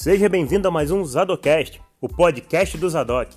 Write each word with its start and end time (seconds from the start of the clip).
Seja 0.00 0.30
bem-vindo 0.30 0.66
a 0.66 0.70
mais 0.70 0.90
um 0.90 1.04
Zadocast, 1.04 1.78
o 2.00 2.08
podcast 2.08 2.78
do 2.78 2.88
Zadok. 2.88 3.36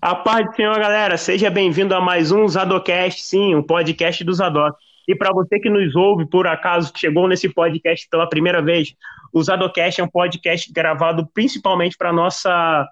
A 0.00 0.14
paz 0.14 0.46
do 0.46 0.54
Senhor, 0.54 0.78
galera. 0.78 1.16
Seja 1.16 1.50
bem-vindo 1.50 1.96
a 1.96 2.00
mais 2.00 2.30
um 2.30 2.46
Zadocast, 2.46 3.22
sim, 3.22 3.56
um 3.56 3.62
podcast 3.64 4.22
do 4.22 4.32
Zadok. 4.32 4.78
E 5.08 5.16
para 5.16 5.32
você 5.32 5.58
que 5.58 5.68
nos 5.68 5.96
ouve, 5.96 6.24
por 6.30 6.46
acaso, 6.46 6.92
que 6.92 7.00
chegou 7.00 7.26
nesse 7.26 7.48
podcast 7.48 8.06
pela 8.08 8.28
primeira 8.28 8.62
vez, 8.62 8.94
o 9.32 9.42
Zadocast 9.42 10.00
é 10.00 10.04
um 10.04 10.08
podcast 10.08 10.72
gravado 10.72 11.28
principalmente 11.34 11.96
para 11.96 12.12
nossa 12.12 12.86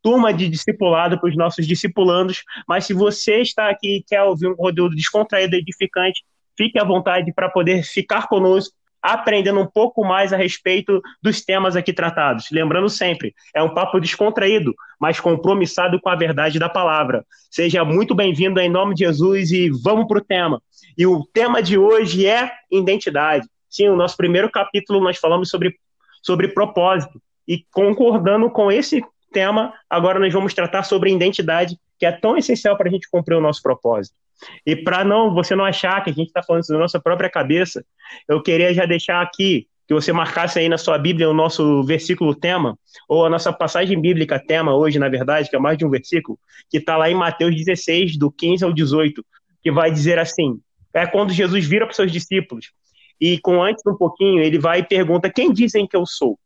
turma 0.00 0.32
de 0.32 0.48
discipulado, 0.48 1.18
para 1.18 1.28
os 1.28 1.36
nossos 1.36 1.66
discipulandos. 1.66 2.44
Mas 2.68 2.84
se 2.84 2.94
você 2.94 3.40
está 3.40 3.68
aqui 3.68 3.96
e 3.96 4.04
quer 4.04 4.22
ouvir 4.22 4.46
um 4.46 4.54
conteúdo 4.54 4.94
descontraído 4.94 5.56
e 5.56 5.58
edificante, 5.58 6.22
fique 6.60 6.78
à 6.78 6.84
vontade 6.84 7.32
para 7.32 7.48
poder 7.48 7.82
ficar 7.82 8.28
conosco, 8.28 8.74
aprendendo 9.00 9.58
um 9.58 9.66
pouco 9.66 10.04
mais 10.04 10.30
a 10.30 10.36
respeito 10.36 11.00
dos 11.22 11.42
temas 11.42 11.74
aqui 11.74 11.90
tratados. 11.90 12.48
Lembrando 12.52 12.86
sempre, 12.90 13.34
é 13.54 13.62
um 13.62 13.72
papo 13.72 13.98
descontraído, 13.98 14.74
mas 15.00 15.18
compromissado 15.18 15.98
com 15.98 16.10
a 16.10 16.14
verdade 16.14 16.58
da 16.58 16.68
palavra. 16.68 17.24
Seja 17.50 17.82
muito 17.82 18.14
bem-vindo 18.14 18.60
em 18.60 18.68
nome 18.68 18.94
de 18.94 19.06
Jesus 19.06 19.50
e 19.52 19.70
vamos 19.70 20.06
para 20.06 20.18
o 20.18 20.24
tema. 20.24 20.60
E 20.98 21.06
o 21.06 21.24
tema 21.32 21.62
de 21.62 21.78
hoje 21.78 22.26
é 22.26 22.52
identidade. 22.70 23.48
Sim, 23.70 23.88
o 23.88 23.96
nosso 23.96 24.18
primeiro 24.18 24.50
capítulo 24.50 25.00
nós 25.00 25.16
falamos 25.16 25.48
sobre, 25.48 25.74
sobre 26.22 26.48
propósito. 26.48 27.22
E 27.48 27.64
concordando 27.72 28.50
com 28.50 28.70
esse 28.70 29.02
tema, 29.32 29.72
agora 29.88 30.18
nós 30.18 30.32
vamos 30.32 30.52
tratar 30.52 30.82
sobre 30.82 31.10
identidade, 31.10 31.78
que 32.00 32.06
é 32.06 32.10
tão 32.10 32.36
essencial 32.36 32.76
para 32.78 32.88
a 32.88 32.90
gente 32.90 33.08
cumprir 33.10 33.36
o 33.36 33.40
nosso 33.42 33.62
propósito. 33.62 34.16
E 34.64 34.74
para 34.74 35.04
não 35.04 35.34
você 35.34 35.54
não 35.54 35.66
achar 35.66 36.02
que 36.02 36.08
a 36.08 36.12
gente 36.14 36.28
está 36.28 36.42
falando 36.42 36.66
da 36.66 36.78
nossa 36.78 36.98
própria 36.98 37.28
cabeça, 37.28 37.84
eu 38.26 38.42
queria 38.42 38.72
já 38.72 38.86
deixar 38.86 39.20
aqui 39.20 39.68
que 39.86 39.92
você 39.92 40.12
marcasse 40.12 40.58
aí 40.58 40.68
na 40.68 40.78
sua 40.78 40.96
Bíblia 40.96 41.28
o 41.28 41.34
nosso 41.34 41.82
versículo 41.84 42.34
tema, 42.34 42.78
ou 43.08 43.26
a 43.26 43.28
nossa 43.28 43.52
passagem 43.52 44.00
bíblica 44.00 44.38
tema 44.38 44.74
hoje, 44.74 44.98
na 44.98 45.08
verdade, 45.08 45.50
que 45.50 45.56
é 45.56 45.58
mais 45.58 45.76
de 45.76 45.84
um 45.84 45.90
versículo, 45.90 46.38
que 46.70 46.78
está 46.78 46.96
lá 46.96 47.10
em 47.10 47.14
Mateus 47.14 47.54
16, 47.54 48.16
do 48.16 48.30
15 48.30 48.64
ao 48.64 48.72
18, 48.72 49.22
que 49.62 49.70
vai 49.70 49.90
dizer 49.90 50.18
assim: 50.18 50.58
é 50.94 51.06
quando 51.06 51.32
Jesus 51.32 51.66
vira 51.66 51.84
para 51.84 51.90
os 51.90 51.96
seus 51.96 52.10
discípulos, 52.10 52.72
e 53.20 53.38
com 53.40 53.62
antes 53.62 53.84
um 53.86 53.96
pouquinho, 53.96 54.40
ele 54.40 54.58
vai 54.58 54.78
e 54.78 54.84
pergunta: 54.84 55.28
Quem 55.28 55.52
dizem 55.52 55.86
que 55.86 55.96
eu 55.96 56.06
sou? 56.06 56.38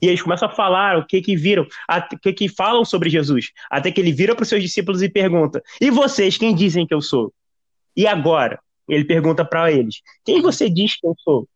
E 0.00 0.06
eles 0.06 0.22
começam 0.22 0.48
a 0.48 0.52
falar 0.52 0.98
o 0.98 1.06
que 1.06 1.20
que 1.20 1.36
viram, 1.36 1.64
o 1.64 2.18
que 2.18 2.32
que 2.32 2.48
falam 2.48 2.84
sobre 2.84 3.10
Jesus. 3.10 3.50
Até 3.70 3.90
que 3.90 4.00
ele 4.00 4.12
vira 4.12 4.34
para 4.34 4.42
os 4.42 4.48
seus 4.48 4.62
discípulos 4.62 5.02
e 5.02 5.08
pergunta: 5.08 5.62
E 5.80 5.90
vocês, 5.90 6.36
quem 6.36 6.54
dizem 6.54 6.86
que 6.86 6.94
eu 6.94 7.00
sou? 7.00 7.32
E 7.96 8.06
agora? 8.06 8.60
Ele 8.88 9.04
pergunta 9.04 9.44
para 9.44 9.70
eles: 9.70 9.96
Quem 10.24 10.40
você 10.40 10.68
diz 10.68 10.98
que 10.98 11.06
eu 11.06 11.14
sou? 11.18 11.48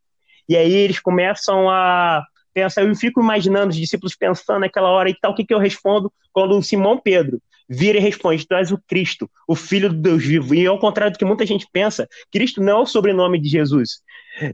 E 0.49 0.57
aí 0.57 0.73
eles 0.73 1.01
começam 1.01 1.71
a 1.71 2.25
pensar. 2.55 2.83
Eu 2.83 2.95
fico 2.95 3.21
imaginando 3.21 3.71
os 3.71 3.77
discípulos 3.77 4.15
pensando 4.15 4.61
naquela 4.61 4.89
hora 4.89 5.11
e 5.11 5.15
tal. 5.15 5.33
O 5.33 5.35
que, 5.35 5.45
que 5.45 5.53
eu 5.53 5.59
respondo 5.59 6.13
quando 6.33 6.57
o 6.57 6.63
Simão 6.63 6.99
Pedro 6.99 7.43
vira 7.69 7.99
e 7.99 8.01
responde: 8.01 8.47
Tu 8.47 8.55
és 8.55 8.71
o 8.71 8.79
Cristo, 8.87 9.29
o 9.49 9.55
Filho 9.55 9.89
do 9.89 9.97
Deus 9.97 10.25
vivo. 10.25 10.55
E 10.55 10.67
ao 10.67 10.79
contrário 10.79 11.13
do 11.13 11.19
que 11.19 11.25
muita 11.25 11.45
gente 11.45 11.67
pensa, 11.73 12.09
Cristo 12.33 12.63
não 12.63 12.79
é 12.79 12.83
o 12.83 12.87
sobrenome 12.87 13.41
de 13.41 13.49
Jesus, 13.49 14.01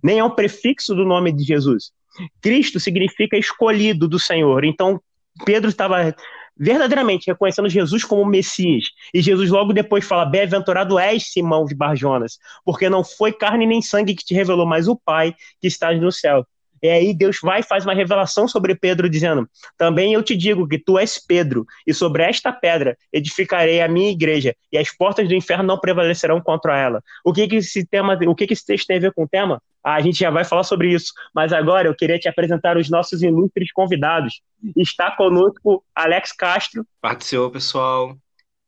nem 0.03 0.19
é 0.19 0.25
um 0.25 0.31
prefixo 0.31 0.95
do 0.95 1.05
nome 1.05 1.33
de 1.33 1.45
Jesus. 1.45 1.93
Cristo 2.41 2.81
significa 2.81 3.37
escolhido 3.37 4.09
do 4.09 4.19
Senhor. 4.19 4.65
Então, 4.65 5.01
Pedro 5.45 5.71
estava 5.71 6.15
verdadeiramente 6.57 7.27
reconhecendo 7.29 7.69
Jesus 7.69 8.05
como 8.05 8.27
Messias. 8.27 8.85
E 9.15 9.23
Jesus 9.23 9.51
logo 9.51 9.73
depois 9.73 10.05
fala: 10.05 10.25
Bem-aventurado 10.25 10.99
és, 10.99 11.33
Simão 11.33 11.65
de 11.65 11.75
Barjonas, 11.75 12.39
porque 12.65 12.89
não 12.89 13.03
foi 13.03 13.33
carne 13.33 13.67
nem 13.67 13.81
sangue 13.81 14.15
que 14.15 14.25
te 14.25 14.35
revelou, 14.35 14.67
mas 14.67 14.89
o 14.89 14.97
Pai 14.97 15.35
que 15.61 15.67
está 15.67 15.93
no 15.93 16.13
céu. 16.13 16.47
E 16.83 16.89
aí 16.89 17.15
Deus 17.15 17.39
vai 17.43 17.61
e 17.61 17.63
faz 17.63 17.85
uma 17.85 17.95
revelação 17.95 18.49
sobre 18.49 18.75
Pedro, 18.75 19.09
dizendo: 19.09 19.49
Também 19.77 20.15
eu 20.15 20.23
te 20.23 20.37
digo 20.37 20.67
que 20.67 20.79
tu 20.79 20.99
és 20.99 21.19
Pedro, 21.19 21.67
e 21.87 21.93
sobre 21.93 22.23
esta 22.23 22.53
pedra 22.53 22.97
edificarei 23.13 23.81
a 23.81 23.89
minha 23.89 24.11
igreja, 24.11 24.55
e 24.73 24.79
as 24.79 24.91
portas 24.91 25.29
do 25.29 25.35
inferno 25.35 25.65
não 25.65 25.79
prevalecerão 25.79 26.41
contra 26.41 26.79
ela. 26.79 27.03
O 27.25 27.33
que, 27.33 27.47
que 27.47 27.57
esse 27.57 27.85
tema, 27.87 28.19
o 28.27 28.35
que, 28.35 28.47
que 28.47 28.53
esse 28.53 28.65
texto 28.65 28.87
tem 28.87 28.97
a 28.97 29.01
ver 29.01 29.13
com 29.13 29.25
o 29.25 29.29
tema? 29.29 29.61
Ah, 29.83 29.95
a 29.95 30.01
gente 30.01 30.19
já 30.19 30.31
vai 30.31 30.45
falar 30.45 30.65
sobre 30.65 30.93
isso, 30.93 31.13
mas 31.35 31.53
agora 31.53 31.89
eu 31.89 31.95
queria 31.95 32.19
te 32.19 32.29
apresentar 32.29 32.77
os 32.77 32.91
nossos 32.91 33.23
ilustres 33.23 33.73
convidados. 33.73 34.43
Está 34.77 35.11
conosco 35.11 35.83
Alex 35.95 36.33
Castro. 36.33 36.87
Senhor, 37.25 37.51
pessoal. 37.51 38.17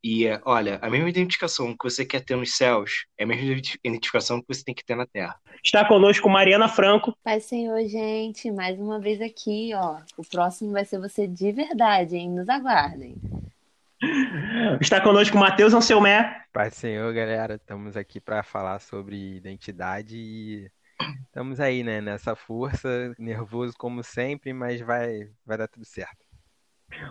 E 0.04 0.26
olha, 0.44 0.80
a 0.82 0.90
mesma 0.90 1.08
identificação 1.08 1.76
que 1.76 1.84
você 1.84 2.04
quer 2.04 2.24
ter 2.24 2.36
nos 2.36 2.56
céus 2.56 3.06
é 3.16 3.22
a 3.22 3.26
mesma 3.26 3.62
identificação 3.84 4.40
que 4.40 4.48
você 4.48 4.64
tem 4.64 4.74
que 4.74 4.84
ter 4.84 4.96
na 4.96 5.06
terra. 5.06 5.38
Está 5.64 5.86
conosco 5.86 6.28
Mariana 6.28 6.68
Franco. 6.68 7.16
Pai 7.22 7.38
Senhor, 7.38 7.80
gente, 7.86 8.50
mais 8.50 8.80
uma 8.80 8.98
vez 8.98 9.20
aqui, 9.20 9.70
ó. 9.74 10.00
O 10.16 10.24
próximo 10.28 10.72
vai 10.72 10.84
ser 10.84 10.98
você 10.98 11.28
de 11.28 11.52
verdade, 11.52 12.16
hein? 12.16 12.30
Nos 12.30 12.48
aguardem. 12.48 13.14
Está 14.80 15.00
conosco 15.00 15.38
Matheus 15.38 15.72
Anselmé. 15.72 16.42
Pai 16.52 16.72
Senhor, 16.72 17.14
galera, 17.14 17.54
estamos 17.54 17.96
aqui 17.96 18.20
para 18.20 18.42
falar 18.42 18.80
sobre 18.80 19.36
identidade 19.36 20.16
e 20.16 20.68
estamos 21.26 21.60
aí, 21.60 21.84
né, 21.84 22.00
nessa 22.00 22.34
força, 22.34 23.14
nervoso 23.16 23.74
como 23.78 24.02
sempre, 24.02 24.52
mas 24.52 24.80
vai, 24.80 25.30
vai 25.46 25.56
dar 25.56 25.68
tudo 25.68 25.84
certo. 25.84 26.21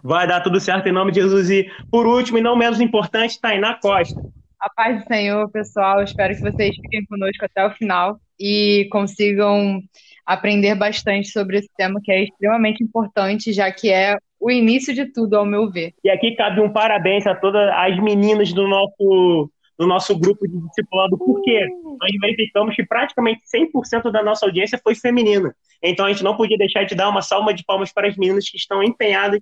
Vai 0.03 0.27
dar 0.27 0.41
tudo 0.41 0.59
certo 0.59 0.87
em 0.87 0.91
nome 0.91 1.11
de 1.11 1.21
Jesus. 1.21 1.49
E, 1.49 1.69
por 1.89 2.05
último, 2.05 2.37
e 2.37 2.41
não 2.41 2.55
menos 2.55 2.79
importante, 2.79 3.39
Tainá 3.39 3.75
Costa. 3.75 4.19
A 4.59 4.69
paz 4.69 5.01
do 5.01 5.07
Senhor, 5.07 5.49
pessoal. 5.49 6.03
Espero 6.03 6.35
que 6.35 6.41
vocês 6.41 6.75
fiquem 6.75 7.05
conosco 7.05 7.45
até 7.45 7.65
o 7.65 7.71
final 7.71 8.19
e 8.39 8.87
consigam 8.91 9.81
aprender 10.25 10.75
bastante 10.75 11.29
sobre 11.29 11.57
esse 11.57 11.69
tema 11.75 11.99
que 12.03 12.11
é 12.11 12.23
extremamente 12.23 12.83
importante, 12.83 13.51
já 13.51 13.71
que 13.71 13.91
é 13.91 14.17
o 14.39 14.49
início 14.49 14.93
de 14.93 15.05
tudo, 15.05 15.35
ao 15.35 15.45
meu 15.45 15.69
ver. 15.69 15.93
E 16.03 16.09
aqui 16.09 16.35
cabe 16.35 16.61
um 16.61 16.71
parabéns 16.71 17.27
a 17.27 17.35
todas 17.35 17.69
as 17.73 17.97
meninas 17.99 18.53
do 18.53 18.67
nosso, 18.67 19.51
do 19.77 19.87
nosso 19.87 20.17
grupo 20.17 20.47
de 20.47 20.59
discipulado, 20.67 21.17
porque 21.17 21.67
nós 21.99 22.11
verificamos 22.21 22.75
que 22.75 22.85
praticamente 22.85 23.41
100% 23.53 24.11
da 24.11 24.23
nossa 24.23 24.45
audiência 24.45 24.79
foi 24.81 24.95
feminina. 24.95 25.55
Então 25.83 26.05
a 26.05 26.09
gente 26.09 26.23
não 26.23 26.37
podia 26.37 26.57
deixar 26.57 26.83
de 26.85 26.95
dar 26.95 27.09
uma 27.09 27.21
salva 27.21 27.53
de 27.53 27.63
palmas 27.63 27.91
para 27.91 28.07
as 28.07 28.15
meninas 28.15 28.49
que 28.49 28.57
estão 28.57 28.83
empenhadas 28.83 29.39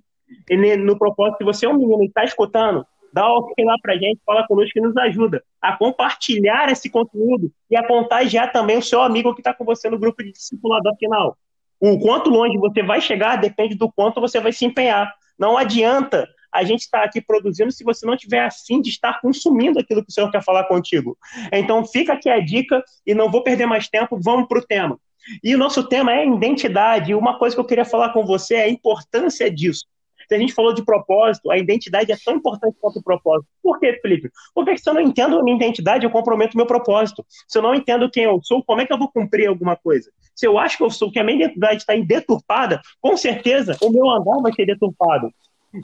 no 0.78 0.98
propósito, 0.98 1.38
se 1.38 1.44
você 1.44 1.66
é 1.66 1.68
um 1.68 1.76
menino 1.76 2.02
e 2.02 2.06
está 2.06 2.24
escutando, 2.24 2.84
dá 3.12 3.26
o 3.26 3.38
ok 3.38 3.64
lá 3.64 3.74
pra 3.82 3.96
gente, 3.96 4.20
fala 4.24 4.46
conosco 4.46 4.72
que 4.72 4.80
nos 4.80 4.96
ajuda 4.96 5.42
a 5.60 5.76
compartilhar 5.76 6.70
esse 6.70 6.88
conteúdo 6.88 7.52
e 7.70 7.76
a 7.76 7.86
contagiar 7.86 8.52
também 8.52 8.78
o 8.78 8.82
seu 8.82 9.02
amigo 9.02 9.34
que 9.34 9.40
está 9.40 9.52
com 9.52 9.64
você 9.64 9.90
no 9.90 9.98
grupo 9.98 10.22
de 10.22 10.32
discipulador 10.32 10.96
final. 10.96 11.36
O 11.80 11.98
quanto 11.98 12.30
longe 12.30 12.58
você 12.58 12.82
vai 12.82 13.00
chegar 13.00 13.36
depende 13.36 13.74
do 13.74 13.90
quanto 13.90 14.20
você 14.20 14.38
vai 14.38 14.52
se 14.52 14.64
empenhar. 14.64 15.12
Não 15.38 15.56
adianta 15.56 16.28
a 16.52 16.64
gente 16.64 16.80
estar 16.80 17.00
tá 17.00 17.04
aqui 17.04 17.20
produzindo 17.20 17.70
se 17.70 17.84
você 17.84 18.04
não 18.04 18.16
tiver 18.16 18.44
afim 18.44 18.80
de 18.80 18.90
estar 18.90 19.20
consumindo 19.20 19.78
aquilo 19.78 20.04
que 20.04 20.10
o 20.10 20.12
Senhor 20.12 20.30
quer 20.30 20.42
falar 20.42 20.64
contigo. 20.64 21.16
Então 21.52 21.84
fica 21.86 22.12
aqui 22.12 22.28
a 22.28 22.40
dica 22.40 22.84
e 23.06 23.14
não 23.14 23.30
vou 23.30 23.42
perder 23.42 23.66
mais 23.66 23.88
tempo, 23.88 24.18
vamos 24.20 24.48
para 24.48 24.58
o 24.58 24.66
tema. 24.66 24.98
E 25.42 25.54
o 25.54 25.58
nosso 25.58 25.84
tema 25.84 26.12
é 26.12 26.26
identidade. 26.26 27.12
E 27.12 27.14
uma 27.14 27.38
coisa 27.38 27.54
que 27.54 27.60
eu 27.60 27.66
queria 27.66 27.84
falar 27.84 28.10
com 28.10 28.24
você 28.24 28.54
é 28.56 28.64
a 28.64 28.70
importância 28.70 29.50
disso. 29.50 29.84
Se 30.30 30.36
a 30.36 30.38
gente 30.38 30.54
falou 30.54 30.72
de 30.72 30.84
propósito, 30.84 31.50
a 31.50 31.58
identidade 31.58 32.12
é 32.12 32.16
tão 32.24 32.36
importante 32.36 32.76
quanto 32.80 33.00
o 33.00 33.02
propósito. 33.02 33.50
Por 33.60 33.80
quê, 33.80 33.98
Felipe? 34.00 34.30
Porque 34.54 34.78
se 34.78 34.88
eu 34.88 34.94
não 34.94 35.00
entendo 35.00 35.36
a 35.36 35.42
minha 35.42 35.56
identidade, 35.56 36.06
eu 36.06 36.10
comprometo 36.10 36.54
o 36.54 36.56
meu 36.56 36.66
propósito. 36.66 37.26
Se 37.48 37.58
eu 37.58 37.62
não 37.62 37.74
entendo 37.74 38.08
quem 38.08 38.22
eu 38.22 38.40
sou, 38.40 38.62
como 38.62 38.80
é 38.80 38.86
que 38.86 38.92
eu 38.92 38.98
vou 38.98 39.10
cumprir 39.10 39.48
alguma 39.48 39.74
coisa? 39.74 40.08
Se 40.36 40.46
eu 40.46 40.56
acho 40.56 40.76
que 40.76 40.84
eu 40.84 40.90
sou, 40.90 41.10
que 41.10 41.18
a 41.18 41.24
minha 41.24 41.36
identidade 41.36 41.78
está 41.78 41.96
deturpada, 41.96 42.80
com 43.00 43.16
certeza 43.16 43.76
o 43.82 43.90
meu 43.90 44.08
andar 44.08 44.40
vai 44.40 44.52
ser 44.52 44.66
deturpado. 44.66 45.34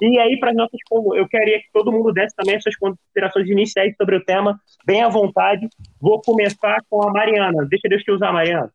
E 0.00 0.16
aí, 0.20 0.38
para 0.38 0.54
nossas 0.54 0.78
eu 1.16 1.26
queria 1.26 1.58
que 1.58 1.66
todo 1.72 1.90
mundo 1.90 2.12
desse 2.12 2.36
também 2.36 2.54
as 2.54 2.62
suas 2.62 2.76
considerações 2.76 3.48
iniciais 3.48 3.96
sobre 3.96 4.14
o 4.14 4.24
tema, 4.24 4.60
bem 4.86 5.02
à 5.02 5.08
vontade. 5.08 5.68
Vou 6.00 6.22
começar 6.22 6.78
com 6.88 7.02
a 7.02 7.12
Mariana. 7.12 7.66
Deixa 7.68 7.88
Deus 7.88 8.04
te 8.04 8.12
usar, 8.12 8.32
Mariana. 8.32 8.72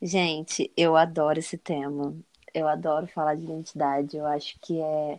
Gente, 0.00 0.72
eu 0.74 0.96
adoro 0.96 1.38
esse 1.38 1.58
tema 1.58 2.16
eu 2.54 2.68
adoro 2.68 3.06
falar 3.06 3.34
de 3.34 3.44
identidade. 3.44 4.16
Eu 4.16 4.26
acho 4.26 4.58
que 4.60 4.80
é. 4.80 5.18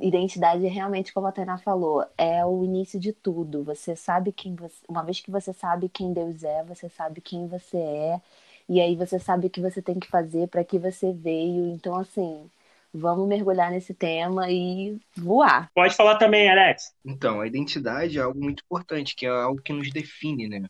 Identidade 0.00 0.64
é 0.64 0.68
realmente, 0.68 1.12
como 1.12 1.26
a 1.26 1.32
Tainá 1.32 1.58
falou, 1.58 2.04
é 2.16 2.44
o 2.44 2.64
início 2.64 2.98
de 2.98 3.12
tudo. 3.12 3.62
Você 3.64 3.94
sabe 3.94 4.32
quem 4.32 4.54
você. 4.54 4.76
Uma 4.88 5.02
vez 5.02 5.20
que 5.20 5.30
você 5.30 5.52
sabe 5.52 5.88
quem 5.88 6.12
Deus 6.12 6.42
é, 6.42 6.62
você 6.64 6.88
sabe 6.88 7.20
quem 7.20 7.46
você 7.46 7.76
é. 7.76 8.20
E 8.68 8.80
aí 8.80 8.94
você 8.96 9.18
sabe 9.18 9.48
o 9.48 9.50
que 9.50 9.60
você 9.60 9.82
tem 9.82 9.98
que 9.98 10.08
fazer, 10.08 10.48
para 10.48 10.64
que 10.64 10.78
você 10.78 11.12
veio. 11.12 11.66
Então, 11.72 11.96
assim, 11.96 12.48
vamos 12.94 13.28
mergulhar 13.28 13.70
nesse 13.70 13.92
tema 13.92 14.50
e 14.50 14.98
voar. 15.16 15.70
Pode 15.74 15.94
falar 15.94 16.16
também, 16.16 16.48
Alex. 16.48 16.94
Então, 17.04 17.40
a 17.40 17.46
identidade 17.46 18.18
é 18.18 18.22
algo 18.22 18.40
muito 18.40 18.62
importante, 18.64 19.14
que 19.14 19.26
é 19.26 19.28
algo 19.28 19.60
que 19.60 19.72
nos 19.72 19.90
define, 19.90 20.48
né? 20.48 20.68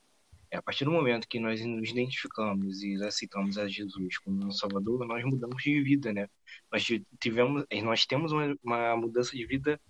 É 0.50 0.56
a 0.56 0.62
partir 0.62 0.84
do 0.84 0.90
momento 0.90 1.28
que 1.28 1.38
nós 1.38 1.64
nos 1.64 1.90
identificamos 1.90 2.82
e 2.82 2.94
aceitamos 3.04 3.56
a 3.56 3.68
Jesus 3.68 4.18
como 4.18 4.36
nosso 4.36 4.58
Salvador, 4.58 5.06
nós 5.06 5.24
mudamos 5.24 5.62
de 5.62 5.80
vida, 5.80 6.12
né? 6.12 6.26
Nós 6.72 6.84
tivemos, 7.20 7.64
nós 7.82 8.04
temos 8.04 8.32
uma, 8.32 8.56
uma 8.62 8.96
mudança 8.96 9.36
de 9.36 9.46
vida 9.46 9.80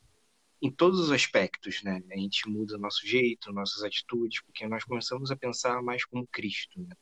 em 0.61 0.71
todos 0.71 1.01
os 1.01 1.11
aspectos, 1.11 1.83
né? 1.83 2.03
A 2.13 2.17
gente 2.17 2.47
muda 2.47 2.77
nosso 2.77 3.07
jeito, 3.07 3.53
nossas 3.53 3.83
atitudes, 3.83 4.43
porque 4.43 4.67
nós 4.69 4.85
começamos 4.85 5.31
a 5.31 5.37
pensar 5.37 5.83
mais 5.83 6.05
como 6.05 6.27
Cristo, 6.27 6.79
né? 6.81 6.95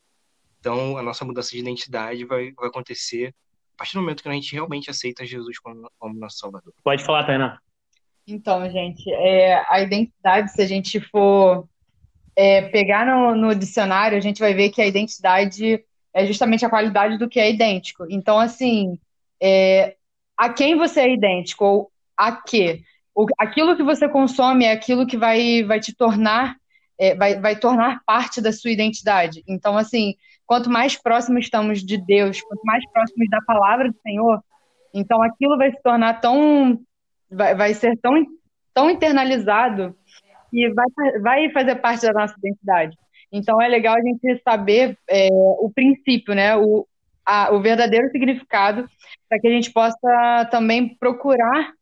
Então, 0.61 0.97
a 0.97 1.03
nossa 1.03 1.25
mudança 1.25 1.51
de 1.51 1.59
identidade 1.59 2.25
vai, 2.25 2.53
vai 2.53 2.69
acontecer 2.69 3.35
a 3.75 3.79
partir 3.79 3.95
do 3.95 4.01
momento 4.01 4.23
que 4.23 4.29
a 4.29 4.33
gente 4.33 4.53
realmente 4.53 4.91
aceita 4.91 5.25
Jesus 5.25 5.59
como, 5.59 5.91
como 5.99 6.19
nosso 6.19 6.39
Salvador. 6.39 6.73
Pode 6.83 7.05
falar, 7.05 7.25
Tainá. 7.25 7.61
Então, 8.27 8.69
gente, 8.71 9.11
é, 9.11 9.65
a 9.69 9.81
identidade, 9.81 10.53
se 10.53 10.61
a 10.61 10.67
gente 10.67 11.01
for 11.01 11.69
é, 12.39 12.63
pegar 12.63 13.05
no, 13.05 13.35
no 13.35 13.53
dicionário, 13.53 14.17
a 14.17 14.21
gente 14.21 14.39
vai 14.39 14.55
ver 14.55 14.71
que 14.71 14.81
a 14.81 14.87
identidade 14.87 15.85
é 16.15 16.25
justamente 16.25 16.65
a 16.65 16.71
qualidade 16.71 17.19
do 17.19 17.29
que 17.29 17.41
é 17.41 17.51
idêntico. 17.51 18.07
Então, 18.09 18.39
assim, 18.39 18.97
é, 19.43 19.97
a 20.37 20.49
quem 20.49 20.77
você 20.77 21.01
é 21.01 21.13
idêntico 21.13 21.65
ou 21.65 21.91
a 22.17 22.31
quê? 22.31 22.83
O, 23.13 23.27
aquilo 23.37 23.77
que 23.77 23.83
você 23.83 24.09
consome 24.09 24.65
é 24.65 24.71
aquilo 24.71 25.05
que 25.05 25.17
vai, 25.17 25.65
vai 25.65 25.81
te 25.81 25.93
tornar, 25.93 26.55
é, 26.97 27.13
vai, 27.17 27.41
vai 27.41 27.57
tornar 27.57 28.05
parte 28.07 28.41
da 28.41 28.53
sua 28.53 28.71
identidade. 28.71 29.43
Então, 29.49 29.77
assim, 29.77 30.15
quanto 30.47 30.71
mais 30.71 30.95
próximos 30.95 31.47
estamos 31.47 31.85
de 31.85 31.99
Deus, 31.99 32.41
quanto 32.41 32.63
mais 32.65 32.89
próximos 32.93 33.29
da 33.31 33.41
palavra 33.43 33.91
do 33.91 34.01
Senhor, 34.01 34.41
então 34.95 35.21
aquilo 35.25 35.59
vai 35.59 35.73
se 35.73 35.83
tornar 35.83 36.21
tão, 36.21 36.79
vai, 37.29 37.57
vai 37.57 37.75
ser 37.75 37.99
tão, 37.99 38.15
tão 38.73 38.89
internalizado 38.89 39.97
que 40.51 40.69
vai, 40.71 40.87
vai 41.21 41.51
fazer 41.51 41.77
parte 41.77 42.07
da 42.07 42.13
nossa 42.13 42.35
identidade. 42.39 42.97
Então 43.33 43.61
é 43.61 43.69
legal 43.69 43.97
a 43.97 44.01
gente 44.01 44.41
saber 44.43 44.97
é, 45.09 45.29
o 45.31 45.71
princípio, 45.75 46.35
né? 46.35 46.57
O, 46.57 46.87
a, 47.25 47.53
o 47.53 47.61
verdadeiro 47.61 48.09
significado, 48.11 48.89
para 49.29 49.39
que 49.39 49.47
a 49.47 49.51
gente 49.51 49.71
possa 49.71 50.49
também 50.51 50.97
procurar 50.99 51.73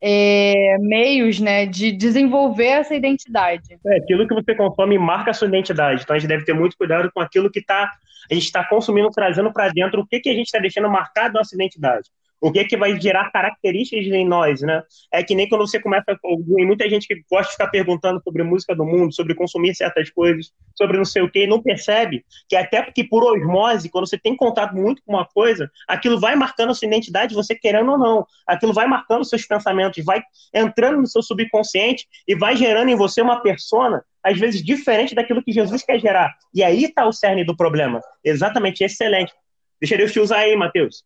é, 0.00 0.76
meios 0.80 1.38
né, 1.38 1.66
de 1.66 1.92
desenvolver 1.92 2.66
essa 2.66 2.94
identidade. 2.94 3.78
É, 3.86 3.96
aquilo 3.96 4.26
que 4.26 4.34
você 4.34 4.54
consome 4.54 4.98
marca 4.98 5.30
a 5.30 5.34
sua 5.34 5.48
identidade. 5.48 6.02
Então 6.02 6.16
a 6.16 6.18
gente 6.18 6.28
deve 6.28 6.44
ter 6.44 6.52
muito 6.52 6.76
cuidado 6.76 7.10
com 7.12 7.20
aquilo 7.20 7.50
que 7.50 7.62
tá, 7.62 7.90
a 8.30 8.34
gente 8.34 8.44
está 8.44 8.64
consumindo, 8.64 9.08
trazendo 9.10 9.52
para 9.52 9.68
dentro, 9.68 10.00
o 10.00 10.06
que, 10.06 10.20
que 10.20 10.30
a 10.30 10.34
gente 10.34 10.46
está 10.46 10.58
deixando 10.58 10.88
marcar 10.88 11.26
a 11.26 11.32
nossa 11.32 11.54
identidade 11.54 12.08
o 12.40 12.52
que 12.52 12.60
é 12.60 12.64
que 12.64 12.76
vai 12.76 12.98
gerar 13.00 13.30
características 13.30 14.06
em 14.06 14.26
nós, 14.26 14.60
né? 14.60 14.82
É 15.12 15.22
que 15.22 15.34
nem 15.34 15.48
quando 15.48 15.66
você 15.66 15.80
começa, 15.80 16.04
tem 16.22 16.66
muita 16.66 16.88
gente 16.88 17.06
que 17.06 17.22
gosta 17.30 17.46
de 17.46 17.52
ficar 17.52 17.68
perguntando 17.68 18.20
sobre 18.22 18.42
música 18.42 18.74
do 18.74 18.84
mundo, 18.84 19.12
sobre 19.12 19.34
consumir 19.34 19.74
certas 19.74 20.10
coisas, 20.10 20.52
sobre 20.76 20.96
não 20.96 21.04
sei 21.04 21.22
o 21.22 21.30
quê, 21.30 21.44
e 21.44 21.46
não 21.46 21.62
percebe 21.62 22.24
que 22.48 22.56
até 22.56 22.82
porque 22.82 23.04
por 23.04 23.24
osmose, 23.24 23.88
quando 23.90 24.08
você 24.08 24.18
tem 24.18 24.36
contato 24.36 24.74
muito 24.74 25.02
com 25.04 25.12
uma 25.12 25.26
coisa, 25.26 25.70
aquilo 25.86 26.20
vai 26.20 26.36
marcando 26.36 26.70
a 26.70 26.74
sua 26.74 26.86
identidade, 26.86 27.34
você 27.34 27.54
querendo 27.54 27.92
ou 27.92 27.98
não. 27.98 28.26
Aquilo 28.46 28.72
vai 28.72 28.86
marcando 28.86 29.24
seus 29.24 29.44
pensamentos, 29.44 30.04
vai 30.04 30.22
entrando 30.54 31.00
no 31.00 31.06
seu 31.06 31.22
subconsciente 31.22 32.06
e 32.26 32.34
vai 32.34 32.56
gerando 32.56 32.88
em 32.88 32.96
você 32.96 33.20
uma 33.20 33.40
persona 33.42 34.02
às 34.22 34.38
vezes 34.38 34.62
diferente 34.62 35.14
daquilo 35.14 35.42
que 35.42 35.52
Jesus 35.52 35.82
quer 35.82 35.98
gerar. 35.98 36.34
E 36.54 36.62
aí 36.62 36.84
está 36.84 37.06
o 37.06 37.12
cerne 37.12 37.44
do 37.44 37.56
problema. 37.56 38.00
Exatamente, 38.22 38.84
excelente. 38.84 39.32
Deixa 39.80 39.96
Deus 39.96 40.12
te 40.12 40.20
usar 40.20 40.38
aí, 40.38 40.56
Matheus. 40.56 41.04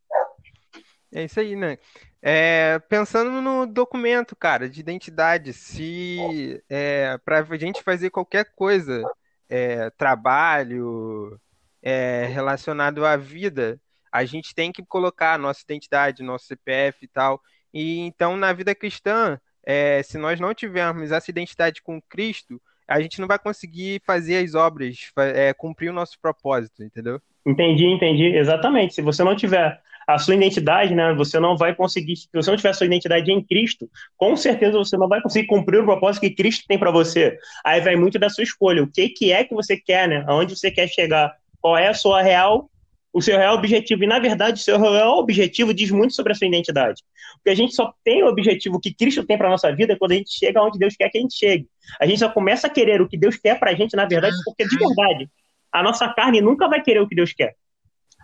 É 1.15 1.25
isso 1.25 1.39
aí, 1.39 1.55
né? 1.55 1.79
É, 2.23 2.79
pensando 2.89 3.43
no 3.43 3.67
documento, 3.67 4.35
cara, 4.35 4.69
de 4.69 4.81
identidade, 4.81 5.53
se 5.53 6.63
é, 6.71 7.19
para 7.25 7.41
a 7.41 7.57
gente 7.57 7.83
fazer 7.83 8.11
qualquer 8.11 8.53
coisa, 8.55 9.03
é, 9.49 9.91
trabalho, 9.91 11.39
é, 11.83 12.27
relacionado 12.27 13.05
à 13.05 13.17
vida, 13.17 13.79
a 14.11 14.25
gente 14.25 14.55
tem 14.55 14.71
que 14.73 14.85
colocar 14.85 15.39
nossa 15.39 15.63
identidade, 15.63 16.23
nosso 16.23 16.47
CPF 16.47 17.05
e 17.05 17.09
tal. 17.09 17.41
E 17.75 17.99
então, 18.01 18.37
na 18.37 18.53
vida 18.53 18.75
cristã, 18.75 19.39
é, 19.65 20.03
se 20.03 20.17
nós 20.17 20.39
não 20.39 20.55
tivermos 20.55 21.11
essa 21.11 21.31
identidade 21.31 21.83
com 21.83 22.01
Cristo, 22.01 22.61
a 22.87 23.01
gente 23.01 23.21
não 23.21 23.29
vai 23.29 23.39
conseguir 23.39 24.03
fazer 24.07 24.45
as 24.45 24.55
obras, 24.55 25.11
é, 25.35 25.53
cumprir 25.55 25.91
o 25.91 25.95
nosso 25.95 26.19
propósito, 26.21 26.83
entendeu? 26.83 27.21
Entendi, 27.45 27.87
entendi. 27.87 28.37
Exatamente. 28.37 28.95
Se 28.95 29.03
você 29.03 29.25
não 29.25 29.35
tiver 29.35 29.81
a 30.07 30.19
sua 30.19 30.35
identidade, 30.35 30.95
né? 30.95 31.13
Você 31.15 31.39
não 31.39 31.57
vai 31.57 31.75
conseguir, 31.75 32.17
se 32.17 32.29
você 32.33 32.51
não 32.51 32.57
tiver 32.57 32.71
a 32.71 32.75
sua 32.75 32.87
identidade 32.87 33.31
em 33.31 33.43
Cristo, 33.43 33.89
com 34.17 34.37
certeza 34.37 34.79
você 34.79 34.97
não 34.97 35.09
vai 35.09 35.21
conseguir 35.21 35.47
cumprir 35.47 35.81
o 35.81 35.85
propósito 35.85 36.23
que 36.23 36.31
Cristo 36.31 36.65
tem 36.67 36.79
para 36.79 36.91
você. 36.91 37.37
Aí 37.65 37.81
vai 37.81 37.97
muito 37.97 38.19
da 38.19 38.29
sua 38.29 38.45
escolha. 38.45 38.83
O 38.83 38.91
que, 38.91 39.09
que 39.09 39.33
é 39.33 39.45
que 39.45 39.55
você 39.55 39.77
quer, 39.77 40.09
né? 40.09 40.25
Aonde 40.27 40.57
você 40.57 40.71
quer 40.71 40.89
chegar? 40.89 41.33
Qual 41.61 41.77
é 41.77 41.89
a 41.89 41.95
sua 41.95 42.23
real, 42.23 42.69
o 43.13 43.23
seu 43.23 43.39
real 43.39 43.55
objetivo? 43.55 44.05
E 44.05 44.07
na 44.07 44.19
verdade, 44.19 44.61
o 44.61 44.63
seu 44.63 44.79
real 44.81 45.19
objetivo 45.19 45.73
diz 45.73 45.91
muito 45.91 46.15
sobre 46.15 46.33
a 46.33 46.35
sua 46.35 46.49
identidade. 46.49 47.03
Porque 47.35 47.51
a 47.51 47.55
gente 47.55 47.75
só 47.75 47.93
tem 48.05 48.23
o 48.23 48.29
objetivo 48.29 48.81
que 48.81 48.93
Cristo 48.93 49.25
tem 49.25 49.39
para 49.39 49.49
nossa 49.49 49.75
vida 49.75 49.97
quando 49.97 50.13
a 50.13 50.17
gente 50.17 50.31
chega 50.31 50.63
onde 50.63 50.79
Deus 50.79 50.97
quer 50.97 51.09
que 51.09 51.19
a 51.19 51.21
gente 51.21 51.37
chegue. 51.37 51.67
A 52.01 52.07
gente 52.07 52.19
só 52.19 52.29
começa 52.29 52.67
a 52.67 52.71
querer 52.71 53.01
o 53.01 53.09
que 53.09 53.17
Deus 53.17 53.37
quer 53.37 53.59
para 53.59 53.71
a 53.71 53.75
gente, 53.75 53.97
na 53.97 54.05
verdade, 54.05 54.37
porque 54.45 54.67
de 54.67 54.77
verdade 54.77 55.29
a 55.73 55.83
nossa 55.83 56.13
carne 56.13 56.41
nunca 56.41 56.69
vai 56.69 56.83
querer 56.83 57.01
o 57.01 57.09
que 57.09 57.15
Deus 57.15 57.33
quer. 57.33 57.57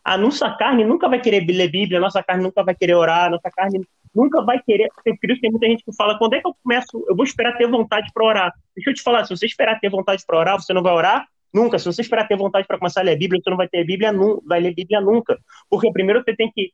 A 0.05 0.17
nossa 0.17 0.51
carne 0.51 0.85
nunca 0.85 1.09
vai 1.09 1.21
querer 1.21 1.45
ler 1.47 1.69
Bíblia, 1.69 1.99
a 1.99 2.01
nossa 2.01 2.23
carne 2.23 2.43
nunca 2.43 2.63
vai 2.63 2.75
querer 2.75 2.95
orar, 2.95 3.27
a 3.27 3.31
nossa 3.31 3.51
carne 3.51 3.81
nunca 4.15 4.43
vai 4.43 4.61
querer. 4.63 4.89
Por 5.05 5.31
isso 5.31 5.41
tem 5.41 5.51
muita 5.51 5.67
gente 5.67 5.85
que 5.85 5.95
fala: 5.95 6.19
quando 6.19 6.35
é 6.35 6.41
que 6.41 6.47
eu 6.47 6.55
começo? 6.63 7.05
Eu 7.09 7.17
vou 7.17 7.25
esperar 7.25 7.57
ter 7.57 7.69
vontade 7.69 8.11
para 8.13 8.25
orar. 8.25 8.53
Deixa 8.75 8.91
eu 8.91 8.95
te 8.95 9.03
falar: 9.03 9.25
se 9.25 9.37
você 9.37 9.47
esperar 9.47 9.79
ter 9.81 9.91
vontade 9.91 10.25
para 10.27 10.39
orar, 10.39 10.61
você 10.61 10.73
não 10.73 10.83
vai 10.83 10.93
orar 10.93 11.27
nunca. 11.53 11.79
Se 11.79 11.87
você 11.87 12.03
esperar 12.03 12.27
ter 12.27 12.37
vontade 12.37 12.67
para 12.67 12.79
começar 12.79 13.01
a 13.01 13.05
ler 13.05 13.17
Bíblia, 13.17 13.41
você 13.43 13.51
não 13.51 13.57
vai 13.57 13.69
ter 13.69 13.85
Bíblia, 13.85 14.13
vai 14.47 14.61
ler 14.61 14.75
Bíblia 14.75 15.01
nunca. 15.01 15.39
Porque 15.71 15.91
primeiro 15.93 16.23
você 16.23 16.35
tem 16.35 16.51
que 16.53 16.73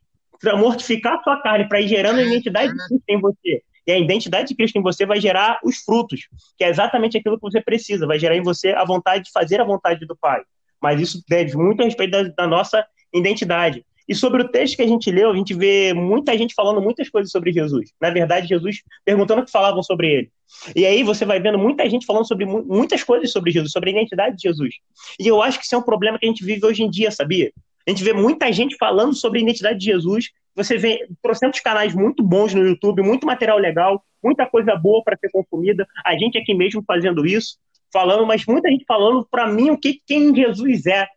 mortificar 0.57 1.15
a 1.15 1.23
sua 1.23 1.41
carne 1.41 1.67
para 1.67 1.79
ir 1.81 1.87
gerando 1.87 2.19
a 2.19 2.23
identidade 2.23 2.71
de 2.71 2.87
Cristo 2.87 3.03
em 3.07 3.19
você. 3.19 3.61
E 3.87 3.91
a 3.91 3.99
identidade 3.99 4.47
de 4.47 4.55
Cristo 4.55 4.77
em 4.77 4.81
você 4.81 5.05
vai 5.05 5.21
gerar 5.21 5.59
os 5.63 5.77
frutos, 5.77 6.27
que 6.57 6.63
é 6.63 6.69
exatamente 6.69 7.17
aquilo 7.17 7.35
que 7.35 7.43
você 7.43 7.61
precisa, 7.61 8.07
vai 8.07 8.17
gerar 8.17 8.35
em 8.35 8.41
você 8.41 8.71
a 8.71 8.83
vontade 8.83 9.25
de 9.25 9.31
fazer 9.31 9.61
a 9.61 9.63
vontade 9.63 10.05
do 10.05 10.15
Pai. 10.15 10.41
Mas 10.81 10.99
isso 10.99 11.23
deve 11.29 11.55
muito 11.55 11.81
a 11.81 11.85
respeito 11.85 12.11
da, 12.11 12.23
da 12.23 12.47
nossa 12.47 12.85
identidade. 13.19 13.85
E 14.07 14.13
sobre 14.13 14.43
o 14.43 14.47
texto 14.47 14.75
que 14.75 14.83
a 14.83 14.87
gente 14.87 15.09
leu, 15.09 15.31
a 15.31 15.35
gente 15.35 15.53
vê 15.53 15.93
muita 15.93 16.37
gente 16.37 16.53
falando 16.53 16.79
muitas 16.79 17.09
coisas 17.09 17.31
sobre 17.31 17.51
Jesus. 17.51 17.91
Na 17.99 18.11
verdade, 18.11 18.47
Jesus 18.47 18.83
perguntando 19.03 19.41
o 19.41 19.45
que 19.45 19.51
falavam 19.51 19.81
sobre 19.81 20.07
ele. 20.07 20.31
E 20.75 20.85
aí 20.85 21.01
você 21.01 21.25
vai 21.25 21.39
vendo 21.39 21.57
muita 21.57 21.89
gente 21.89 22.05
falando 22.05 22.27
sobre 22.27 22.45
muitas 22.45 23.03
coisas 23.03 23.31
sobre 23.31 23.51
Jesus, 23.51 23.71
sobre 23.71 23.89
a 23.89 23.93
identidade 23.93 24.35
de 24.35 24.43
Jesus. 24.43 24.75
E 25.19 25.27
eu 25.27 25.41
acho 25.41 25.57
que 25.57 25.65
isso 25.65 25.73
é 25.73 25.77
um 25.77 25.83
problema 25.83 26.19
que 26.19 26.25
a 26.25 26.29
gente 26.29 26.45
vive 26.45 26.65
hoje 26.65 26.83
em 26.83 26.89
dia, 26.89 27.09
sabia? 27.09 27.51
A 27.87 27.89
gente 27.89 28.03
vê 28.03 28.13
muita 28.13 28.51
gente 28.53 28.75
falando 28.77 29.15
sobre 29.15 29.39
a 29.39 29.41
identidade 29.41 29.79
de 29.79 29.85
Jesus. 29.85 30.29
Você 30.55 30.77
vê 30.77 31.07
trocentos 31.21 31.59
canais 31.59 31.93
muito 31.95 32.23
bons 32.23 32.53
no 32.53 32.65
YouTube, 32.65 33.01
muito 33.01 33.25
material 33.25 33.57
legal, 33.57 34.03
muita 34.23 34.45
coisa 34.45 34.75
boa 34.75 35.03
para 35.03 35.17
ser 35.17 35.29
consumida. 35.31 35.87
A 36.05 36.15
gente 36.15 36.37
aqui 36.37 36.53
mesmo 36.53 36.83
fazendo 36.85 37.25
isso 37.25 37.57
falando, 37.91 38.25
mas 38.25 38.45
muita 38.45 38.69
gente 38.69 38.83
falando 38.85 39.25
para 39.31 39.47
mim 39.47 39.69
o 39.69 39.77
que 39.77 40.01
quem 40.05 40.35
Jesus 40.35 40.85
é, 40.85 41.07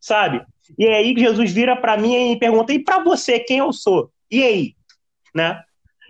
sabe? 0.00 0.40
E 0.78 0.86
é 0.86 0.96
aí 0.96 1.14
que 1.14 1.20
Jesus 1.20 1.52
vira 1.52 1.76
para 1.76 1.96
mim 1.96 2.32
e 2.32 2.38
pergunta: 2.38 2.72
"E 2.72 2.78
para 2.78 3.02
você, 3.02 3.38
quem 3.38 3.58
eu 3.58 3.72
sou?" 3.72 4.10
E 4.30 4.42
aí, 4.42 4.74
né? 5.34 5.62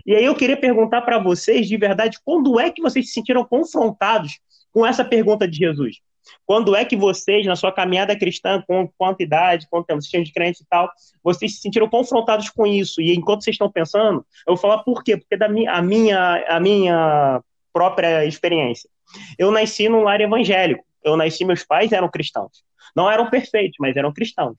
E 0.05 0.15
aí 0.15 0.25
eu 0.25 0.35
queria 0.35 0.57
perguntar 0.57 1.01
para 1.01 1.19
vocês, 1.19 1.67
de 1.67 1.77
verdade, 1.77 2.17
quando 2.25 2.59
é 2.59 2.71
que 2.71 2.81
vocês 2.81 3.07
se 3.07 3.13
sentiram 3.13 3.45
confrontados 3.45 4.39
com 4.71 4.85
essa 4.85 5.05
pergunta 5.05 5.47
de 5.47 5.57
Jesus? 5.57 5.97
Quando 6.45 6.75
é 6.75 6.85
que 6.85 6.95
vocês, 6.95 7.45
na 7.45 7.55
sua 7.55 7.71
caminhada 7.71 8.17
cristã, 8.17 8.63
com 8.67 8.87
quanta 8.97 9.23
idade, 9.23 9.67
quanto 9.69 9.87
tempo 9.87 10.01
vocês 10.01 10.27
de 10.27 10.33
crente 10.33 10.63
e 10.63 10.65
tal, 10.67 10.89
vocês 11.23 11.55
se 11.55 11.61
sentiram 11.61 11.87
confrontados 11.87 12.49
com 12.49 12.65
isso? 12.65 13.01
E 13.01 13.13
enquanto 13.13 13.43
vocês 13.43 13.55
estão 13.55 13.71
pensando, 13.71 14.25
eu 14.47 14.55
vou 14.55 14.57
falar 14.57 14.79
por 14.79 15.03
quê? 15.03 15.17
Porque 15.17 15.37
da 15.37 15.47
minha, 15.47 15.71
a, 15.71 15.81
minha, 15.81 16.45
a 16.47 16.59
minha 16.59 17.41
própria 17.71 18.25
experiência. 18.25 18.89
Eu 19.37 19.51
nasci 19.51 19.89
num 19.89 20.03
lar 20.03 20.21
evangélico. 20.21 20.83
Eu 21.03 21.15
nasci, 21.17 21.45
meus 21.45 21.63
pais 21.63 21.91
eram 21.91 22.09
cristãos. 22.09 22.63
Não 22.95 23.09
eram 23.09 23.29
perfeitos, 23.29 23.77
mas 23.79 23.95
eram 23.95 24.13
cristãos. 24.13 24.57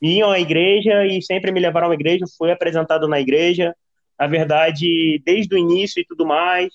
Iam 0.00 0.30
à 0.30 0.40
igreja 0.40 1.06
e 1.06 1.22
sempre 1.22 1.52
me 1.52 1.60
levaram 1.60 1.90
à 1.90 1.94
igreja, 1.94 2.24
fui 2.36 2.50
apresentado 2.50 3.06
na 3.08 3.20
igreja. 3.20 3.74
Na 4.18 4.26
verdade, 4.26 5.22
desde 5.24 5.54
o 5.54 5.58
início 5.58 6.00
e 6.00 6.04
tudo 6.04 6.26
mais. 6.26 6.70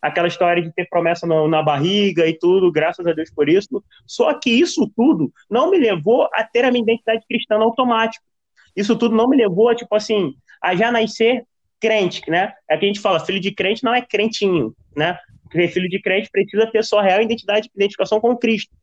Aquela 0.00 0.28
história 0.28 0.62
de 0.62 0.72
ter 0.72 0.86
promessa 0.88 1.26
no, 1.26 1.48
na 1.48 1.62
barriga 1.62 2.26
e 2.26 2.38
tudo, 2.38 2.70
graças 2.70 3.06
a 3.06 3.12
Deus 3.12 3.30
por 3.30 3.48
isso. 3.48 3.82
Só 4.06 4.32
que 4.34 4.50
isso 4.50 4.90
tudo 4.94 5.32
não 5.50 5.70
me 5.70 5.78
levou 5.78 6.28
a 6.32 6.44
ter 6.44 6.64
a 6.64 6.70
minha 6.70 6.82
identidade 6.82 7.24
cristã 7.28 7.56
automático. 7.56 8.24
Isso 8.76 8.94
tudo 8.96 9.16
não 9.16 9.28
me 9.28 9.36
levou 9.36 9.70
a, 9.70 9.74
tipo 9.74 9.94
assim, 9.94 10.34
a 10.62 10.76
já 10.76 10.92
nascer 10.92 11.44
crente, 11.80 12.22
né? 12.30 12.52
É 12.68 12.76
que 12.76 12.84
a 12.84 12.88
gente 12.88 13.00
fala, 13.00 13.24
filho 13.24 13.40
de 13.40 13.52
crente 13.52 13.82
não 13.82 13.94
é 13.94 14.02
crentinho, 14.02 14.74
né? 14.94 15.18
Filho 15.50 15.88
de 15.88 16.00
crente 16.00 16.28
precisa 16.30 16.66
ter 16.70 16.84
sua 16.84 17.02
real 17.02 17.22
identidade, 17.22 17.70
identificação 17.74 18.20
com 18.20 18.36
Cristo. 18.36 18.74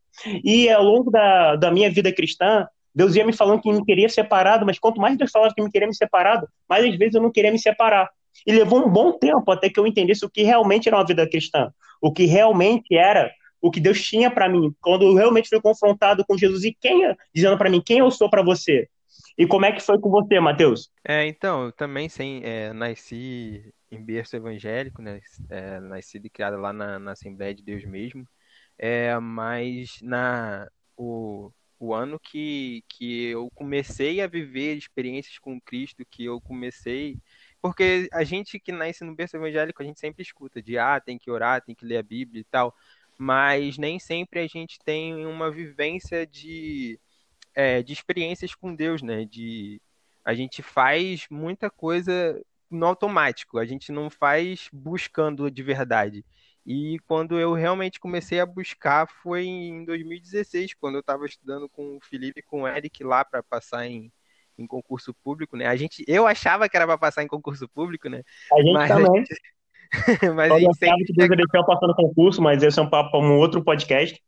E 0.42 0.68
ao 0.70 0.82
longo 0.82 1.10
da, 1.10 1.56
da 1.56 1.70
minha 1.70 1.90
vida 1.90 2.12
cristã, 2.12 2.66
Deus 2.94 3.16
ia 3.16 3.26
me 3.26 3.32
falando 3.32 3.60
que 3.60 3.72
me 3.72 3.84
queria 3.84 4.08
separado, 4.08 4.64
mas 4.64 4.78
quanto 4.78 5.00
mais 5.00 5.18
Deus 5.18 5.30
falava 5.30 5.52
que 5.54 5.62
me 5.62 5.70
queria 5.70 5.88
me 5.88 5.94
separado, 5.94 6.46
mais 6.68 6.84
às 6.84 6.96
vezes 6.96 7.14
eu 7.14 7.22
não 7.22 7.30
queria 7.30 7.50
me 7.50 7.58
separar. 7.58 8.08
E 8.46 8.52
levou 8.52 8.86
um 8.86 8.90
bom 8.90 9.12
tempo 9.12 9.50
até 9.50 9.68
que 9.68 9.78
eu 9.78 9.86
entendesse 9.86 10.24
o 10.24 10.30
que 10.30 10.42
realmente 10.42 10.88
era 10.88 10.96
uma 10.96 11.06
vida 11.06 11.28
cristã, 11.28 11.72
o 12.00 12.12
que 12.12 12.24
realmente 12.24 12.94
era 12.94 13.30
o 13.60 13.70
que 13.70 13.80
Deus 13.80 14.00
tinha 14.02 14.30
para 14.30 14.48
mim. 14.48 14.72
Quando 14.80 15.06
eu 15.06 15.14
realmente 15.14 15.48
fui 15.48 15.60
confrontado 15.60 16.24
com 16.26 16.36
Jesus 16.36 16.64
e 16.64 16.76
quem 16.78 17.14
dizendo 17.34 17.56
para 17.56 17.70
mim 17.70 17.82
quem 17.84 17.98
eu 17.98 18.10
sou 18.10 18.28
para 18.28 18.42
você. 18.42 18.88
E 19.36 19.46
como 19.46 19.64
é 19.64 19.72
que 19.72 19.80
foi 19.80 19.98
com 19.98 20.10
você, 20.10 20.38
Mateus? 20.38 20.90
É, 21.06 21.26
então, 21.26 21.64
eu 21.64 21.72
também 21.72 22.08
sem, 22.08 22.40
é, 22.44 22.72
nasci 22.72 23.72
em 23.94 24.04
berço 24.04 24.36
evangélico, 24.36 25.02
né? 25.02 25.20
É, 25.50 25.80
nascido 25.80 26.26
e 26.26 26.30
criado 26.30 26.56
lá 26.58 26.72
na, 26.72 26.98
na 26.98 27.12
Assembleia 27.12 27.54
de 27.54 27.62
Deus 27.62 27.84
mesmo. 27.84 28.26
É, 28.78 29.18
mas 29.18 30.00
na 30.02 30.68
o, 30.96 31.52
o 31.78 31.94
ano 31.94 32.18
que, 32.18 32.84
que 32.88 33.26
eu 33.26 33.50
comecei 33.54 34.20
a 34.20 34.26
viver 34.26 34.76
experiências 34.76 35.38
com 35.38 35.60
Cristo, 35.60 36.04
que 36.10 36.24
eu 36.24 36.40
comecei. 36.40 37.18
Porque 37.60 38.08
a 38.12 38.24
gente 38.24 38.58
que 38.60 38.72
nasce 38.72 39.04
no 39.04 39.14
berço 39.14 39.36
evangélico, 39.36 39.82
a 39.82 39.84
gente 39.86 40.00
sempre 40.00 40.22
escuta 40.22 40.62
de 40.62 40.78
ah, 40.78 41.00
tem 41.00 41.18
que 41.18 41.30
orar, 41.30 41.62
tem 41.62 41.74
que 41.74 41.84
ler 41.84 41.98
a 41.98 42.02
Bíblia 42.02 42.40
e 42.40 42.44
tal. 42.44 42.74
Mas 43.18 43.78
nem 43.78 43.98
sempre 43.98 44.40
a 44.40 44.46
gente 44.46 44.78
tem 44.84 45.26
uma 45.26 45.50
vivência 45.50 46.26
de, 46.26 46.98
é, 47.54 47.82
de 47.82 47.92
experiências 47.92 48.54
com 48.54 48.74
Deus, 48.74 49.02
né? 49.02 49.24
De, 49.24 49.80
a 50.24 50.34
gente 50.34 50.62
faz 50.62 51.26
muita 51.30 51.70
coisa 51.70 52.40
no 52.74 52.86
automático, 52.86 53.58
a 53.58 53.64
gente 53.64 53.92
não 53.92 54.10
faz 54.10 54.68
buscando 54.72 55.50
de 55.50 55.62
verdade. 55.62 56.24
E 56.66 56.98
quando 57.06 57.38
eu 57.38 57.52
realmente 57.52 58.00
comecei 58.00 58.40
a 58.40 58.46
buscar 58.46 59.06
foi 59.06 59.44
em 59.44 59.84
2016, 59.84 60.74
quando 60.74 60.94
eu 60.94 61.00
estava 61.00 61.26
estudando 61.26 61.68
com 61.68 61.96
o 61.96 62.00
Felipe 62.00 62.40
e 62.40 62.42
com 62.42 62.62
o 62.62 62.68
Eric 62.68 63.04
lá 63.04 63.24
para 63.24 63.42
passar 63.42 63.86
em, 63.86 64.10
em 64.58 64.66
concurso 64.66 65.12
público, 65.12 65.56
né? 65.56 65.66
A 65.66 65.76
gente, 65.76 66.02
eu 66.08 66.26
achava 66.26 66.68
que 66.68 66.76
era 66.76 66.86
para 66.86 66.96
passar 66.96 67.22
em 67.22 67.28
concurso 67.28 67.68
público, 67.68 68.08
né? 68.08 68.22
A 68.52 68.62
gente 68.62 68.72
mas 68.72 68.88
também. 68.88 69.24
A 69.94 70.10
gente, 70.10 70.30
mas 70.30 70.50
a 70.50 70.58
gente 70.58 70.76
sempre... 70.76 71.04
que 71.04 71.36
Deus 71.36 71.66
passando 71.66 71.94
concurso, 71.94 72.42
mas 72.42 72.64
esse 72.64 72.80
é 72.80 72.82
um 72.82 72.90
papo 72.90 73.12
para 73.12 73.20
um 73.20 73.38
outro 73.38 73.62
podcast. 73.62 74.20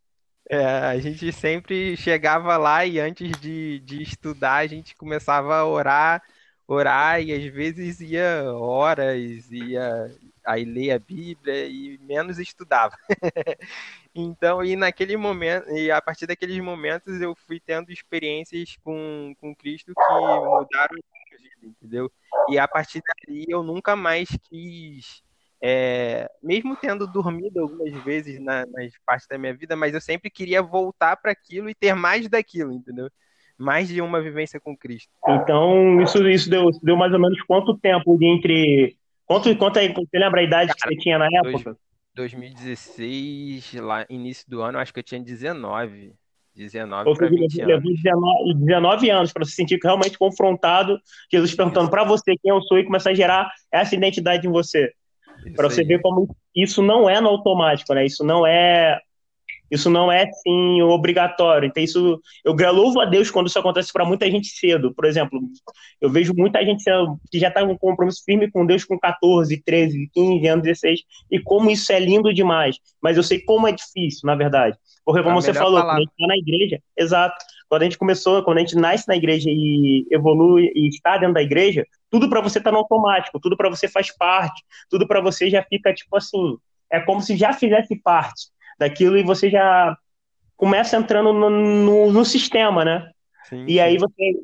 É, 0.49 0.65
a 0.65 0.99
gente 0.99 1.33
sempre 1.33 1.97
chegava 1.97 2.57
lá 2.57 2.87
e 2.87 3.01
antes 3.01 3.33
de, 3.41 3.81
de 3.81 4.01
estudar 4.01 4.57
a 4.57 4.67
gente 4.69 4.95
começava 4.95 5.57
a 5.57 5.67
orar, 5.67 6.23
orar 6.67 7.21
e 7.21 7.33
às 7.33 7.45
vezes 7.53 8.01
ia 8.01 8.53
horas, 8.53 9.51
ia 9.51 10.11
aí 10.45 10.65
ler 10.65 10.93
a 10.93 10.99
Bíblia 10.99 11.67
e 11.67 11.99
menos 11.99 12.39
estudava. 12.39 12.97
então, 14.15 14.65
e 14.65 14.77
naquele 14.77 15.17
momento, 15.17 15.69
e 15.71 15.91
a 15.91 16.01
partir 16.01 16.27
daqueles 16.27 16.59
momentos 16.61 17.21
eu 17.21 17.35
fui 17.35 17.61
tendo 17.61 17.91
experiências 17.91 18.77
com, 18.83 19.35
com 19.41 19.55
Cristo 19.55 19.93
que 19.95 20.13
mudaram 20.13 20.97
a 20.97 21.37
vida, 21.37 21.67
entendeu? 21.67 22.11
E 22.49 22.59
a 22.59 22.69
partir 22.69 23.03
dali 23.03 23.45
eu 23.49 23.63
nunca 23.63 23.97
mais 23.97 24.29
quis, 24.49 25.23
é, 25.61 26.31
mesmo 26.43 26.77
tendo 26.77 27.07
dormido 27.07 27.61
algumas 27.61 27.93
vezes 28.05 28.39
na, 28.41 28.65
nas 28.67 28.93
partes 29.05 29.27
da 29.27 29.39
minha 29.39 29.55
vida, 29.55 29.75
mas 29.75 29.95
eu 29.95 30.01
sempre 30.01 30.31
queria 30.31 30.63
voltar 30.63 31.17
para 31.17 31.33
aquilo 31.33 31.69
e 31.69 31.75
ter 31.75 31.95
mais 31.95 32.29
daquilo, 32.29 32.73
entendeu? 32.73 33.11
Mais 33.59 33.89
de 33.89 34.01
uma 34.03 34.21
vivência 34.21 34.61
com 34.61 34.77
Cristo. 34.77 35.11
Então, 35.27 36.01
isso, 36.03 36.27
isso 36.29 36.51
deu, 36.51 36.71
deu 36.83 36.97
mais 36.97 37.13
ou 37.13 37.19
menos 37.19 37.41
quanto 37.43 37.77
tempo 37.79 38.19
entre 38.23 38.97
Quanto, 39.27 39.55
quanto 39.57 39.79
aí, 39.81 39.93
você 39.93 40.19
lembra 40.19 40.41
a 40.41 40.45
idade 40.45 40.69
Cara, 40.69 40.79
que 40.79 40.89
você 40.89 40.97
tinha 40.97 41.19
na 41.19 41.27
época? 41.27 41.77
2016, 42.15 43.75
lá, 43.75 44.07
início 44.09 44.49
do 44.49 44.63
ano, 44.63 44.79
acho 44.79 44.95
que 44.95 45.01
eu 45.01 45.05
tinha 45.05 45.21
19. 45.21 46.13
19 46.55 47.15
para 47.15 47.29
20 47.29 47.61
anos. 47.61 47.83
19, 47.83 48.55
19 48.55 49.11
anos 49.11 49.33
para 49.33 49.45
se 49.45 49.53
sentir 49.53 49.79
realmente 49.83 50.17
confrontado, 50.17 50.99
Jesus 51.31 51.55
perguntando 51.55 51.91
para 51.91 52.03
você 52.03 52.35
quem 52.43 52.51
eu 52.51 52.63
sou 52.63 52.79
e 52.79 52.85
começar 52.85 53.11
a 53.11 53.15
gerar 53.15 53.51
essa 53.71 53.95
identidade 53.95 54.47
em 54.47 54.51
você. 54.51 54.91
Para 55.55 55.69
você 55.69 55.85
ver 55.85 56.01
como 56.01 56.35
isso 56.55 56.81
não 56.81 57.11
é 57.11 57.21
no 57.21 57.29
automático, 57.29 57.93
né? 57.93 58.07
Isso 58.07 58.25
não 58.25 58.47
é 58.47 58.99
isso 59.71 59.91
não 59.91 60.11
é, 60.11 60.31
sim, 60.31 60.83
obrigatório. 60.83 61.67
Então, 61.67 61.83
isso, 61.83 62.21
eu 62.45 62.55
louvo 62.73 63.01
a 63.01 63.05
Deus 63.05 63.31
quando 63.31 63.49
isso 63.49 63.59
acontece 63.59 63.93
para 63.93 64.05
muita 64.05 64.31
gente 64.31 64.49
cedo. 64.49 64.95
Por 64.95 65.05
exemplo, 65.05 65.41
eu 66.01 66.11
vejo 66.11 66.33
muita 66.37 66.65
gente 66.65 66.85
que 67.31 67.39
já 67.39 67.49
está 67.49 67.65
com 67.65 67.73
um 67.73 67.79
compromisso 67.79 68.23
firme 68.25 68.51
com 68.51 68.65
Deus 68.65 68.85
com 68.85 68.99
14, 68.99 69.63
13, 69.63 70.11
15 70.13 70.47
anos, 70.47 70.65
16, 70.65 71.01
e 71.31 71.41
como 71.41 71.71
isso 71.71 71.93
é 71.93 71.99
lindo 71.99 72.33
demais. 72.33 72.79
Mas 73.03 73.17
eu 73.17 73.23
sei 73.23 73.41
como 73.41 73.67
é 73.67 73.73
difícil, 73.73 74.23
na 74.25 74.35
verdade. 74.35 74.77
Porque, 75.05 75.23
como 75.23 75.41
você 75.41 75.55
falou, 75.55 75.81
palavra. 75.81 75.93
quando 75.93 75.99
a 75.99 76.01
gente 76.01 76.11
está 76.11 76.27
na 76.27 76.37
igreja, 76.37 76.83
exato. 76.97 77.37
Quando 77.69 77.83
a 77.83 77.85
gente 77.85 77.99
começou, 77.99 78.43
quando 78.43 78.59
a 78.59 78.61
gente 78.61 78.77
nasce 78.77 79.07
na 79.09 79.17
igreja 79.17 79.49
e 79.51 80.07
evolui 80.11 80.71
e 80.75 80.89
está 80.89 81.17
dentro 81.17 81.35
da 81.35 81.43
igreja, 81.43 81.85
tudo 82.11 82.29
para 82.29 82.41
você 82.41 82.59
está 82.59 82.71
no 82.71 82.79
automático, 82.79 83.41
tudo 83.41 83.57
para 83.57 83.69
você 83.69 83.89
faz 83.89 84.17
parte, 84.17 84.63
tudo 84.89 85.07
para 85.07 85.21
você 85.21 85.51
já 85.51 85.63
fica 85.63 85.93
tipo 85.93 86.17
assim, 86.17 86.57
é 86.91 87.01
como 87.01 87.21
se 87.21 87.37
já 87.37 87.53
fizesse 87.53 87.97
parte 87.97 88.47
daquilo 88.79 89.17
e 89.17 89.23
você 89.23 89.51
já 89.51 89.97
começa 90.57 90.97
entrando 90.97 91.33
no, 91.33 91.51
no, 91.51 92.13
no 92.13 92.25
sistema, 92.25 92.85
né? 92.85 93.11
Sim, 93.49 93.65
e 93.67 93.75
sim. 93.75 93.81
aí 93.81 93.97
você 93.97 94.41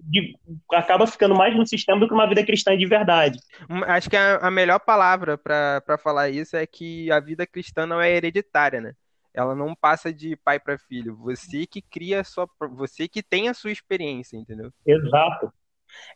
acaba 0.73 1.07
ficando 1.07 1.35
mais 1.35 1.57
no 1.57 1.67
sistema 1.67 1.99
do 1.99 2.07
que 2.07 2.15
uma 2.15 2.29
vida 2.29 2.45
cristã 2.45 2.77
de 2.77 2.87
verdade. 2.87 3.39
Hum, 3.69 3.83
acho 3.85 4.09
que 4.09 4.17
a, 4.17 4.37
a 4.37 4.51
melhor 4.51 4.79
palavra 4.79 5.37
para 5.37 5.99
falar 5.99 6.29
isso 6.29 6.57
é 6.57 6.65
que 6.67 7.11
a 7.11 7.19
vida 7.19 7.47
cristã 7.47 7.85
não 7.85 8.01
é 8.01 8.13
hereditária, 8.13 8.81
né? 8.81 8.93
Ela 9.35 9.55
não 9.55 9.75
passa 9.75 10.13
de 10.13 10.37
pai 10.37 10.61
para 10.61 10.79
filho. 10.79 11.17
Você 11.17 11.67
que 11.67 11.81
cria 11.81 12.21
a 12.21 12.25
sua, 12.25 12.47
você 12.71 13.09
que 13.09 13.23
tem 13.23 13.49
a 13.49 13.55
sua 13.55 13.73
experiência, 13.73 14.37
entendeu? 14.37 14.71
Exato 14.87 15.53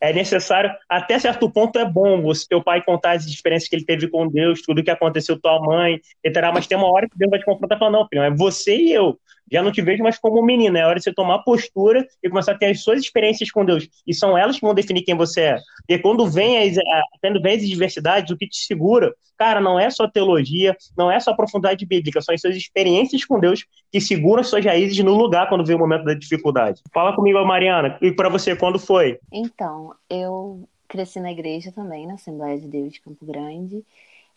é 0.00 0.12
necessário, 0.12 0.70
até 0.88 1.18
certo 1.18 1.50
ponto 1.50 1.78
é 1.78 1.84
bom 1.84 2.22
você 2.22 2.46
teu 2.48 2.62
pai 2.62 2.82
contar 2.82 3.12
as 3.12 3.26
experiências 3.26 3.68
que 3.68 3.76
ele 3.76 3.84
teve 3.84 4.08
com 4.08 4.28
Deus, 4.28 4.62
tudo 4.62 4.82
que 4.82 4.90
aconteceu 4.90 5.36
com 5.36 5.42
tua 5.42 5.60
mãe, 5.60 6.00
etc. 6.22 6.42
Mas 6.52 6.66
tem 6.66 6.76
uma 6.76 6.90
hora 6.90 7.08
que 7.08 7.18
Deus 7.18 7.30
vai 7.30 7.38
te 7.38 7.44
confrontar 7.44 7.76
e 7.76 7.78
falar, 7.78 7.90
não, 7.90 8.06
filho, 8.08 8.22
é 8.22 8.30
você 8.30 8.76
e 8.76 8.92
eu. 8.92 9.18
Já 9.50 9.62
não 9.62 9.70
te 9.70 9.80
vejo 9.82 10.02
mais 10.02 10.18
como 10.18 10.42
menino, 10.42 10.76
é 10.76 10.84
hora 10.84 10.98
de 10.98 11.04
você 11.04 11.12
tomar 11.12 11.40
postura 11.40 12.06
e 12.22 12.28
começar 12.28 12.52
a 12.52 12.58
ter 12.58 12.66
as 12.66 12.82
suas 12.82 13.00
experiências 13.00 13.50
com 13.50 13.64
Deus. 13.64 13.88
E 14.06 14.12
são 14.12 14.36
elas 14.36 14.56
que 14.56 14.62
vão 14.62 14.74
definir 14.74 15.02
quem 15.02 15.14
você 15.14 15.40
é. 15.42 15.58
Porque 15.78 15.98
quando 16.00 16.28
vem 16.28 16.58
as, 16.58 16.76
quando 17.20 17.40
vem 17.40 17.56
as 17.56 17.66
diversidades, 17.66 18.30
o 18.30 18.36
que 18.36 18.48
te 18.48 18.56
segura, 18.56 19.14
cara, 19.36 19.60
não 19.60 19.78
é 19.78 19.88
só 19.90 20.08
teologia, 20.08 20.76
não 20.96 21.10
é 21.10 21.20
só 21.20 21.34
profundidade 21.34 21.86
bíblica, 21.86 22.20
são 22.20 22.34
as 22.34 22.40
suas 22.40 22.56
experiências 22.56 23.24
com 23.24 23.38
Deus 23.38 23.64
que 23.92 24.00
seguram 24.00 24.40
as 24.40 24.48
suas 24.48 24.64
raízes 24.64 24.98
no 25.04 25.14
lugar 25.14 25.48
quando 25.48 25.64
vem 25.64 25.76
o 25.76 25.78
momento 25.78 26.04
da 26.04 26.14
dificuldade. 26.14 26.82
Fala 26.92 27.14
comigo, 27.14 27.42
Mariana, 27.44 27.98
e 28.02 28.12
para 28.12 28.28
você, 28.28 28.56
quando 28.56 28.78
foi? 28.78 29.18
Então, 29.32 29.94
eu 30.10 30.68
cresci 30.88 31.20
na 31.20 31.32
igreja 31.32 31.72
também, 31.72 32.06
na 32.06 32.14
Assembleia 32.14 32.58
de 32.58 32.68
Deus 32.68 32.92
de 32.92 33.00
Campo 33.00 33.24
Grande, 33.24 33.84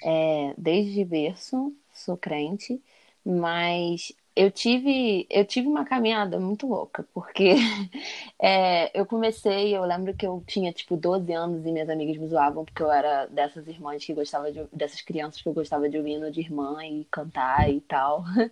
é, 0.04 0.54
desde 0.58 1.04
berço, 1.04 1.74
sou 1.94 2.18
crente, 2.18 2.82
mas 3.26 4.14
eu 4.36 4.52
tive, 4.52 5.28
eu 5.30 5.46
tive 5.46 5.68
uma 5.68 5.86
caminhada 5.86 6.40
muito 6.40 6.68
louca, 6.68 7.04
porque 7.14 7.56
é, 8.42 8.98
eu 9.00 9.06
comecei, 9.06 9.76
eu 9.76 9.84
lembro 9.84 10.14
que 10.16 10.26
eu 10.26 10.44
tinha 10.48 10.72
tipo 10.74 10.96
12 10.98 11.32
anos 11.34 11.66
e 11.66 11.72
minhas 11.72 11.90
amigas 11.90 12.18
me 12.18 12.28
zoavam 12.28 12.66
porque 12.66 12.82
eu 12.84 12.92
era 12.92 13.26
dessas 13.28 13.68
irmãs 13.68 14.04
que 14.06 14.14
gostava 14.14 14.52
de, 14.52 14.64
dessas 14.74 15.02
crianças 15.02 15.42
que 15.42 15.48
eu 15.50 15.54
gostava 15.54 15.90
de 15.90 15.98
ouvir 15.98 16.18
no 16.20 16.32
de 16.32 16.42
irmã 16.42 16.84
e 16.86 17.06
cantar 17.12 17.70
e 17.72 17.82
tal. 17.82 18.24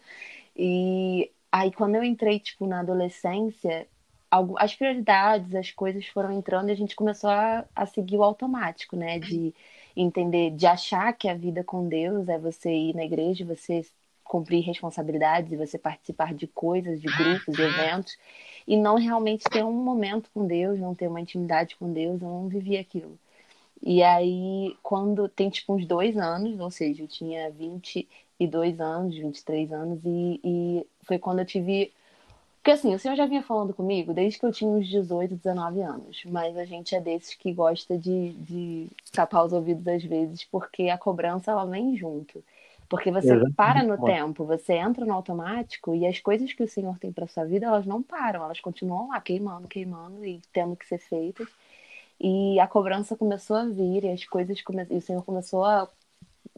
E 0.56 1.32
aí 1.52 1.72
quando 1.72 1.96
eu 1.96 2.04
entrei 2.04 2.40
tipo 2.40 2.66
na 2.68 2.80
adolescência, 2.82 3.88
as 4.58 4.76
prioridades, 4.76 5.56
as 5.56 5.72
coisas 5.72 6.06
foram 6.08 6.32
entrando 6.32 6.70
e 6.70 6.72
a 6.72 6.76
gente 6.76 6.96
começou 6.96 7.30
a, 7.30 7.66
a 7.76 7.86
seguir 7.86 8.18
o 8.18 8.24
automático, 8.24 8.96
né? 8.96 9.20
De 9.20 9.54
entender, 9.96 10.52
de 10.52 10.66
achar 10.68 11.14
que 11.14 11.28
a 11.30 11.34
vida 11.36 11.64
com 11.64 11.88
Deus 11.88 12.28
é 12.30 12.38
você 12.38 12.72
ir 12.72 12.96
na 12.96 13.06
igreja, 13.06 13.46
você 13.46 13.84
cumprir 14.28 14.64
responsabilidades 14.64 15.52
e 15.52 15.58
você 15.58 15.78
participar 15.78 16.34
de 16.34 16.48
coisas, 16.48 17.02
de 17.02 17.08
grupos, 17.08 17.56
de 17.56 17.62
eventos, 17.62 18.18
e 18.68 18.76
não 18.76 18.96
realmente 18.96 19.44
ter 19.50 19.64
um 19.64 19.72
momento 19.72 20.30
com 20.34 20.46
Deus, 20.46 20.80
não 20.80 20.94
ter 20.94 21.08
uma 21.08 21.22
intimidade 21.22 21.76
com 21.78 21.92
Deus, 21.92 22.22
eu 22.22 22.28
não 22.28 22.48
vivi 22.48 22.78
aquilo. 22.78 23.18
E 23.82 24.04
aí, 24.04 24.76
quando 24.82 25.30
tem 25.30 25.50
tipo 25.50 25.74
uns 25.74 25.86
dois 25.86 26.18
anos, 26.18 26.60
ou 26.60 26.72
seja, 26.72 27.04
eu 27.04 27.08
tinha 27.08 27.50
22 27.52 28.80
anos, 28.80 29.16
23 29.16 29.72
anos, 29.72 30.00
e, 30.04 30.40
e 30.44 30.88
foi 31.04 31.20
quando 31.20 31.40
eu 31.40 31.46
tive. 31.46 31.94
Porque 32.58 32.72
assim, 32.72 32.94
o 32.94 33.00
senhor 33.00 33.16
já 33.16 33.26
vinha 33.26 33.42
falando 33.44 33.74
comigo 33.74 34.14
desde 34.14 34.40
que 34.40 34.46
eu 34.46 34.52
tinha 34.52 34.70
uns 34.70 34.88
18, 34.90 35.36
19 35.36 35.82
anos, 35.82 36.22
mas 36.26 36.58
a 36.58 36.66
gente 36.66 36.94
é 36.96 37.00
desses 37.00 37.34
que 37.34 37.54
gosta 37.54 37.98
de, 37.98 38.34
de 38.34 38.88
tapar 39.14 39.46
os 39.46 39.54
ouvidos 39.54 39.88
às 39.88 40.04
vezes, 40.04 40.44
porque 40.44 40.90
a 40.90 40.98
cobrança 40.98 41.52
ela 41.52 41.66
vem 41.66 41.96
junto. 41.96 42.44
Porque 42.90 43.12
você 43.12 43.28
Exatamente. 43.28 43.56
para 43.56 43.84
no 43.84 44.02
tempo, 44.02 44.46
você 44.46 44.74
entra 44.74 45.06
no 45.06 45.14
automático 45.14 45.94
e 45.94 46.06
as 46.06 46.20
coisas 46.20 46.54
que 46.54 46.64
o 46.64 46.68
Senhor 46.68 46.98
tem 46.98 47.12
para 47.12 47.28
sua 47.28 47.44
vida, 47.44 47.66
elas 47.66 47.86
não 47.86 48.02
param, 48.02 48.44
elas 48.44 48.60
continuam 48.62 49.10
lá 49.10 49.20
queimando, 49.20 49.68
queimando 49.68 50.26
e 50.26 50.42
tendo 50.54 50.76
que 50.76 50.86
ser 50.88 51.00
feitas. 51.00 51.48
E 52.20 52.60
a 52.60 52.68
cobrança 52.68 53.16
começou 53.16 53.58
a 53.58 53.66
vir 53.66 54.04
e 54.06 54.10
as 54.10 54.26
coisas 54.26 54.62
come... 54.62 54.86
e 54.90 54.98
o 54.98 55.02
Senhor 55.02 55.24
começou 55.24 55.66
a 55.66 55.88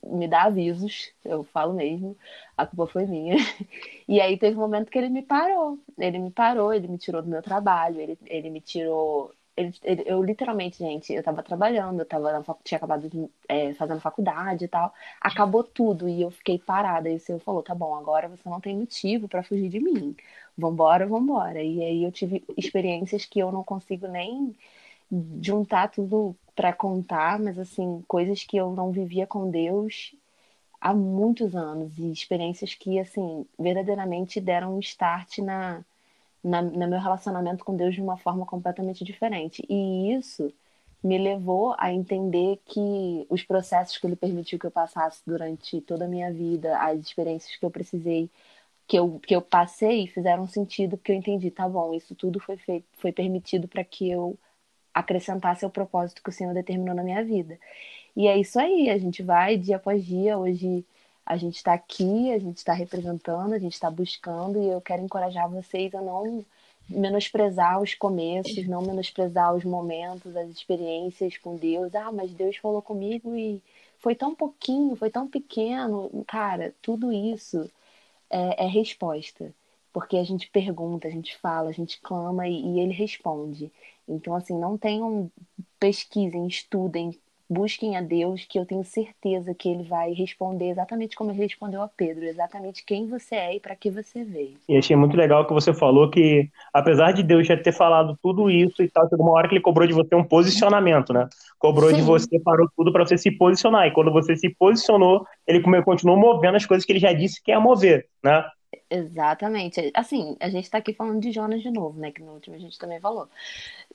me 0.04 0.28
dar 0.28 0.46
avisos, 0.46 1.12
eu 1.26 1.44
falo 1.44 1.74
mesmo, 1.74 2.18
a 2.58 2.66
culpa 2.66 2.88
foi 2.88 3.06
minha. 3.06 3.36
E 4.08 4.20
aí 4.20 4.38
teve 4.40 4.58
um 4.58 4.62
momento 4.62 4.90
que 4.90 4.98
ele 4.98 5.10
me 5.10 5.22
parou. 5.22 5.78
Ele 5.96 6.18
me 6.18 6.32
parou, 6.32 6.74
ele 6.74 6.88
me 6.88 6.98
tirou 6.98 7.22
do 7.22 7.30
meu 7.30 7.44
trabalho, 7.44 8.02
ele, 8.02 8.18
ele 8.26 8.50
me 8.50 8.60
tirou 8.60 9.32
ele, 9.60 9.74
ele, 9.84 10.04
eu 10.06 10.24
literalmente, 10.24 10.78
gente, 10.78 11.14
eu 11.14 11.22
tava 11.24 11.44
trabalhando, 11.44 12.00
eu 12.00 12.06
tava 12.06 12.32
na, 12.32 12.44
tinha 12.64 12.78
acabado 12.78 13.10
de, 13.10 13.30
é, 13.48 13.74
fazendo 13.74 14.00
faculdade 14.00 14.66
e 14.66 14.68
tal. 14.68 14.94
Acabou 15.20 15.64
tudo 15.64 16.08
e 16.08 16.22
eu 16.22 16.32
fiquei 16.32 16.58
parada. 16.58 17.10
E 17.10 17.16
o 17.18 17.20
senhor 17.20 17.40
falou: 17.40 17.62
tá 17.62 17.76
bom, 17.76 17.96
agora 17.96 18.30
você 18.30 18.48
não 18.50 18.62
tem 18.62 18.78
motivo 18.78 19.28
para 19.28 19.44
fugir 19.44 19.70
de 19.70 19.80
mim. 19.80 20.16
Vambora, 20.58 21.06
vambora. 21.08 21.62
E 21.62 21.84
aí 21.84 22.04
eu 22.04 22.12
tive 22.12 22.44
experiências 22.58 23.26
que 23.26 23.40
eu 23.40 23.52
não 23.52 23.64
consigo 23.64 24.08
nem 24.08 24.56
juntar 25.42 25.90
tudo 25.90 26.36
para 26.56 26.74
contar, 26.74 27.40
mas 27.40 27.58
assim, 27.60 28.04
coisas 28.08 28.44
que 28.44 28.58
eu 28.58 28.72
não 28.72 28.92
vivia 28.92 29.28
com 29.28 29.50
Deus 29.50 30.16
há 30.82 30.94
muitos 30.94 31.56
anos 31.56 31.98
e 31.98 32.12
experiências 32.12 32.76
que 32.76 33.00
assim 33.00 33.46
verdadeiramente 33.58 34.40
deram 34.42 34.76
um 34.78 34.80
start 34.80 35.40
na 35.40 35.84
na, 36.44 36.62
no 36.62 36.88
meu 36.88 37.00
relacionamento 37.00 37.64
com 37.66 37.76
Deus 37.76 37.96
de 37.96 38.02
uma 38.02 38.18
forma 38.18 38.46
completamente 38.46 39.04
diferente. 39.04 39.66
E 39.70 40.14
isso 40.14 40.54
me 41.04 41.18
levou 41.18 41.76
a 41.78 41.94
entender 41.94 42.60
que 42.66 43.26
os 43.30 43.44
processos 43.44 43.98
que 43.98 44.06
ele 44.06 44.16
permitiu 44.16 44.60
que 44.60 44.66
eu 44.66 44.72
passasse 44.72 45.22
durante 45.26 45.80
toda 45.82 46.06
a 46.06 46.08
minha 46.08 46.32
vida, 46.32 46.78
as 46.78 47.00
experiências 47.00 47.56
que 47.56 47.66
eu 47.66 47.72
precisei, 47.72 48.30
que 48.88 48.98
eu, 48.98 49.20
que 49.20 49.36
eu 49.36 49.42
passei, 49.42 50.08
fizeram 50.08 50.48
sentido, 50.48 50.98
porque 50.98 51.12
eu 51.12 51.16
entendi, 51.16 51.52
tá 51.52 51.68
bom, 51.70 51.94
isso 51.94 52.16
tudo 52.16 52.40
foi 52.40 52.58
feito, 52.58 52.86
foi 52.98 53.12
permitido 53.12 53.68
para 53.68 53.84
que 53.84 54.10
eu 54.10 54.38
acrescentasse 54.94 55.64
ao 55.66 55.72
propósito 55.72 56.24
que 56.24 56.30
o 56.30 56.34
Senhor 56.34 56.54
determinou 56.54 56.96
na 56.96 57.04
minha 57.04 57.24
vida. 57.24 57.60
E 58.16 58.28
é 58.28 58.38
isso 58.38 58.60
aí, 58.60 58.90
a 58.90 58.98
gente 58.98 59.24
vai 59.24 59.58
dia 59.58 59.78
após 59.78 60.04
dia, 60.06 60.38
hoje 60.38 60.86
a 61.30 61.38
gente 61.38 61.58
está 61.58 61.74
aqui, 61.74 62.32
a 62.34 62.40
gente 62.40 62.58
está 62.58 62.74
representando, 62.74 63.54
a 63.54 63.60
gente 63.60 63.74
está 63.74 63.90
buscando, 63.92 64.60
e 64.60 64.68
eu 64.68 64.82
quero 64.82 65.04
encorajar 65.04 65.48
vocês 65.48 65.94
a 65.94 66.02
não 66.02 66.44
menosprezar 66.90 67.80
os 67.80 67.94
começos, 67.94 68.68
não 68.68 68.82
menosprezar 68.82 69.54
os 69.56 69.64
momentos, 69.64 70.36
as 70.36 70.50
experiências 70.50 71.38
com 71.38 71.56
Deus. 71.56 71.94
Ah, 71.94 72.12
mas 72.12 72.34
Deus 72.34 72.58
falou 72.58 72.82
comigo 72.82 73.36
e 73.36 73.62
foi 74.00 74.16
tão 74.16 74.34
pouquinho, 74.34 74.96
foi 74.96 75.12
tão 75.12 75.28
pequeno. 75.28 76.10
Cara, 76.28 76.74
tudo 76.82 77.14
isso 77.14 77.70
é, 78.30 78.66
é 78.66 78.68
resposta. 78.68 79.54
Porque 79.94 80.18
a 80.18 80.24
gente 80.24 80.50
pergunta, 80.50 81.08
a 81.08 81.12
gente 81.12 81.38
fala, 81.38 81.70
a 81.70 81.74
gente 81.74 82.00
clama 82.02 82.48
e, 82.48 82.54
e 82.54 82.80
ele 82.80 82.94
responde. 82.94 83.72
Então, 84.08 84.34
assim, 84.36 84.58
não 84.58 84.78
tenham, 84.78 85.32
pesquisem, 85.80 86.48
estudem, 86.48 87.16
busquem 87.50 87.98
a 87.98 88.02
Deus, 88.02 88.46
que 88.48 88.60
eu 88.60 88.66
tenho 88.66 88.84
certeza 88.84 89.56
que 89.56 89.68
ele 89.68 89.84
vai 89.84 90.14
responder 90.14 90.70
exatamente 90.70 91.16
como 91.16 91.32
ele 91.32 91.42
respondeu 91.42 91.82
a 91.82 91.88
Pedro, 91.88 92.26
exatamente 92.26 92.86
quem 92.86 93.08
você 93.08 93.36
é 93.36 93.56
e 93.56 93.60
para 93.60 93.76
que 93.76 93.90
você 93.90 94.24
veio. 94.24 94.56
E 94.68 94.78
achei 94.78 94.96
muito 94.96 95.18
legal 95.18 95.48
que 95.48 95.54
você 95.54 95.74
falou 95.74 96.10
que, 96.12 96.48
apesar 96.72 97.12
de 97.12 97.24
Deus 97.24 97.48
já 97.48 97.58
ter 97.58 97.72
falado 97.72 98.18
tudo 98.22 98.50
isso 98.50 98.84
e 98.84 98.90
tal, 98.90 99.10
chegou 99.10 99.26
uma 99.26 99.36
hora 99.36 99.48
que 99.48 99.56
ele 99.56 99.62
cobrou 99.62 99.88
de 99.88 99.94
você 99.94 100.14
um 100.14 100.24
posicionamento, 100.24 101.12
né? 101.12 101.28
Cobrou 101.58 101.90
Sim. 101.90 101.96
de 101.96 102.02
você, 102.04 102.40
parou 102.40 102.70
tudo 102.78 102.92
para 102.92 103.06
você 103.06 103.18
se 103.18 103.32
posicionar. 103.32 103.88
E 103.88 103.92
quando 103.92 104.12
você 104.12 104.36
se 104.36 104.50
posicionou, 104.50 105.26
ele 105.48 105.62
continuou 105.82 106.18
movendo 106.18 106.56
as 106.56 106.66
coisas 106.66 106.86
que 106.86 106.92
ele 106.92 107.00
já 107.00 107.14
disse 107.14 107.42
que 107.42 107.52
ia 107.52 107.60
mover, 107.60 108.08
né? 108.24 108.46
Exatamente. 108.90 109.92
Assim, 109.94 110.36
a 110.40 110.50
gente 110.50 110.66
está 110.66 110.80
aqui 110.80 110.94
falando 110.94 111.20
de 111.20 111.32
Jonas 111.32 111.62
de 111.62 111.72
novo, 111.72 112.00
né? 112.00 112.12
Que 112.12 112.22
no 112.22 112.34
último 112.34 112.56
a 112.56 112.60
gente 112.60 112.78
também 112.78 113.00
falou. 113.00 113.28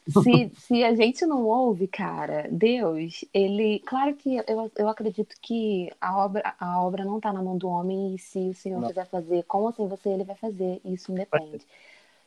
Se, 0.09 0.51
se 0.59 0.85
a 0.85 0.95
gente 0.95 1.25
não 1.27 1.45
ouve, 1.47 1.87
cara, 1.87 2.49
Deus, 2.51 3.25
ele. 3.33 3.81
Claro 3.81 4.15
que 4.15 4.37
eu, 4.37 4.71
eu 4.77 4.89
acredito 4.89 5.35
que 5.41 5.91
a 6.01 6.25
obra, 6.25 6.55
a 6.59 6.83
obra 6.83 7.05
não 7.05 7.17
está 7.17 7.33
na 7.33 7.43
mão 7.43 7.57
do 7.57 7.69
homem 7.69 8.15
e 8.15 8.19
se 8.19 8.39
o 8.39 8.55
Senhor 8.55 8.81
não. 8.81 8.89
quiser 8.89 9.07
fazer 9.07 9.43
como 9.45 9.69
assim 9.69 9.87
você, 9.87 10.11
ele 10.11 10.25
vai 10.25 10.37
fazer. 10.37 10.81
Isso 10.85 11.13
independe. 11.13 11.65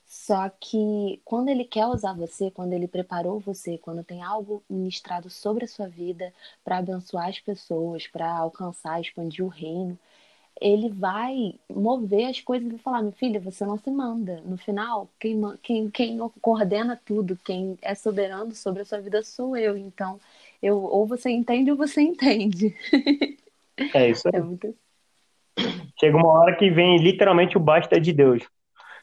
Só 0.07 0.49
que 0.49 1.21
quando 1.25 1.49
ele 1.49 1.65
quer 1.65 1.85
usar 1.85 2.13
você, 2.13 2.49
quando 2.49 2.71
ele 2.71 2.87
preparou 2.87 3.39
você, 3.41 3.77
quando 3.77 4.05
tem 4.05 4.23
algo 4.23 4.63
ministrado 4.69 5.29
sobre 5.29 5.65
a 5.65 5.67
sua 5.67 5.87
vida 5.89 6.33
para 6.63 6.77
abençoar 6.77 7.27
as 7.27 7.39
pessoas, 7.39 8.07
para 8.07 8.37
alcançar, 8.37 9.01
expandir 9.01 9.43
o 9.43 9.49
reino, 9.49 9.99
ele 10.61 10.89
vai 10.89 11.53
mover 11.69 12.25
as 12.25 12.41
coisas 12.41 12.71
e 12.71 12.77
falar, 12.77 13.01
meu 13.01 13.11
filho, 13.11 13.39
você 13.39 13.65
não 13.65 13.77
se 13.77 13.89
manda. 13.89 14.41
No 14.45 14.57
final, 14.57 15.09
quem, 15.19 15.39
quem, 15.61 15.89
quem 15.89 16.17
coordena 16.41 16.99
tudo, 17.05 17.37
quem 17.43 17.77
é 17.81 17.93
soberano 17.95 18.53
sobre 18.53 18.81
a 18.81 18.85
sua 18.85 18.99
vida 18.99 19.21
sou 19.23 19.55
eu. 19.55 19.77
Então, 19.77 20.19
eu, 20.61 20.77
ou 20.77 21.05
você 21.05 21.29
entende 21.29 21.71
ou 21.71 21.77
você 21.77 22.01
entende. 22.01 22.75
É 23.93 24.09
isso 24.09 24.27
aí. 24.27 24.39
É 24.39 24.41
muito... 24.41 24.75
Chega 25.99 26.15
uma 26.15 26.31
hora 26.31 26.55
que 26.55 26.69
vem 26.69 26.97
literalmente 26.97 27.57
o 27.57 27.59
basta 27.59 27.99
de 27.99 28.13
Deus. 28.13 28.43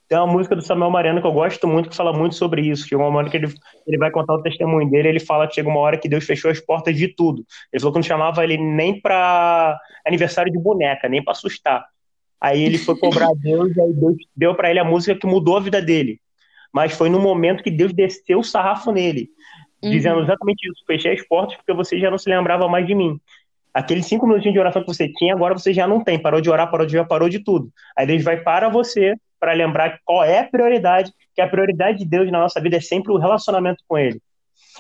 Tem 0.09 0.19
uma 0.19 0.27
música 0.27 0.55
do 0.55 0.63
Samuel 0.63 0.91
Mariano 0.91 1.21
que 1.21 1.27
eu 1.27 1.33
gosto 1.33 1.67
muito, 1.67 1.89
que 1.89 1.97
fala 1.97 2.13
muito 2.13 2.35
sobre 2.35 2.63
isso. 2.63 2.87
Chega 2.87 3.03
uma 3.03 3.19
hora 3.19 3.31
que 3.31 3.37
ele, 3.37 3.53
ele 3.87 3.97
vai 3.97 4.11
contar 4.11 4.35
o 4.35 4.43
testemunho 4.43 4.89
dele, 4.91 5.09
ele 5.09 5.21
fala 5.21 5.47
que 5.47 5.55
chega 5.55 5.69
uma 5.69 5.81
hora 5.81 5.97
que 5.97 6.09
Deus 6.09 6.25
fechou 6.25 6.51
as 6.51 6.61
portas 6.61 6.95
de 6.95 7.09
tudo. 7.09 7.45
Ele 7.73 7.81
falou 7.81 7.93
que 7.93 7.99
não 7.99 8.03
chamava 8.03 8.45
ele 8.45 8.59
nem 8.59 9.01
para 9.01 9.79
aniversário 10.07 10.53
de 10.53 10.59
boneca, 10.59 11.09
nem 11.09 11.25
para 11.25 11.33
assustar. 11.33 11.87
Aí 12.39 12.63
ele 12.63 12.77
foi 12.77 12.99
cobrar 12.99 13.31
Deus, 13.37 13.75
e 13.75 13.81
aí 13.81 13.93
Deus 13.95 14.17
deu 14.37 14.55
para 14.55 14.71
ele 14.71 14.79
a 14.79 14.85
música 14.85 15.19
que 15.19 15.27
mudou 15.27 15.57
a 15.57 15.61
vida 15.61 15.81
dele. 15.81 16.21
Mas 16.71 16.93
foi 16.93 17.09
no 17.09 17.19
momento 17.19 17.63
que 17.63 17.71
Deus 17.71 17.93
desceu 17.93 18.41
o 18.41 18.45
sarrafo 18.45 18.93
nele, 18.93 19.31
uhum. 19.83 19.91
dizendo 19.91 20.21
exatamente 20.21 20.69
isso: 20.69 20.85
fechei 20.87 21.15
as 21.15 21.27
portas 21.27 21.57
porque 21.57 21.73
você 21.73 21.99
já 21.99 22.11
não 22.11 22.19
se 22.19 22.29
lembrava 22.29 22.69
mais 22.69 22.87
de 22.87 22.95
mim. 22.95 23.19
Aqueles 23.73 24.07
cinco 24.07 24.27
minutinhos 24.27 24.53
de 24.53 24.61
oração 24.61 24.83
que 24.83 24.89
você 24.89 25.09
tinha, 25.09 25.35
agora 25.35 25.55
você 25.55 25.73
já 25.73 25.87
não 25.89 26.05
tem. 26.05 26.19
Parou 26.19 26.41
de 26.41 26.51
orar, 26.51 26.71
parou 26.71 26.87
de 26.87 26.97
orar, 26.97 27.09
parou 27.09 27.29
de 27.29 27.39
tudo. 27.39 27.71
Aí 27.97 28.07
Deus 28.07 28.23
vai 28.23 28.37
para 28.37 28.69
você 28.69 29.15
para 29.45 29.53
lembrar 29.53 30.01
qual 30.07 30.25
é 30.25 30.39
a 30.39 30.49
prioridade, 30.49 31.13
que 31.35 31.41
a 31.43 31.47
prioridade 31.47 31.99
de 31.99 32.07
Deus 32.07 32.33
na 32.33 32.41
nossa 32.41 32.59
vida 32.63 32.79
é 32.79 32.81
sempre 32.81 33.13
o 33.13 33.19
relacionamento 33.19 33.85
com 33.87 33.99
Ele. 33.99 34.19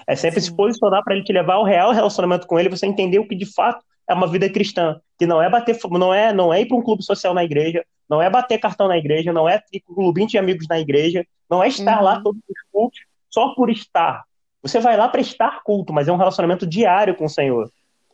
É 0.06 0.16
sempre 0.16 0.40
Sim. 0.40 0.48
se 0.48 0.56
posicionar 0.56 1.04
para 1.04 1.14
Ele 1.14 1.22
te 1.22 1.34
levar 1.34 1.56
ao 1.56 1.64
real 1.64 1.92
relacionamento 1.92 2.46
com 2.46 2.58
Ele, 2.58 2.70
você 2.70 2.86
entender 2.86 3.18
o 3.18 3.28
que 3.28 3.34
de 3.34 3.44
fato 3.44 3.84
é 4.08 4.14
uma 4.14 4.26
vida 4.26 4.48
cristã, 4.48 4.98
que 5.18 5.26
não 5.26 5.42
é 5.42 5.50
bater, 5.50 5.78
não 5.90 6.14
é, 6.14 6.32
não 6.32 6.52
é 6.52 6.62
ir 6.62 6.66
para 6.66 6.78
um 6.78 6.82
clube 6.82 7.04
social 7.04 7.34
na 7.34 7.44
igreja, 7.44 7.84
não 8.08 8.22
é 8.22 8.30
bater 8.30 8.58
cartão 8.58 8.88
na 8.88 8.96
igreja, 8.96 9.34
não 9.34 9.46
é 9.46 9.60
ir 9.70 9.80
com 9.80 9.92
um 9.92 9.96
clubinho 9.96 10.28
de 10.28 10.38
amigos 10.38 10.66
na 10.66 10.80
igreja, 10.80 11.26
não 11.50 11.62
é 11.62 11.68
estar 11.68 11.98
uhum. 11.98 12.04
lá 12.04 12.22
todos 12.22 12.40
os 12.48 12.70
cultos 12.72 13.00
só 13.28 13.54
por 13.54 13.68
estar. 13.68 14.24
Você 14.62 14.80
vai 14.80 14.96
lá 14.96 15.10
para 15.10 15.20
estar 15.20 15.62
culto, 15.62 15.92
mas 15.92 16.08
é 16.08 16.12
um 16.12 16.16
relacionamento 16.16 16.66
diário 16.66 17.14
com 17.14 17.26
o 17.26 17.28
Senhor. 17.28 17.70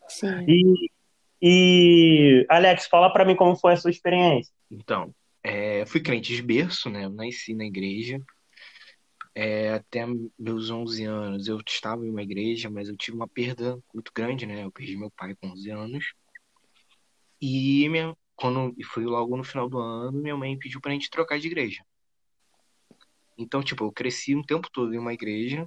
Sim. 0.09 0.45
E, 0.49 0.91
e 1.41 2.47
Alex, 2.49 2.89
fala 2.89 3.09
para 3.13 3.25
mim 3.25 3.37
como 3.37 3.55
foi 3.55 3.75
a 3.75 3.77
sua 3.77 3.93
experiência. 3.93 4.53
Então, 4.69 5.15
é, 5.43 5.85
fui 5.87 6.01
crente 6.01 6.35
de 6.35 6.43
berço, 6.43 6.91
né? 6.91 7.05
Eu 7.05 7.11
nasci 7.11 7.55
na 7.55 7.65
igreja. 7.65 8.21
É, 9.35 9.75
até 9.75 10.05
meus 10.39 10.71
11 10.71 11.05
anos 11.05 11.47
eu 11.47 11.59
estava 11.67 12.05
em 12.05 12.11
uma 12.11 12.23
igreja, 12.23 12.69
mas 12.69 12.89
eu 12.89 12.97
tive 12.97 13.17
uma 13.17 13.29
perda 13.29 13.79
muito 13.95 14.13
grande, 14.15 14.47
né? 14.47 14.65
Eu 14.65 14.73
perdi 14.73 14.97
meu 14.97 15.11
pai 15.11 15.35
com 15.37 15.49
11 15.49 15.71
anos. 15.71 16.13
E 17.41 17.89
minha, 17.89 18.15
quando 18.37 18.75
foi 18.85 19.05
logo 19.05 19.37
no 19.37 19.45
final 19.45 19.69
do 19.69 19.79
ano, 19.79 20.21
minha 20.21 20.37
mãe 20.37 20.59
pediu 20.59 20.81
pra 20.81 20.93
gente 20.93 21.11
trocar 21.11 21.39
de 21.39 21.47
igreja. 21.47 21.83
Então, 23.39 23.63
tipo, 23.63 23.85
eu 23.85 23.93
cresci 23.93 24.37
um 24.37 24.43
tempo 24.43 24.69
todo 24.71 24.93
em 24.95 24.99
uma 24.99 25.15
igreja 25.15 25.67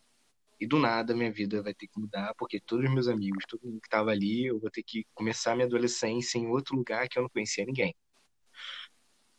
e 0.59 0.67
do 0.67 0.77
nada 0.77 1.15
minha 1.15 1.31
vida 1.31 1.63
vai 1.63 1.73
ter 1.73 1.87
que 1.87 1.99
mudar, 1.99 2.33
porque 2.37 2.59
todos 2.61 2.85
os 2.85 2.93
meus 2.93 3.07
amigos, 3.07 3.43
todo 3.47 3.65
mundo 3.65 3.81
que 3.81 3.87
estava 3.87 4.11
ali, 4.11 4.45
eu 4.47 4.59
vou 4.59 4.69
ter 4.69 4.83
que 4.83 5.05
começar 5.13 5.55
minha 5.55 5.65
adolescência 5.65 6.37
em 6.37 6.47
outro 6.47 6.75
lugar 6.75 7.07
que 7.09 7.17
eu 7.17 7.23
não 7.23 7.29
conhecia 7.29 7.65
ninguém. 7.65 7.95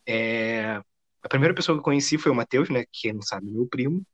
É... 0.07 0.81
A 1.23 1.29
primeira 1.29 1.55
pessoa 1.55 1.77
que 1.77 1.81
eu 1.81 1.85
conheci 1.85 2.19
foi 2.19 2.31
o 2.31 2.35
Matheus, 2.35 2.69
né? 2.69 2.85
Que 2.93 3.13
não 3.13 3.23
sabe, 3.23 3.51
meu 3.51 3.67
primo. 3.67 4.07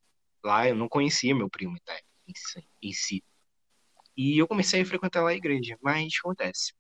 Lá 0.45 0.69
eu 0.69 0.75
não 0.75 0.89
conhecia 0.89 1.35
meu 1.35 1.51
primo 1.51 1.77
tá? 1.85 1.99
em 2.81 2.93
si. 2.93 3.25
E 4.17 4.39
eu 4.39 4.47
comecei 4.47 4.81
a 4.81 4.87
frequentar 4.87 5.23
lá 5.23 5.31
a 5.31 5.35
igreja. 5.35 5.77
Mas 5.83 6.13
acontece. 6.19 6.73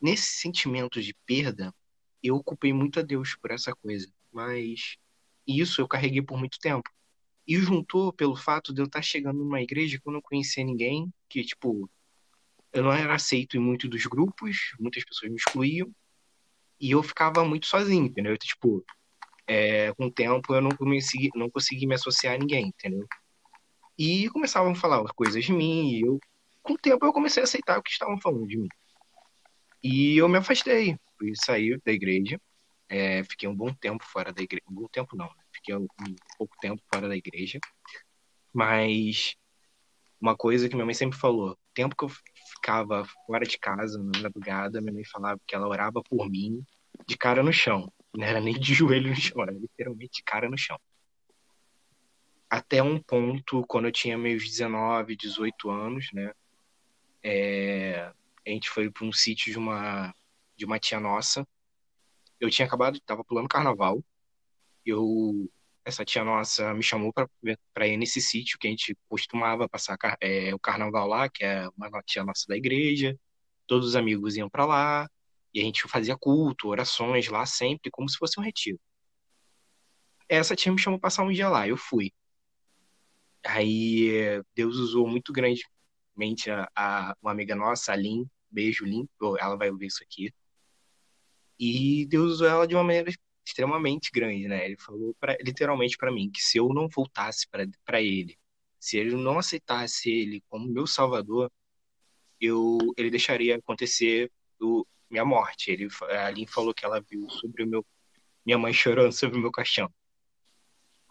Nesse 0.00 0.40
sentimento 0.40 1.00
de 1.00 1.14
perda, 1.24 1.74
eu 2.22 2.36
ocupei 2.36 2.72
muito 2.72 2.98
a 2.98 3.02
Deus 3.02 3.36
por 3.36 3.50
essa 3.50 3.74
coisa. 3.74 4.08
Mas 4.32 4.96
isso 5.46 5.80
eu 5.80 5.88
carreguei 5.88 6.20
por 6.22 6.36
muito 6.38 6.58
tempo. 6.58 6.90
E 7.46 7.56
juntou 7.56 8.12
pelo 8.12 8.34
fato 8.34 8.74
de 8.74 8.80
eu 8.80 8.86
estar 8.86 9.02
chegando 9.02 9.38
numa 9.38 9.62
igreja 9.62 10.00
que 10.00 10.08
eu 10.08 10.12
não 10.12 10.20
conhecia 10.20 10.64
ninguém, 10.64 11.12
que, 11.28 11.44
tipo, 11.44 11.88
eu 12.72 12.82
não 12.82 12.92
era 12.92 13.14
aceito 13.14 13.56
em 13.56 13.60
muitos 13.60 13.88
dos 13.88 14.04
grupos, 14.06 14.74
muitas 14.80 15.04
pessoas 15.04 15.30
me 15.30 15.36
excluíam 15.36 15.94
e 16.80 16.90
eu 16.90 17.02
ficava 17.02 17.44
muito 17.44 17.66
sozinho, 17.66 18.06
entendeu? 18.06 18.34
Então, 18.34 18.46
tipo, 18.46 18.84
é, 19.46 19.92
com 19.94 20.06
o 20.06 20.10
tempo 20.10 20.54
eu 20.54 20.60
não 20.60 20.70
consegui, 20.70 21.30
não 21.34 21.50
consegui 21.50 21.86
me 21.86 21.94
associar 21.94 22.34
a 22.34 22.38
ninguém, 22.38 22.68
entendeu? 22.68 23.06
E 23.98 24.28
começavam 24.30 24.72
a 24.72 24.74
falar 24.74 25.02
coisas 25.14 25.44
de 25.44 25.52
mim, 25.52 25.90
e 25.92 26.02
eu, 26.02 26.18
com 26.62 26.74
o 26.74 26.78
tempo 26.78 27.04
eu 27.06 27.12
comecei 27.12 27.42
a 27.42 27.44
aceitar 27.44 27.78
o 27.78 27.82
que 27.82 27.90
estavam 27.90 28.20
falando 28.20 28.46
de 28.46 28.58
mim. 28.58 28.68
E 29.82 30.16
eu 30.16 30.28
me 30.28 30.38
afastei, 30.38 30.98
fui 31.18 31.32
sair 31.34 31.80
da 31.84 31.92
igreja, 31.92 32.40
é, 32.88 33.24
fiquei 33.24 33.48
um 33.48 33.54
bom 33.54 33.72
tempo 33.72 34.04
fora 34.04 34.32
da 34.32 34.42
igreja, 34.42 34.64
um 34.68 34.74
bom 34.74 34.88
tempo 34.88 35.16
não, 35.16 35.26
né? 35.26 35.42
fiquei 35.52 35.74
um, 35.74 35.86
pouco 36.36 36.56
tempo 36.60 36.82
fora 36.92 37.08
da 37.08 37.16
igreja, 37.16 37.58
mas 38.52 39.36
uma 40.20 40.36
coisa 40.36 40.68
que 40.68 40.74
minha 40.74 40.84
mãe 40.84 40.94
sempre 40.94 41.18
falou, 41.18 41.58
tempo 41.74 41.96
que 41.96 42.04
eu 42.04 42.10
ficava 42.66 43.06
fora 43.24 43.46
de 43.46 43.56
casa 43.58 43.96
na 43.96 44.22
madrugada, 44.22 44.80
minha 44.80 44.92
mãe 44.92 45.04
falava 45.04 45.40
que 45.46 45.54
ela 45.54 45.68
orava 45.68 46.02
por 46.02 46.28
mim 46.28 46.64
de 47.06 47.16
cara 47.16 47.40
no 47.40 47.52
chão. 47.52 47.92
Não 48.12 48.26
era 48.26 48.40
nem 48.40 48.58
de 48.58 48.74
joelho 48.74 49.10
no 49.10 49.14
chão, 49.14 49.40
era 49.40 49.52
literalmente 49.52 50.16
de 50.16 50.22
cara 50.24 50.50
no 50.50 50.58
chão. 50.58 50.76
Até 52.50 52.82
um 52.82 53.00
ponto, 53.00 53.64
quando 53.68 53.84
eu 53.84 53.92
tinha 53.92 54.18
meus 54.18 54.42
19, 54.42 55.14
18 55.14 55.70
anos, 55.70 56.08
né? 56.12 56.32
É, 57.22 58.12
a 58.44 58.50
gente 58.50 58.68
foi 58.68 58.90
para 58.90 59.04
um 59.04 59.12
sítio 59.12 59.52
de 59.52 59.58
uma, 59.58 60.12
de 60.56 60.64
uma 60.64 60.78
tia 60.78 60.98
nossa. 60.98 61.46
Eu 62.40 62.50
tinha 62.50 62.66
acabado, 62.66 62.96
estava 62.96 63.22
pulando 63.22 63.48
carnaval. 63.48 64.02
Eu 64.84 65.48
essa 65.86 66.04
tia 66.04 66.24
nossa 66.24 66.74
me 66.74 66.82
chamou 66.82 67.12
para 67.72 67.86
ir 67.86 67.96
nesse 67.96 68.20
sítio 68.20 68.58
que 68.58 68.66
a 68.66 68.70
gente 68.70 68.96
costumava 69.08 69.68
passar 69.68 69.96
é, 70.20 70.52
o 70.52 70.58
carnaval 70.58 71.06
lá, 71.06 71.28
que 71.28 71.44
é 71.44 71.68
uma 71.76 72.02
tia 72.02 72.24
nossa 72.24 72.44
da 72.48 72.56
igreja. 72.56 73.16
Todos 73.68 73.90
os 73.90 73.96
amigos 73.96 74.36
iam 74.36 74.50
para 74.50 74.66
lá 74.66 75.08
e 75.54 75.60
a 75.60 75.62
gente 75.62 75.86
fazia 75.88 76.16
culto, 76.18 76.68
orações 76.68 77.28
lá 77.28 77.46
sempre, 77.46 77.88
como 77.88 78.08
se 78.08 78.18
fosse 78.18 78.38
um 78.40 78.42
retiro. 78.42 78.80
essa 80.28 80.56
tia 80.56 80.72
me 80.72 80.78
chamou 80.78 80.98
pra 80.98 81.06
passar 81.06 81.22
um 81.22 81.32
dia 81.32 81.48
lá, 81.48 81.68
eu 81.68 81.76
fui. 81.76 82.12
Aí 83.46 84.42
Deus 84.56 84.76
usou 84.78 85.06
muito 85.06 85.32
grandemente 85.32 86.50
a, 86.50 86.68
a 86.74 87.16
uma 87.22 87.30
amiga 87.30 87.54
nossa, 87.54 87.92
a 87.92 87.96
Lin, 87.96 88.28
beijo 88.50 88.84
Lin, 88.84 89.08
ela 89.38 89.56
vai 89.56 89.70
ouvir 89.70 89.86
isso 89.86 90.02
aqui. 90.02 90.34
E 91.60 92.06
Deus 92.06 92.32
usou 92.32 92.48
ela 92.48 92.66
de 92.66 92.74
uma 92.74 92.82
maneira 92.82 93.08
extremamente 93.46 94.10
grande, 94.12 94.48
né? 94.48 94.64
Ele 94.66 94.76
falou 94.76 95.14
pra, 95.20 95.36
literalmente 95.40 95.96
para 95.96 96.12
mim 96.12 96.30
que 96.30 96.42
se 96.42 96.58
eu 96.58 96.68
não 96.68 96.88
voltasse 96.88 97.46
para 97.48 98.02
ele, 98.02 98.36
se 98.78 98.98
ele 98.98 99.14
não 99.14 99.38
aceitasse 99.38 100.10
ele 100.10 100.42
como 100.48 100.68
meu 100.68 100.86
salvador, 100.86 101.50
eu 102.40 102.78
ele 102.96 103.10
deixaria 103.10 103.56
acontecer 103.56 104.30
o, 104.60 104.84
minha 105.08 105.24
morte. 105.24 105.70
Ele, 105.70 105.88
a 106.10 106.30
Lin 106.30 106.46
falou 106.46 106.74
que 106.74 106.84
ela 106.84 107.00
viu 107.00 107.28
sobre 107.30 107.62
o 107.62 107.66
meu 107.66 107.86
minha 108.44 108.58
mãe 108.58 108.72
chorando 108.72 109.12
sobre 109.14 109.38
o 109.38 109.40
meu 109.40 109.52
caixão. 109.52 109.92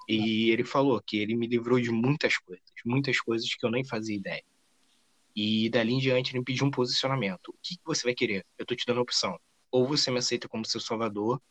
E 0.07 0.51
ele 0.51 0.63
falou 0.63 1.01
que 1.01 1.17
ele 1.17 1.35
me 1.35 1.47
livrou 1.47 1.79
de 1.79 1.89
muitas 1.89 2.37
coisas, 2.37 2.65
muitas 2.85 3.19
coisas 3.19 3.53
que 3.55 3.65
eu 3.65 3.71
nem 3.71 3.83
fazia 3.83 4.15
ideia. 4.15 4.43
E 5.35 5.69
dali 5.69 5.93
em 5.93 5.99
diante 5.99 6.31
ele 6.31 6.39
me 6.39 6.45
pediu 6.45 6.65
um 6.65 6.71
posicionamento. 6.71 7.49
O 7.49 7.55
que 7.61 7.77
você 7.83 8.03
vai 8.03 8.13
querer? 8.13 8.45
Eu 8.57 8.65
tô 8.65 8.75
te 8.75 8.85
dando 8.85 8.99
a 8.99 9.03
opção. 9.03 9.39
Ou 9.71 9.87
você 9.87 10.11
me 10.11 10.19
aceita 10.19 10.47
como 10.47 10.65
seu 10.65 10.79
salvador, 10.79 11.41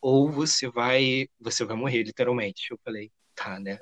ou 0.00 0.30
você 0.30 0.68
vai, 0.70 1.28
você 1.38 1.64
vai 1.64 1.76
morrer 1.76 2.02
literalmente. 2.02 2.70
Eu 2.70 2.78
falei, 2.84 3.12
tá, 3.34 3.58
né? 3.60 3.78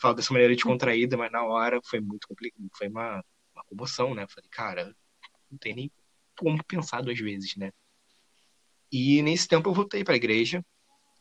Falo 0.00 0.14
dessa 0.14 0.32
maneira 0.32 0.54
descontraída, 0.54 1.16
mas 1.16 1.30
na 1.32 1.44
hora 1.44 1.80
foi 1.84 2.00
muito 2.00 2.28
complicado, 2.28 2.68
foi 2.76 2.88
uma, 2.88 3.24
uma 3.54 3.64
comoção, 3.64 4.14
né? 4.14 4.26
Falei, 4.28 4.48
cara, 4.50 4.94
não 5.50 5.58
tem 5.58 5.74
nem 5.74 5.92
como 6.38 6.62
pensar 6.64 7.02
duas 7.02 7.18
vezes, 7.18 7.56
né? 7.56 7.72
E 8.92 9.22
nesse 9.22 9.48
tempo 9.48 9.68
eu 9.68 9.74
voltei 9.74 10.04
para 10.04 10.14
a 10.14 10.16
igreja, 10.16 10.64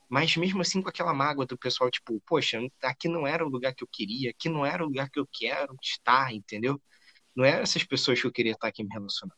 mas 0.09 0.35
mesmo 0.37 0.61
assim 0.61 0.81
com 0.81 0.89
aquela 0.89 1.13
mágoa 1.13 1.45
do 1.45 1.57
pessoal, 1.57 1.89
tipo, 1.89 2.21
poxa, 2.27 2.59
aqui 2.83 3.07
não 3.07 3.25
era 3.25 3.45
o 3.45 3.49
lugar 3.49 3.73
que 3.73 3.83
eu 3.83 3.87
queria, 3.91 4.29
aqui 4.31 4.49
não 4.49 4.65
era 4.65 4.83
o 4.83 4.87
lugar 4.87 5.09
que 5.09 5.19
eu 5.19 5.27
quero 5.31 5.75
estar, 5.81 6.33
entendeu? 6.33 6.81
Não 7.35 7.43
eram 7.43 7.63
essas 7.63 7.83
pessoas 7.83 8.21
que 8.21 8.27
eu 8.27 8.31
queria 8.31 8.53
estar 8.53 8.67
aqui 8.67 8.83
me 8.83 8.89
relacionando. 8.93 9.35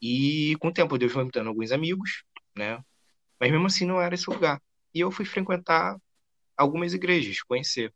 E 0.00 0.56
com 0.60 0.68
o 0.68 0.72
tempo 0.72 0.98
Deus 0.98 1.12
foi 1.12 1.24
me 1.24 1.30
dando 1.30 1.48
alguns 1.48 1.72
amigos, 1.72 2.24
né? 2.56 2.82
Mas 3.44 3.52
mesmo 3.52 3.66
assim 3.66 3.84
não 3.84 4.00
era 4.00 4.14
esse 4.14 4.30
lugar. 4.30 4.58
E 4.94 5.00
eu 5.00 5.10
fui 5.10 5.26
frequentar 5.26 5.98
algumas 6.56 6.94
igrejas, 6.94 7.42
conhecer. 7.42 7.92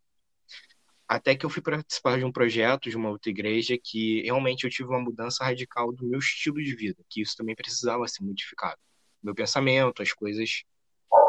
Até 1.08 1.34
que 1.34 1.46
eu 1.46 1.48
fui 1.48 1.62
participar 1.62 2.18
de 2.18 2.24
um 2.26 2.30
projeto 2.30 2.90
de 2.90 2.96
uma 2.98 3.08
outra 3.08 3.30
igreja 3.30 3.78
que 3.82 4.20
realmente 4.24 4.64
eu 4.64 4.70
tive 4.70 4.90
uma 4.90 5.00
mudança 5.00 5.42
radical 5.42 5.90
do 5.90 6.06
meu 6.06 6.18
estilo 6.18 6.62
de 6.62 6.76
vida, 6.76 7.02
que 7.08 7.22
isso 7.22 7.34
também 7.34 7.54
precisava 7.54 8.06
ser 8.06 8.22
modificado. 8.24 8.76
Meu 9.22 9.34
pensamento, 9.34 10.02
as 10.02 10.12
coisas 10.12 10.64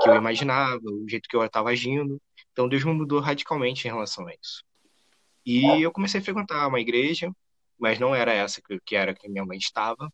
que 0.01 0.09
eu 0.09 0.15
imaginava, 0.15 0.81
o 0.83 1.07
jeito 1.07 1.29
que 1.29 1.37
eu 1.37 1.45
estava 1.45 1.69
agindo. 1.69 2.21
Então 2.51 2.67
Deus 2.67 2.83
me 2.83 2.91
mudou 2.91 3.21
radicalmente 3.21 3.87
em 3.87 3.91
relação 3.91 4.27
a 4.27 4.33
isso. 4.33 4.65
E 5.45 5.81
eu 5.81 5.93
comecei 5.93 6.19
a 6.19 6.23
frequentar 6.23 6.67
uma 6.67 6.81
igreja, 6.81 7.31
mas 7.79 7.97
não 7.99 8.13
era 8.13 8.33
essa 8.33 8.61
que 8.85 8.97
era 8.97 9.13
que 9.13 9.29
minha 9.29 9.45
mãe 9.45 9.57
estava. 9.57 10.11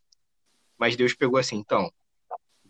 Mas 0.78 0.96
Deus 0.96 1.16
pegou 1.16 1.40
assim, 1.40 1.56
então, 1.56 1.92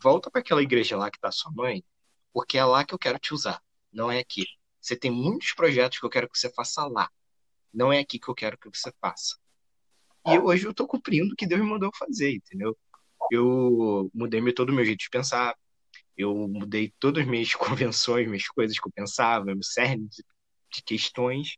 volta 0.06 0.30
para 0.30 0.40
aquela 0.40 0.62
igreja 0.62 0.96
lá 0.96 1.10
que 1.10 1.18
está 1.18 1.32
sua 1.32 1.52
mãe, 1.52 1.84
porque 2.32 2.60
é 2.60 2.64
lá 2.64 2.86
que 2.86 2.94
eu 2.94 3.00
quero 3.00 3.18
te 3.18 3.34
usar, 3.34 3.60
não 3.92 4.12
é 4.12 4.20
aqui. 4.20 4.46
Você 4.80 4.96
tem 4.96 5.10
muitos 5.10 5.52
projetos 5.54 5.98
que 5.98 6.06
eu 6.06 6.10
quero 6.12 6.30
que 6.30 6.38
você 6.38 6.48
faça 6.54 6.86
lá, 6.86 7.10
não 7.74 7.92
é 7.92 7.98
aqui 7.98 8.20
que 8.20 8.30
eu 8.30 8.36
quero 8.36 8.56
que 8.56 8.70
você 8.70 8.94
faça. 9.02 9.36
E 10.28 10.38
hoje 10.38 10.66
eu 10.66 10.72
estou 10.72 10.88
cumprindo 10.88 11.34
o 11.34 11.36
que 11.36 11.48
Deus 11.48 11.60
me 11.60 11.68
mandou 11.68 11.90
fazer, 11.98 12.36
entendeu? 12.36 12.78
Eu 13.32 14.12
mudei 14.14 14.52
todo 14.52 14.70
o 14.70 14.74
meu 14.74 14.86
jeito 14.86 15.00
de 15.00 15.10
pensar, 15.10 15.56
eu 16.16 16.48
mudei 16.48 16.94
todas 17.00 17.24
as 17.24 17.28
minhas 17.28 17.56
convenções, 17.56 18.28
minhas 18.28 18.48
coisas 18.48 18.78
que 18.80 18.88
eu 18.88 18.92
pensava, 18.92 19.44
meu 19.44 19.64
cerne 19.64 20.08
de, 20.08 20.24
de 20.72 20.84
questões. 20.84 21.58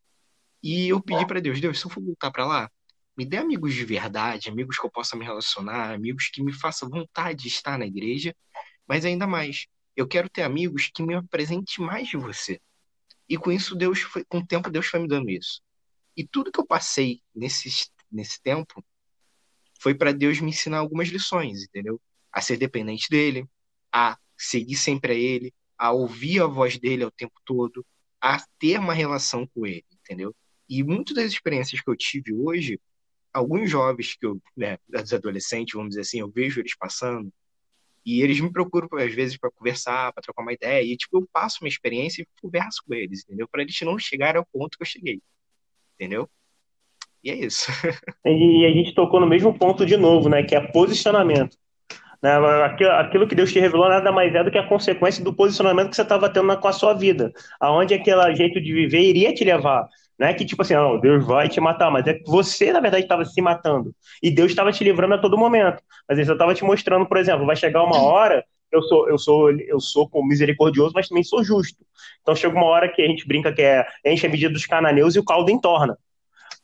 E 0.64 0.88
eu 0.88 1.02
pedi 1.02 1.28
para 1.28 1.42
Deus, 1.42 1.60
Deus, 1.60 1.78
se 1.80 1.86
eu 1.86 1.92
for 1.92 2.02
voltar 2.02 2.32
para 2.32 2.46
lá, 2.46 2.72
me 3.18 3.26
dê 3.26 3.38
amigos 3.38 3.74
de 3.74 3.84
verdade, 3.84 4.50
amigos 4.50 4.78
que 4.78 4.86
eu 4.86 4.92
possa 4.92 5.16
me 5.16 5.26
relacionar, 5.26 5.92
amigos 5.92 6.30
que 6.30 6.44
me 6.44 6.54
façam 6.54 6.88
vontade 6.88 7.44
de 7.44 7.48
estar 7.48 7.78
na 7.78 7.86
igreja, 7.86 8.36
mas 8.88 9.04
ainda 9.06 9.26
mais, 9.26 9.66
eu 9.96 10.08
quero 10.08 10.30
ter 10.30 10.44
amigos 10.44 10.92
que 10.94 11.02
me 11.02 11.16
apresentem 11.16 11.84
mais 11.84 12.08
de 12.08 12.16
você. 12.16 12.62
E 13.28 13.38
com 13.38 13.52
isso, 13.52 13.76
Deus 13.76 14.02
foi, 14.02 14.24
com 14.24 14.38
o 14.38 14.46
tempo, 14.46 14.70
Deus 14.70 14.86
foi 14.86 15.00
me 15.00 15.08
dando 15.08 15.30
isso. 15.30 15.62
E 16.16 16.26
tudo 16.26 16.52
que 16.52 16.60
eu 16.60 16.66
passei 16.66 17.22
nesse, 17.36 17.90
nesse 18.12 18.42
tempo 18.42 18.86
foi 19.80 19.96
para 19.96 20.12
Deus 20.12 20.40
me 20.40 20.50
ensinar 20.50 20.78
algumas 20.78 21.10
lições, 21.10 21.64
entendeu? 21.64 22.00
A 22.32 22.42
ser 22.42 22.58
dependente 22.58 23.10
dele, 23.10 23.48
a 23.92 24.18
seguir 24.38 24.76
sempre 24.76 25.14
a 25.14 25.16
ele, 25.16 25.54
a 25.78 25.92
ouvir 25.92 26.42
a 26.42 26.48
voz 26.48 26.78
dele 26.78 27.04
o 27.04 27.12
tempo 27.12 27.40
todo, 27.44 27.86
a 28.22 28.44
ter 28.60 28.80
uma 28.80 28.94
relação 28.94 29.48
com 29.48 29.66
ele, 29.66 29.86
entendeu? 29.92 30.36
E 30.70 30.84
muitas 30.84 31.16
das 31.16 31.32
experiências 31.32 31.82
que 31.82 31.90
eu 31.90 31.96
tive 31.96 32.34
hoje, 32.34 32.80
alguns 33.34 33.70
jovens 33.70 34.16
que 34.16 34.26
eu, 34.26 34.42
né, 34.56 34.78
dos 34.88 35.14
adolescentes, 35.14 35.74
vamos 35.74 35.90
dizer 35.90 36.02
assim, 36.02 36.20
eu 36.20 36.30
vejo 36.30 36.60
eles 36.60 36.76
passando, 36.76 37.32
e 38.06 38.22
eles 38.22 38.40
me 38.40 38.52
procuram 38.52 38.88
às 38.94 39.14
vezes 39.14 39.38
para 39.38 39.52
conversar, 39.52 40.14
para 40.14 40.24
trocar 40.24 40.42
uma 40.42 40.54
ideia, 40.54 40.82
e 40.82 40.96
tipo, 40.96 41.18
eu 41.18 41.28
passo 41.32 41.60
minha 41.62 41.70
experiência 41.70 42.22
e 42.22 42.28
converso 42.42 42.82
com 42.88 42.94
eles, 42.94 43.24
entendeu? 43.24 43.48
Para 43.48 43.62
eles 43.62 43.78
não 43.82 44.00
chegarem 44.00 44.40
ao 44.40 44.46
ponto 44.46 44.78
que 44.78 44.84
eu 44.84 44.88
cheguei, 44.88 45.22
entendeu? 45.96 46.30
E 47.24 47.30
é 47.30 47.36
isso. 47.36 47.70
e 48.26 48.66
a 48.66 48.72
gente 48.72 48.96
tocou 48.96 49.20
no 49.20 49.28
mesmo 49.28 49.54
ponto 49.58 49.86
de 49.86 49.98
novo, 49.98 50.30
né? 50.30 50.44
Que 50.44 50.56
é 50.56 50.62
posicionamento. 50.72 51.58
Né? 52.22 52.32
Aquilo 53.00 53.28
que 53.28 53.36
Deus 53.36 53.52
te 53.52 53.60
revelou 53.60 53.90
nada 53.90 54.12
mais 54.12 54.34
é 54.34 54.44
do 54.44 54.52
que 54.52 54.58
a 54.58 54.68
consequência 54.68 55.24
do 55.24 55.34
posicionamento 55.34 55.90
que 55.90 55.96
você 55.96 56.02
estava 56.02 56.30
tendo 56.30 56.58
com 56.58 56.68
a 56.68 56.74
sua 56.74 56.94
vida. 56.94 57.34
Aonde 57.60 57.94
aquele 57.94 58.36
jeito 58.36 58.62
de 58.62 58.74
viver 58.74 59.02
iria 59.02 59.34
te 59.34 59.44
levar. 59.44 59.88
Não 60.18 60.28
é 60.28 60.34
que, 60.34 60.46
tipo 60.46 60.62
assim, 60.62 60.74
não, 60.74 61.00
Deus 61.00 61.26
vai 61.26 61.48
te 61.48 61.60
matar, 61.60 61.92
mas 61.92 62.08
é 62.08 62.14
que 62.16 62.30
você, 62.30 62.74
na 62.74 62.80
verdade, 62.80 63.04
estava 63.04 63.24
se 63.24 63.40
matando. 63.40 63.94
E 64.22 64.32
Deus 64.32 64.50
estava 64.50 64.72
te 64.72 64.84
livrando 64.84 65.14
a 65.14 65.18
todo 65.20 65.38
momento. 65.38 65.82
Mas 66.10 66.18
ele 66.18 66.26
só 66.26 66.34
estava 66.34 66.56
te 66.56 66.64
mostrando, 66.64 67.06
por 67.06 67.18
exemplo, 67.18 67.46
vai 67.46 67.56
chegar 67.56 67.84
uma 67.84 68.02
hora, 68.02 68.44
eu 68.72 68.82
sou, 68.82 69.10
eu 69.10 69.18
sou, 69.18 69.52
eu 69.52 69.80
sou 69.80 70.10
misericordioso, 70.24 70.94
mas 70.94 71.08
também 71.08 71.24
sou 71.24 71.44
justo. 71.44 71.86
Então 72.22 72.36
chega 72.36 72.56
uma 72.56 72.66
hora 72.66 72.90
que 72.90 73.02
a 73.02 73.08
gente 73.08 73.28
brinca 73.28 73.54
que 73.54 73.62
é 73.62 73.86
enche 74.06 74.26
a 74.26 74.30
medida 74.30 74.52
dos 74.52 74.66
cananeus 74.66 75.16
e 75.16 75.20
o 75.20 75.26
caldo 75.26 75.52
entorna. 75.52 75.98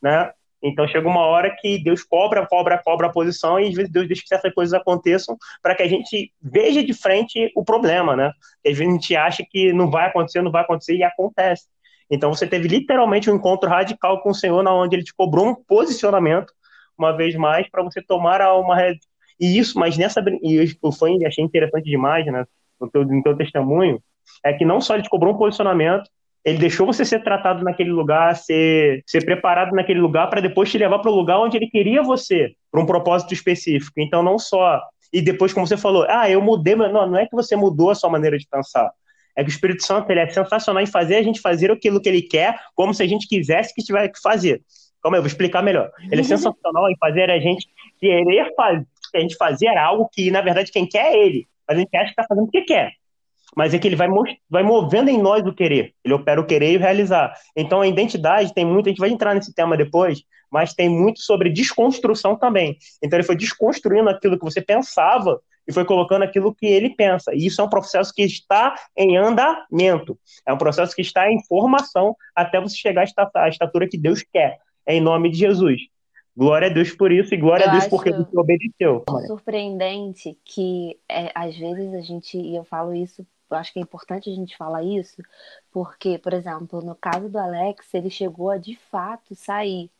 Né? 0.02 0.30
Então 0.62 0.88
chega 0.88 1.06
uma 1.06 1.20
hora 1.20 1.54
que 1.60 1.78
Deus 1.78 2.02
cobra, 2.02 2.46
cobra, 2.46 2.78
cobra 2.82 3.06
a 3.06 3.12
posição 3.12 3.60
e 3.60 3.68
às 3.68 3.74
vezes 3.74 3.92
Deus 3.92 4.06
deixa 4.06 4.22
que 4.26 4.34
essas 4.34 4.52
coisas 4.52 4.74
aconteçam 4.74 5.36
para 5.62 5.74
que 5.74 5.82
a 5.82 5.88
gente 5.88 6.32
veja 6.42 6.82
de 6.82 6.92
frente 6.92 7.52
o 7.54 7.64
problema, 7.64 8.16
né? 8.16 8.32
E 8.64 8.70
às 8.70 8.78
vezes 8.78 8.90
a 8.90 8.96
gente 8.96 9.16
acha 9.16 9.44
que 9.48 9.72
não 9.72 9.90
vai 9.90 10.06
acontecer, 10.06 10.42
não 10.42 10.50
vai 10.50 10.62
acontecer 10.62 10.96
e 10.96 11.04
acontece. 11.04 11.66
Então 12.10 12.32
você 12.32 12.46
teve 12.46 12.68
literalmente 12.68 13.30
um 13.30 13.36
encontro 13.36 13.68
radical 13.68 14.22
com 14.22 14.30
o 14.30 14.34
Senhor, 14.34 14.62
na 14.62 14.74
onde 14.74 14.96
ele 14.96 15.04
te 15.04 15.14
cobrou 15.14 15.46
um 15.46 15.54
posicionamento, 15.54 16.52
uma 16.96 17.12
vez 17.12 17.34
mais, 17.34 17.68
para 17.68 17.82
você 17.82 18.02
tomar 18.02 18.40
uma 18.54 18.76
e 19.40 19.58
isso, 19.58 19.78
mas 19.78 19.96
nessa 19.96 20.22
e 20.42 20.76
eu 20.82 20.92
foi 20.92 21.24
achei 21.26 21.44
interessante 21.44 21.84
demais, 21.84 22.24
né? 22.26 22.44
No 22.80 22.88
teu, 22.90 23.04
no 23.04 23.22
teu 23.22 23.36
testemunho, 23.36 24.00
é 24.44 24.52
que 24.52 24.64
não 24.64 24.80
só 24.80 24.94
ele 24.94 25.02
te 25.02 25.10
cobrou 25.10 25.34
um 25.34 25.38
posicionamento, 25.38 26.08
ele 26.44 26.58
deixou 26.58 26.86
você 26.86 27.04
ser 27.04 27.22
tratado 27.22 27.64
naquele 27.64 27.90
lugar, 27.90 28.36
ser, 28.36 29.02
ser 29.06 29.24
preparado 29.24 29.72
naquele 29.74 30.00
lugar 30.00 30.28
para 30.28 30.42
depois 30.42 30.70
te 30.70 30.76
levar 30.76 30.98
para 30.98 31.10
o 31.10 31.14
lugar 31.14 31.38
onde 31.38 31.56
ele 31.56 31.68
queria 31.68 32.02
você, 32.02 32.54
para 32.70 32.80
um 32.80 32.86
propósito 32.86 33.32
específico. 33.32 33.98
Então, 33.98 34.22
não 34.22 34.38
só. 34.38 34.80
E 35.12 35.22
depois, 35.22 35.54
como 35.54 35.66
você 35.66 35.76
falou, 35.76 36.04
ah, 36.08 36.28
eu 36.28 36.42
mudei, 36.42 36.74
mas 36.74 36.92
não, 36.92 37.06
não 37.08 37.18
é 37.18 37.26
que 37.26 37.34
você 37.34 37.56
mudou 37.56 37.90
a 37.90 37.94
sua 37.94 38.10
maneira 38.10 38.36
de 38.36 38.46
pensar. 38.46 38.90
É 39.36 39.42
que 39.42 39.50
o 39.50 39.52
Espírito 39.52 39.84
Santo 39.84 40.10
ele 40.10 40.20
é 40.20 40.28
sensacional 40.28 40.82
em 40.82 40.86
fazer 40.86 41.16
a 41.16 41.22
gente 41.22 41.40
fazer 41.40 41.70
aquilo 41.70 42.00
que 42.00 42.08
ele 42.08 42.22
quer, 42.22 42.58
como 42.74 42.94
se 42.94 43.02
a 43.02 43.06
gente 43.06 43.26
quisesse 43.26 43.74
que 43.74 43.82
tivesse 43.82 44.12
que 44.12 44.20
fazer. 44.20 44.62
Calma 45.02 45.18
eu 45.18 45.22
vou 45.22 45.28
explicar 45.28 45.62
melhor. 45.62 45.90
Ele 46.10 46.20
é 46.20 46.24
sensacional 46.24 46.88
em 46.90 46.96
fazer 46.98 47.30
a 47.30 47.38
gente 47.38 47.68
querer 48.00 48.54
fazer, 48.56 48.86
a 49.14 49.20
gente 49.20 49.36
fazer 49.36 49.76
algo 49.76 50.08
que, 50.12 50.30
na 50.30 50.40
verdade, 50.40 50.72
quem 50.72 50.86
quer 50.86 51.12
é 51.12 51.26
ele. 51.26 51.46
Mas 51.68 51.76
a 51.76 51.80
gente 51.80 51.96
acha 51.96 52.04
que 52.06 52.10
está 52.10 52.24
fazendo 52.26 52.46
porque 52.46 52.62
quer 52.62 52.92
mas 53.56 53.72
é 53.72 53.78
que 53.78 53.86
ele 53.86 53.96
vai, 53.96 54.08
vai 54.50 54.62
movendo 54.62 55.08
em 55.08 55.20
nós 55.20 55.46
o 55.46 55.54
querer. 55.54 55.94
Ele 56.04 56.14
opera 56.14 56.40
o 56.40 56.46
querer 56.46 56.72
e 56.72 56.76
o 56.76 56.80
realizar. 56.80 57.32
Então 57.56 57.80
a 57.80 57.86
identidade 57.86 58.52
tem 58.52 58.64
muito, 58.64 58.86
a 58.86 58.90
gente 58.90 58.98
vai 58.98 59.10
entrar 59.10 59.34
nesse 59.34 59.54
tema 59.54 59.76
depois, 59.76 60.22
mas 60.50 60.74
tem 60.74 60.88
muito 60.88 61.20
sobre 61.20 61.50
desconstrução 61.50 62.36
também. 62.36 62.76
Então 63.02 63.16
ele 63.16 63.26
foi 63.26 63.36
desconstruindo 63.36 64.08
aquilo 64.10 64.38
que 64.38 64.44
você 64.44 64.60
pensava 64.60 65.40
e 65.66 65.72
foi 65.72 65.84
colocando 65.84 66.22
aquilo 66.22 66.54
que 66.54 66.66
ele 66.66 66.90
pensa. 66.90 67.34
E 67.34 67.46
isso 67.46 67.60
é 67.60 67.64
um 67.64 67.68
processo 67.68 68.12
que 68.12 68.22
está 68.22 68.74
em 68.96 69.16
andamento. 69.16 70.18
É 70.46 70.52
um 70.52 70.58
processo 70.58 70.94
que 70.94 71.02
está 71.02 71.30
em 71.30 71.42
formação 71.44 72.16
até 72.34 72.60
você 72.60 72.76
chegar 72.76 73.06
à 73.34 73.48
estatura 73.48 73.88
que 73.88 73.98
Deus 73.98 74.22
quer, 74.22 74.58
em 74.86 75.00
nome 75.00 75.30
de 75.30 75.38
Jesus. 75.38 75.80
Glória 76.36 76.68
a 76.68 76.72
Deus 76.72 76.90
por 76.92 77.12
isso 77.12 77.32
e 77.32 77.36
glória 77.36 77.64
eu 77.64 77.70
a 77.70 77.72
Deus 77.72 77.86
porque 77.86 78.10
você 78.10 78.36
obedeceu. 78.36 79.04
Surpreendente 79.26 80.36
que 80.44 80.98
é, 81.08 81.30
às 81.34 81.56
vezes 81.56 81.94
a 81.94 82.00
gente, 82.00 82.36
e 82.36 82.56
eu 82.56 82.64
falo 82.64 82.92
isso 82.92 83.24
eu 83.50 83.58
acho 83.58 83.72
que 83.72 83.78
é 83.78 83.82
importante 83.82 84.30
a 84.30 84.34
gente 84.34 84.56
falar 84.56 84.82
isso, 84.82 85.22
porque, 85.70 86.18
por 86.18 86.32
exemplo, 86.32 86.80
no 86.82 86.94
caso 86.94 87.28
do 87.28 87.38
Alex, 87.38 87.92
ele 87.94 88.10
chegou 88.10 88.50
a 88.50 88.58
de 88.58 88.76
fato 88.90 89.34
sair 89.34 89.90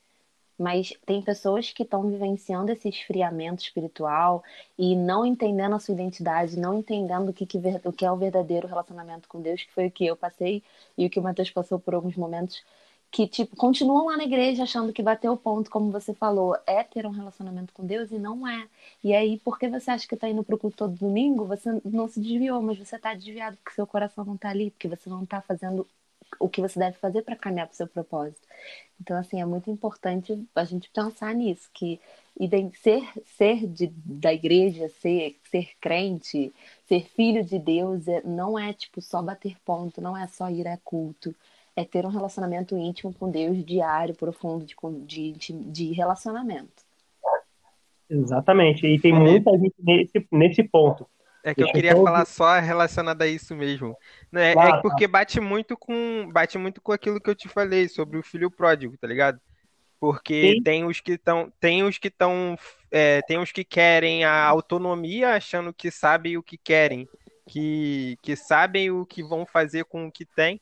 Mas 0.58 0.92
tem 1.04 1.20
pessoas 1.22 1.72
que 1.72 1.82
estão 1.82 2.08
vivenciando 2.08 2.70
esse 2.70 2.88
esfriamento 2.88 3.62
espiritual 3.62 4.42
e 4.78 4.94
não 4.96 5.26
entendendo 5.26 5.74
a 5.74 5.78
sua 5.80 5.94
identidade, 5.94 6.58
não 6.58 6.78
entendendo 6.78 7.30
o 7.30 7.32
que, 7.32 7.46
que, 7.46 7.58
o 7.84 7.92
que 7.92 8.04
é 8.04 8.10
o 8.12 8.16
verdadeiro 8.16 8.68
relacionamento 8.68 9.28
com 9.28 9.40
Deus, 9.40 9.62
que 9.64 9.72
foi 9.72 9.86
o 9.86 9.90
que 9.90 10.06
eu 10.06 10.16
passei 10.16 10.62
e 10.96 11.06
o 11.06 11.10
que 11.10 11.18
o 11.18 11.22
Matheus 11.22 11.50
passou 11.50 11.78
por 11.78 11.94
alguns 11.94 12.16
momentos 12.16 12.62
que 13.10 13.28
tipo 13.28 13.54
continuam 13.56 14.06
lá 14.06 14.16
na 14.16 14.24
igreja 14.24 14.64
achando 14.64 14.92
que 14.92 15.02
bater 15.02 15.28
o 15.30 15.36
ponto, 15.36 15.70
como 15.70 15.92
você 15.92 16.12
falou, 16.12 16.56
é 16.66 16.82
ter 16.82 17.06
um 17.06 17.10
relacionamento 17.10 17.72
com 17.72 17.86
Deus 17.86 18.10
e 18.10 18.18
não 18.18 18.46
é. 18.46 18.68
E 19.04 19.14
aí, 19.14 19.38
por 19.38 19.56
que 19.58 19.68
você 19.68 19.90
acha 19.92 20.06
que 20.08 20.14
está 20.16 20.28
indo 20.28 20.42
pro 20.42 20.58
culto 20.58 20.76
todo 20.78 20.96
domingo? 20.96 21.44
Você 21.46 21.80
não 21.84 22.08
se 22.08 22.20
desviou, 22.20 22.60
mas 22.60 22.76
você 22.76 22.96
está 22.96 23.14
desviado 23.14 23.56
porque 23.58 23.72
seu 23.72 23.86
coração 23.86 24.24
não 24.24 24.34
está 24.34 24.48
ali, 24.50 24.70
porque 24.72 24.88
você 24.88 25.08
não 25.08 25.22
está 25.22 25.40
fazendo 25.40 25.86
o 26.38 26.48
que 26.48 26.60
você 26.60 26.78
deve 26.78 26.96
fazer 26.98 27.22
para 27.22 27.36
caminhar 27.36 27.66
para 27.66 27.74
o 27.74 27.76
seu 27.76 27.86
propósito. 27.86 28.46
Então, 29.00 29.16
assim, 29.16 29.40
é 29.40 29.44
muito 29.44 29.70
importante 29.70 30.38
a 30.54 30.64
gente 30.64 30.90
pensar 30.90 31.34
nisso, 31.34 31.68
que 31.72 32.00
ser, 32.80 33.02
ser 33.36 33.66
de, 33.66 33.86
da 33.86 34.32
igreja, 34.32 34.88
ser, 35.00 35.36
ser 35.50 35.70
crente, 35.80 36.52
ser 36.86 37.04
filho 37.08 37.44
de 37.44 37.58
Deus, 37.58 38.08
é, 38.08 38.22
não 38.24 38.58
é 38.58 38.72
tipo 38.72 39.00
só 39.00 39.22
bater 39.22 39.56
ponto, 39.64 40.00
não 40.00 40.16
é 40.16 40.26
só 40.26 40.50
ir 40.50 40.66
a 40.66 40.76
culto 40.78 41.34
é 41.76 41.84
ter 41.84 42.06
um 42.06 42.10
relacionamento 42.10 42.76
íntimo 42.76 43.12
com 43.12 43.30
Deus, 43.30 43.64
diário, 43.64 44.14
profundo, 44.14 44.64
de, 45.06 45.32
de, 45.32 45.52
de 45.52 45.92
relacionamento. 45.92 46.84
Exatamente, 48.08 48.86
e 48.86 49.00
tem 49.00 49.12
muita 49.12 49.50
gente 49.52 49.74
nesse, 49.80 50.26
nesse 50.30 50.62
ponto. 50.62 51.06
É 51.44 51.54
que 51.54 51.62
eu 51.62 51.70
queria 51.70 51.94
falar 51.94 52.24
só 52.24 52.58
relacionado 52.58 53.20
a 53.20 53.26
isso 53.26 53.54
mesmo. 53.54 53.94
É, 54.32 54.52
é 54.52 54.80
porque 54.80 55.06
bate 55.06 55.38
muito 55.40 55.76
com 55.76 56.26
bate 56.32 56.56
muito 56.56 56.80
com 56.80 56.90
aquilo 56.90 57.20
que 57.20 57.28
eu 57.28 57.34
te 57.34 57.48
falei 57.50 57.86
sobre 57.86 58.16
o 58.16 58.22
filho 58.22 58.50
pródigo, 58.50 58.96
tá 58.96 59.06
ligado? 59.06 59.38
Porque 60.00 60.54
Sim. 60.54 60.62
tem 60.62 60.84
os 60.86 61.00
que 61.00 61.12
estão 61.12 61.52
tem 61.60 61.82
os 61.82 61.98
que 61.98 62.08
estão 62.08 62.56
é, 62.90 63.20
tem 63.22 63.38
os 63.38 63.52
que 63.52 63.62
querem 63.62 64.24
a 64.24 64.44
autonomia 64.46 65.34
achando 65.34 65.72
que 65.72 65.90
sabem 65.90 66.38
o 66.38 66.42
que 66.42 66.56
querem, 66.56 67.06
que 67.46 68.18
que 68.22 68.34
sabem 68.34 68.90
o 68.90 69.04
que 69.04 69.22
vão 69.22 69.44
fazer 69.44 69.84
com 69.84 70.06
o 70.06 70.12
que 70.12 70.24
tem 70.24 70.58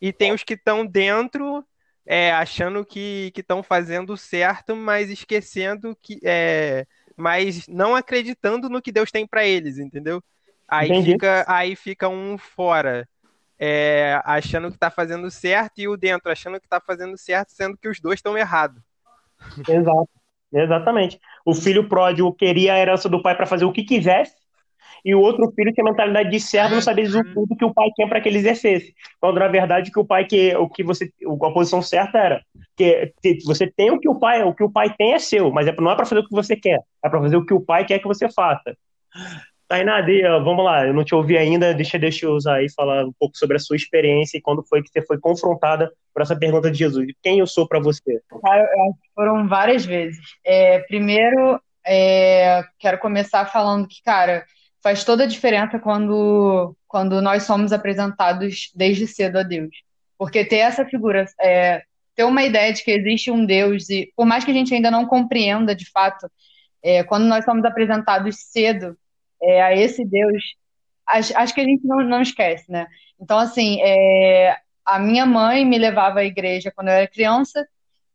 e 0.00 0.12
tem 0.12 0.32
os 0.32 0.42
que 0.42 0.54
estão 0.54 0.84
dentro 0.84 1.64
é, 2.06 2.32
achando 2.32 2.84
que 2.84 3.32
estão 3.36 3.62
fazendo 3.62 4.16
certo, 4.16 4.74
mas 4.76 5.10
esquecendo 5.10 5.96
que. 6.02 6.18
É, 6.22 6.86
mas 7.16 7.66
não 7.68 7.94
acreditando 7.94 8.68
no 8.68 8.82
que 8.82 8.92
Deus 8.92 9.10
tem 9.10 9.26
para 9.26 9.44
eles, 9.44 9.78
entendeu? 9.78 10.22
Aí 10.66 11.02
fica, 11.04 11.44
aí 11.46 11.76
fica 11.76 12.08
um 12.08 12.36
fora. 12.38 13.08
É, 13.56 14.20
achando 14.24 14.68
que 14.68 14.76
está 14.76 14.90
fazendo 14.90 15.30
certo 15.30 15.78
e 15.78 15.86
o 15.86 15.96
dentro 15.96 16.30
achando 16.30 16.58
que 16.58 16.66
está 16.66 16.80
fazendo 16.80 17.16
certo, 17.16 17.50
sendo 17.50 17.76
que 17.76 17.88
os 17.88 18.00
dois 18.00 18.18
estão 18.18 18.36
errados. 18.36 18.82
Exato, 19.68 20.08
exatamente. 20.52 21.20
O 21.46 21.54
filho 21.54 21.88
pródigo 21.88 22.34
queria 22.34 22.74
a 22.74 22.78
herança 22.78 23.08
do 23.08 23.22
pai 23.22 23.36
para 23.36 23.46
fazer 23.46 23.64
o 23.64 23.72
que 23.72 23.84
quisesse, 23.84 24.34
e 25.04 25.14
o 25.14 25.20
outro 25.20 25.52
filho 25.52 25.72
tinha 25.72 25.84
mentalidade 25.84 26.30
de 26.30 26.40
servo, 26.40 26.76
não 26.76 26.80
sabia 26.82 27.04
tudo 27.34 27.56
que 27.56 27.64
o 27.64 27.74
pai 27.74 27.90
tinha 27.94 28.08
para 28.08 28.20
que 28.20 28.28
ele 28.28 28.38
exercesse. 28.38 28.94
Quando 29.20 29.38
na 29.38 29.48
verdade 29.48 29.90
que 29.90 29.98
o 29.98 30.04
pai 30.04 30.24
que 30.24 30.56
o 30.56 30.68
que 30.68 30.82
você 30.82 31.12
a 31.42 31.50
posição 31.50 31.82
certa 31.82 32.18
era 32.18 32.42
que 32.76 33.12
você 33.44 33.70
tem 33.70 33.90
o 33.90 34.00
que 34.00 34.08
o 34.08 34.18
pai 34.18 34.42
o 34.42 34.54
que 34.54 34.64
o 34.64 34.70
pai 34.70 34.94
tem 34.96 35.12
é 35.12 35.18
seu, 35.18 35.50
mas 35.50 35.66
é, 35.66 35.76
não 35.76 35.90
é 35.90 35.96
para 35.96 36.06
fazer 36.06 36.20
o 36.20 36.26
que 36.26 36.34
você 36.34 36.56
quer, 36.56 36.80
é 37.04 37.08
para 37.08 37.20
fazer 37.20 37.36
o 37.36 37.44
que 37.44 37.52
o 37.52 37.60
pai 37.60 37.84
quer 37.84 37.98
que 37.98 38.08
você 38.08 38.30
faça. 38.30 38.74
Tainá, 39.68 40.00
vamos 40.40 40.64
lá, 40.64 40.86
eu 40.86 40.92
não 40.92 41.04
te 41.04 41.14
ouvi 41.14 41.38
ainda, 41.38 41.72
deixa, 41.74 41.98
deixa 41.98 42.26
eu 42.26 42.32
usar 42.32 42.56
aí 42.56 42.70
falar 42.70 43.04
um 43.04 43.12
pouco 43.18 43.36
sobre 43.36 43.56
a 43.56 43.60
sua 43.60 43.76
experiência 43.76 44.36
e 44.38 44.40
quando 44.40 44.62
foi 44.62 44.82
que 44.82 44.90
você 44.90 45.02
foi 45.02 45.18
confrontada 45.18 45.90
por 46.12 46.22
essa 46.22 46.36
pergunta 46.36 46.70
de 46.70 46.78
Jesus. 46.78 47.06
Quem 47.22 47.38
eu 47.38 47.46
sou 47.46 47.66
para 47.66 47.80
você? 47.80 48.20
foram 49.14 49.48
várias 49.48 49.84
vezes. 49.84 50.18
É, 50.44 50.80
primeiro, 50.80 51.58
é, 51.86 52.62
quero 52.78 52.98
começar 52.98 53.46
falando 53.46 53.88
que, 53.88 54.02
cara, 54.02 54.44
faz 54.84 55.02
toda 55.02 55.24
a 55.24 55.26
diferença 55.26 55.78
quando, 55.78 56.76
quando 56.86 57.22
nós 57.22 57.44
somos 57.44 57.72
apresentados 57.72 58.70
desde 58.74 59.06
cedo 59.06 59.38
a 59.38 59.42
Deus. 59.42 59.74
Porque 60.18 60.44
ter 60.44 60.58
essa 60.58 60.84
figura, 60.84 61.24
é, 61.40 61.82
ter 62.14 62.24
uma 62.24 62.42
ideia 62.42 62.70
de 62.70 62.84
que 62.84 62.90
existe 62.90 63.30
um 63.30 63.46
Deus, 63.46 63.88
e 63.88 64.12
por 64.14 64.26
mais 64.26 64.44
que 64.44 64.50
a 64.50 64.54
gente 64.54 64.74
ainda 64.74 64.90
não 64.90 65.06
compreenda 65.06 65.74
de 65.74 65.90
fato, 65.90 66.30
é, 66.82 67.02
quando 67.02 67.24
nós 67.24 67.46
somos 67.46 67.64
apresentados 67.64 68.36
cedo 68.52 68.94
é, 69.42 69.62
a 69.62 69.74
esse 69.74 70.04
Deus, 70.04 70.42
acho, 71.08 71.34
acho, 71.34 71.54
que 71.54 71.62
a 71.62 71.64
gente 71.64 71.86
não, 71.86 72.02
não 72.04 72.20
esquece, 72.20 72.70
né? 72.70 72.86
Então, 73.18 73.38
assim, 73.38 73.80
é, 73.80 74.54
a 74.84 74.98
minha 74.98 75.24
mãe 75.24 75.64
me 75.64 75.78
levava 75.78 76.20
à 76.20 76.24
igreja 76.24 76.70
quando 76.70 76.88
eu 76.88 76.94
era 76.94 77.08
criança, 77.08 77.66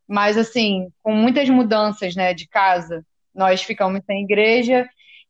mas, 0.08 0.38
assim, 0.38 0.90
com 1.02 1.14
muitas 1.14 1.50
mudanças, 1.50 2.16
né, 2.16 2.32
de 2.32 2.48
casa, 2.48 3.04
nós 3.34 3.64
ficamos 3.64 4.02
sem 4.06 4.24
igreja 4.24 4.88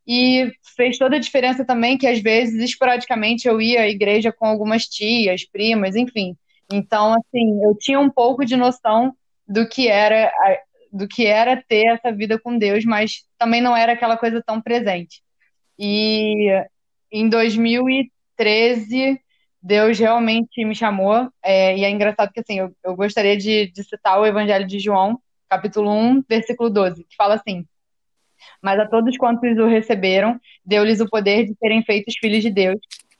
e 0.07 0.51
fez 0.75 0.97
toda 0.97 1.17
a 1.17 1.19
diferença 1.19 1.65
também 1.65 1.97
que, 1.97 2.07
às 2.07 2.19
vezes, 2.19 2.63
esporadicamente, 2.63 3.47
eu 3.47 3.61
ia 3.61 3.81
à 3.81 3.87
igreja 3.87 4.31
com 4.31 4.45
algumas 4.45 4.83
tias, 4.83 5.45
primas, 5.45 5.95
enfim. 5.95 6.35
Então, 6.71 7.13
assim, 7.13 7.63
eu 7.63 7.75
tinha 7.77 7.99
um 7.99 8.09
pouco 8.09 8.45
de 8.45 8.55
noção 8.55 9.13
do 9.47 9.67
que 9.67 9.87
era 9.87 10.31
do 10.91 11.07
que 11.07 11.25
era 11.25 11.55
ter 11.55 11.85
essa 11.87 12.11
vida 12.11 12.39
com 12.39 12.57
Deus, 12.57 12.83
mas 12.83 13.23
também 13.37 13.61
não 13.61 13.77
era 13.77 13.93
aquela 13.93 14.17
coisa 14.17 14.41
tão 14.43 14.59
presente. 14.59 15.21
E 15.77 16.47
em 17.11 17.29
2013, 17.29 19.19
Deus 19.61 19.99
realmente 19.99 20.63
me 20.65 20.73
chamou, 20.73 21.29
é, 21.43 21.77
e 21.77 21.83
é 21.83 21.89
engraçado 21.89 22.31
que, 22.31 22.39
assim, 22.39 22.59
eu, 22.59 22.75
eu 22.83 22.95
gostaria 22.95 23.37
de, 23.37 23.71
de 23.71 23.83
citar 23.83 24.19
o 24.19 24.25
Evangelho 24.25 24.65
de 24.65 24.79
João, 24.79 25.19
capítulo 25.49 25.91
1, 25.91 26.23
versículo 26.27 26.69
12, 26.69 27.03
que 27.03 27.15
fala 27.15 27.35
assim, 27.35 27.65
mas 28.61 28.79
a 28.79 28.87
todos 28.87 29.17
quantos 29.17 29.57
o 29.57 29.67
receberam, 29.67 30.39
deu-lhes 30.65 30.99
o 30.99 31.09
poder 31.09 31.45
de 31.45 31.55
serem 31.55 31.83
feitos 31.83 32.15
filhos 32.19 32.41
de 32.41 32.49
Deus, 32.49 32.79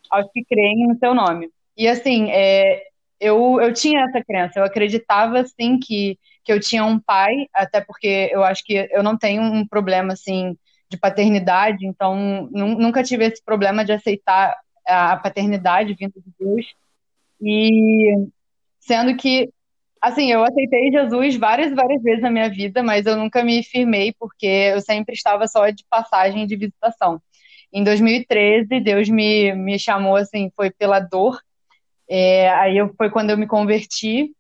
aos 0.10 0.26
que 0.32 0.44
creem 0.44 0.88
no 0.88 0.98
seu 0.98 1.14
nome. 1.14 1.50
E 1.78 1.88
assim, 1.88 2.30
é, 2.32 2.84
eu, 3.20 3.60
eu 3.62 3.74
tinha 3.74 4.02
essa 4.02 4.24
crença, 4.24 4.60
eu 4.60 4.64
acreditava 4.64 5.40
assim 5.40 5.78
que, 5.80 6.18
que 6.44 6.52
eu 6.52 6.60
tinha 6.60 6.86
um 6.86 7.00
pai, 7.00 7.48
até 7.54 7.82
porque 7.82 8.30
eu 8.32 8.44
acho 8.44 8.64
que 8.64 8.88
eu 8.92 9.04
não 9.04 9.18
tenho 9.18 9.42
um 9.42 9.68
problema 9.68 10.14
assim 10.14 10.58
de 10.90 10.98
paternidade, 10.98 11.86
então 11.86 12.50
nunca 12.52 13.04
tive 13.04 13.26
esse 13.26 13.44
problema 13.44 13.86
de 13.86 13.92
aceitar 13.92 14.58
a 14.86 15.18
paternidade 15.18 15.94
vinda 15.94 16.16
de 16.20 16.34
Deus. 16.40 16.66
E 17.42 18.16
sendo 18.80 19.16
que 19.16 19.52
Assim, 20.02 20.32
eu 20.32 20.44
aceitei 20.44 20.92
Jesus 20.92 21.36
várias 21.36 21.74
várias 21.74 22.02
vezes 22.02 22.22
na 22.22 22.32
minha 22.32 22.50
vida, 22.50 22.82
mas 22.82 23.06
eu 23.06 23.18
nunca 23.18 23.44
me 23.44 23.62
firmei 23.64 24.14
porque 24.18 24.46
eu 24.46 24.82
sempre 24.82 25.14
estava 25.14 25.48
só 25.48 25.70
de 25.70 25.84
passagem 25.90 26.48
de 26.48 26.56
visitação. 26.56 27.22
Em 27.72 27.84
2013, 27.84 28.80
Deus 28.80 29.10
me, 29.10 29.54
me 29.54 29.78
chamou, 29.78 30.16
assim, 30.16 30.52
foi 30.56 30.72
pela 30.72 31.00
dor. 31.00 31.40
É, 32.10 32.50
aí 32.52 32.78
eu, 32.78 32.94
foi 32.96 33.10
quando 33.12 33.30
eu 33.32 33.38
me 33.38 33.46
converti. 33.48 34.34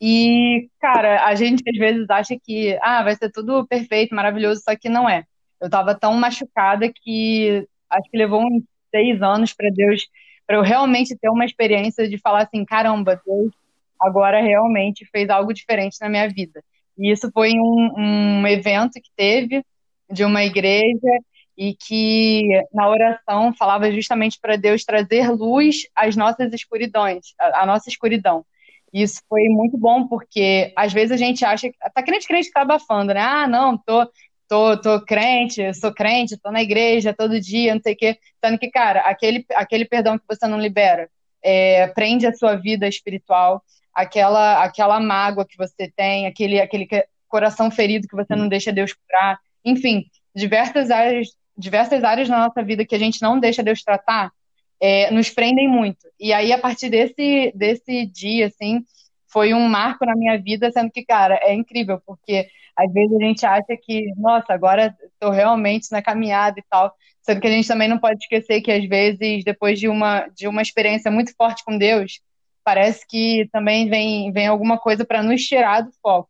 E, 0.00 0.68
cara, 0.80 1.24
a 1.26 1.34
gente 1.34 1.62
às 1.68 1.76
vezes 1.78 2.08
acha 2.10 2.36
que 2.38 2.78
ah, 2.82 3.02
vai 3.02 3.16
ser 3.16 3.30
tudo 3.32 3.66
perfeito, 3.66 4.14
maravilhoso, 4.14 4.62
só 4.62 4.76
que 4.76 4.88
não 4.88 5.08
é. 5.08 5.24
Eu 5.60 5.66
estava 5.66 5.94
tão 5.94 6.12
machucada 6.14 6.90
que 6.92 7.66
acho 7.90 8.10
que 8.10 8.18
levou 8.18 8.42
uns 8.42 8.62
seis 8.90 9.22
anos 9.22 9.54
para 9.54 9.70
Deus, 9.70 10.02
para 10.46 10.56
eu 10.56 10.62
realmente 10.62 11.16
ter 11.16 11.30
uma 11.30 11.44
experiência 11.46 12.08
de 12.08 12.18
falar 12.18 12.42
assim: 12.44 12.64
caramba, 12.64 13.20
Deus 13.26 13.50
agora 14.00 14.40
realmente 14.40 15.06
fez 15.10 15.28
algo 15.30 15.52
diferente 15.52 15.96
na 16.00 16.08
minha 16.08 16.28
vida. 16.28 16.62
E 16.98 17.10
isso 17.10 17.30
foi 17.32 17.52
um, 17.54 17.92
um 17.96 18.46
evento 18.46 18.94
que 18.94 19.10
teve 19.16 19.64
de 20.10 20.24
uma 20.24 20.44
igreja 20.44 21.18
e 21.56 21.74
que 21.74 22.48
na 22.72 22.88
oração 22.88 23.52
falava 23.54 23.90
justamente 23.90 24.38
para 24.40 24.56
Deus 24.56 24.84
trazer 24.84 25.30
luz 25.30 25.86
às 25.94 26.16
nossas 26.16 26.52
escuridões, 26.52 27.34
à 27.38 27.64
nossa 27.64 27.88
escuridão. 27.88 28.44
E 28.92 29.02
isso 29.02 29.20
foi 29.28 29.48
muito 29.48 29.76
bom, 29.76 30.06
porque 30.06 30.72
às 30.76 30.92
vezes 30.92 31.12
a 31.12 31.16
gente 31.16 31.44
acha 31.44 31.68
tá 31.94 32.02
crente, 32.02 32.26
crente 32.26 32.48
que 32.48 32.54
tá 32.54 32.62
abafando, 32.62 33.12
né? 33.12 33.20
Ah, 33.20 33.46
não, 33.46 33.76
tô, 33.76 34.08
tô, 34.48 34.80
tô 34.80 35.04
crente, 35.04 35.74
sou 35.74 35.92
crente, 35.92 36.38
tô 36.38 36.50
na 36.50 36.62
igreja 36.62 37.14
todo 37.14 37.40
dia, 37.40 37.74
não 37.74 37.82
sei 37.82 37.94
o 37.94 37.96
quê. 37.96 38.18
Sendo 38.44 38.58
que, 38.58 38.70
cara, 38.70 39.00
aquele, 39.00 39.44
aquele 39.54 39.84
perdão 39.84 40.18
que 40.18 40.24
você 40.28 40.46
não 40.46 40.60
libera 40.60 41.10
é, 41.46 41.86
prende 41.88 42.26
a 42.26 42.34
sua 42.34 42.56
vida 42.56 42.88
espiritual, 42.88 43.62
aquela 43.96 44.62
aquela 44.62 45.00
mágoa 45.00 45.46
que 45.46 45.56
você 45.56 45.90
tem, 45.96 46.26
aquele 46.26 46.60
aquele 46.60 46.86
coração 47.26 47.70
ferido 47.70 48.06
que 48.06 48.14
você 48.14 48.36
não 48.36 48.46
deixa 48.46 48.70
Deus 48.70 48.92
curar, 48.92 49.38
enfim, 49.64 50.04
diversas 50.34 50.90
áreas 50.90 51.28
diversas 51.56 52.04
áreas 52.04 52.28
na 52.28 52.46
nossa 52.46 52.62
vida 52.62 52.84
que 52.84 52.94
a 52.94 52.98
gente 52.98 53.22
não 53.22 53.40
deixa 53.40 53.62
Deus 53.62 53.82
tratar, 53.82 54.30
é, 54.78 55.10
nos 55.10 55.30
prendem 55.30 55.66
muito. 55.66 56.06
E 56.20 56.30
aí 56.32 56.52
a 56.52 56.58
partir 56.58 56.90
desse 56.90 57.50
desse 57.54 58.04
dia 58.04 58.48
assim, 58.48 58.84
foi 59.26 59.54
um 59.54 59.66
marco 59.66 60.04
na 60.04 60.14
minha 60.14 60.38
vida, 60.38 60.70
sendo 60.70 60.90
que 60.90 61.04
cara 61.04 61.40
é 61.42 61.54
incrível 61.54 62.00
porque 62.04 62.48
às 62.76 62.92
vezes 62.92 63.16
a 63.16 63.24
gente 63.24 63.46
acha 63.46 63.76
que, 63.82 64.12
nossa, 64.18 64.52
agora 64.52 64.94
estou 65.14 65.30
realmente 65.30 65.90
na 65.90 66.02
caminhada 66.02 66.60
e 66.60 66.64
tal. 66.68 66.92
Sendo 67.22 67.40
que 67.40 67.46
a 67.46 67.50
gente 67.50 67.66
também 67.66 67.88
não 67.88 67.98
pode 67.98 68.18
esquecer 68.18 68.60
que, 68.60 68.70
às 68.70 68.86
vezes, 68.86 69.42
depois 69.42 69.80
de 69.80 69.88
uma, 69.88 70.28
de 70.28 70.46
uma 70.46 70.60
experiência 70.60 71.10
muito 71.10 71.34
forte 71.34 71.64
com 71.64 71.78
Deus, 71.78 72.20
parece 72.66 73.06
que 73.06 73.48
também 73.52 73.88
vem, 73.88 74.32
vem 74.32 74.48
alguma 74.48 74.76
coisa 74.76 75.04
para 75.04 75.22
nos 75.22 75.40
tirar 75.40 75.82
do 75.82 75.92
foco. 76.02 76.28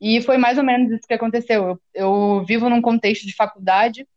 E 0.00 0.22
foi 0.22 0.38
mais 0.38 0.56
ou 0.56 0.64
menos 0.64 0.90
isso 0.90 1.06
que 1.06 1.12
aconteceu. 1.12 1.62
Eu, 1.62 1.80
eu 1.92 2.44
vivo 2.46 2.70
num 2.70 2.80
contexto 2.80 3.26
de 3.26 3.36
faculdade, 3.36 4.08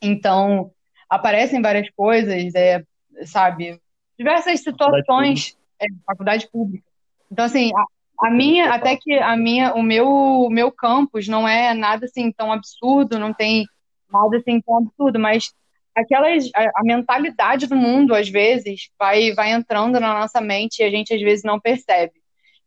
então 0.00 0.70
aparecem 1.08 1.60
várias 1.60 1.90
coisas, 1.90 2.54
é, 2.54 2.84
sabe? 3.24 3.80
Diversas 4.16 4.60
situações, 4.60 5.58
é, 5.80 5.86
faculdade 6.06 6.48
pública. 6.48 6.84
Então, 7.28 7.44
assim, 7.44 7.72
a, 7.74 8.28
a 8.28 8.30
minha, 8.30 8.72
até 8.72 8.96
que 8.96 9.12
a 9.14 9.36
minha, 9.36 9.74
o 9.74 9.82
meu, 9.82 10.08
o 10.08 10.48
meu 10.48 10.70
campus 10.70 11.26
não 11.26 11.46
é 11.46 11.74
nada 11.74 12.04
assim 12.04 12.30
tão 12.30 12.52
absurdo, 12.52 13.18
não 13.18 13.34
tem 13.34 13.66
nada 14.12 14.36
assim 14.36 14.60
tão 14.60 14.78
absurdo, 14.78 15.18
mas 15.18 15.52
aquelas 15.94 16.48
a, 16.54 16.80
a, 16.80 16.84
mentalidade 16.84 17.66
do 17.66 17.76
mundo 17.76 18.14
às 18.14 18.28
vezes 18.28 18.90
vai 18.98 19.32
vai 19.32 19.52
entrando 19.52 19.98
na 20.00 20.14
nossa 20.20 20.40
mente 20.40 20.80
e 20.80 20.84
a 20.84 20.90
gente 20.90 21.14
às 21.14 21.20
vezes 21.20 21.44
não 21.44 21.60
percebe. 21.60 22.14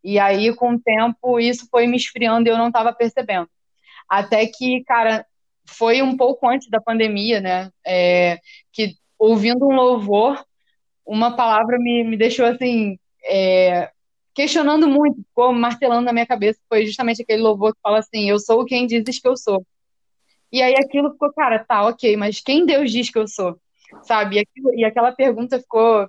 E 0.03 0.19
aí 0.19 0.53
com 0.55 0.73
o 0.75 0.79
tempo 0.79 1.39
isso 1.39 1.67
foi 1.69 1.87
me 1.87 1.97
esfriando 1.97 2.47
e 2.47 2.51
eu 2.51 2.57
não 2.57 2.67
estava 2.67 2.93
percebendo. 2.93 3.49
Até 4.09 4.45
que, 4.47 4.83
cara, 4.83 5.25
foi 5.67 6.01
um 6.01 6.17
pouco 6.17 6.47
antes 6.47 6.69
da 6.69 6.81
pandemia, 6.81 7.39
né? 7.41 7.71
É, 7.85 8.39
que 8.71 8.95
ouvindo 9.17 9.65
um 9.65 9.75
louvor, 9.75 10.43
uma 11.05 11.35
palavra 11.35 11.77
me, 11.79 12.03
me 12.03 12.17
deixou 12.17 12.45
assim 12.45 12.97
é, 13.25 13.89
questionando 14.33 14.87
muito, 14.87 15.21
ficou 15.23 15.53
martelando 15.53 16.05
na 16.05 16.13
minha 16.13 16.25
cabeça. 16.25 16.59
Foi 16.67 16.85
justamente 16.85 17.21
aquele 17.21 17.41
louvor 17.41 17.73
que 17.73 17.81
fala 17.81 17.99
assim: 17.99 18.29
Eu 18.29 18.39
sou 18.39 18.65
quem 18.65 18.85
dizes 18.87 19.19
que 19.19 19.27
eu 19.27 19.37
sou. 19.37 19.65
E 20.53 20.61
aí 20.61 20.75
aquilo 20.75 21.11
ficou, 21.11 21.33
cara, 21.33 21.65
tá, 21.65 21.87
ok, 21.87 22.15
mas 22.15 22.39
quem 22.39 22.63
Deus 22.63 22.91
diz 22.91 23.09
que 23.09 23.17
eu 23.17 23.27
sou? 23.27 23.59
Sabe? 24.03 24.35
E, 24.35 24.39
aquilo, 24.39 24.75
e 24.75 24.85
aquela 24.85 25.11
pergunta 25.11 25.59
ficou, 25.59 26.07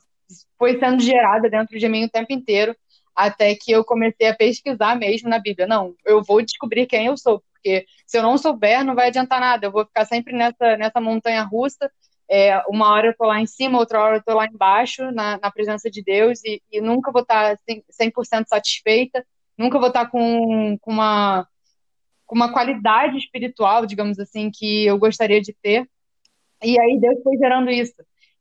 foi 0.59 0.79
sendo 0.79 1.01
gerada 1.01 1.49
dentro 1.49 1.79
de 1.79 1.89
mim 1.89 2.05
o 2.05 2.11
tempo 2.11 2.31
inteiro, 2.31 2.77
até 3.17 3.55
que 3.55 3.73
eu 3.73 3.83
comecei 3.83 4.29
a 4.29 4.37
pesquisar 4.37 4.97
mesmo 4.97 5.31
na 5.31 5.39
Bíblia. 5.39 5.67
Não, 5.67 5.95
eu 6.05 6.23
vou 6.23 6.43
descobrir 6.43 6.85
quem 6.87 7.07
eu 7.07 7.17
sou, 7.17 7.43
porque 7.55 7.87
se 8.07 8.19
eu 8.19 8.23
não 8.23 8.37
souber, 8.37 8.85
não 8.85 8.95
vai 8.95 9.09
adiantar 9.09 9.41
nada. 9.41 9.67
Eu 9.67 9.73
vou 9.73 9.87
ficar 9.87 10.05
sempre 10.05 10.35
nessa, 10.35 10.77
nessa 10.77 11.01
montanha 11.01 11.43
russa. 11.43 11.91
É, 12.29 12.63
uma 12.69 12.93
hora 12.93 13.09
eu 13.09 13.17
tô 13.17 13.25
lá 13.25 13.41
em 13.41 13.47
cima, 13.47 13.79
outra 13.79 13.99
hora 14.03 14.17
eu 14.19 14.23
tô 14.23 14.35
lá 14.35 14.47
embaixo, 14.47 15.11
na, 15.13 15.39
na 15.39 15.51
presença 15.51 15.91
de 15.91 16.03
Deus, 16.03 16.45
e, 16.45 16.63
e 16.71 16.83
nunca 16.83 17.11
vou 17.11 17.23
estar 17.23 17.59
100% 17.91 18.47
satisfeita, 18.47 19.25
nunca 19.57 19.79
vou 19.79 19.89
estar 19.89 20.11
com, 20.11 20.77
com 20.81 20.91
uma 20.91 21.47
com 22.27 22.35
uma 22.35 22.53
qualidade 22.53 23.17
espiritual, 23.19 23.87
digamos 23.87 24.19
assim, 24.19 24.51
que 24.51 24.87
eu 24.87 24.99
gostaria 24.99 25.41
de 25.41 25.55
ter. 25.63 25.89
E 26.63 26.79
aí 26.81 26.99
Deus 26.99 27.23
foi 27.23 27.37
gerando 27.37 27.71
isso. 27.71 27.95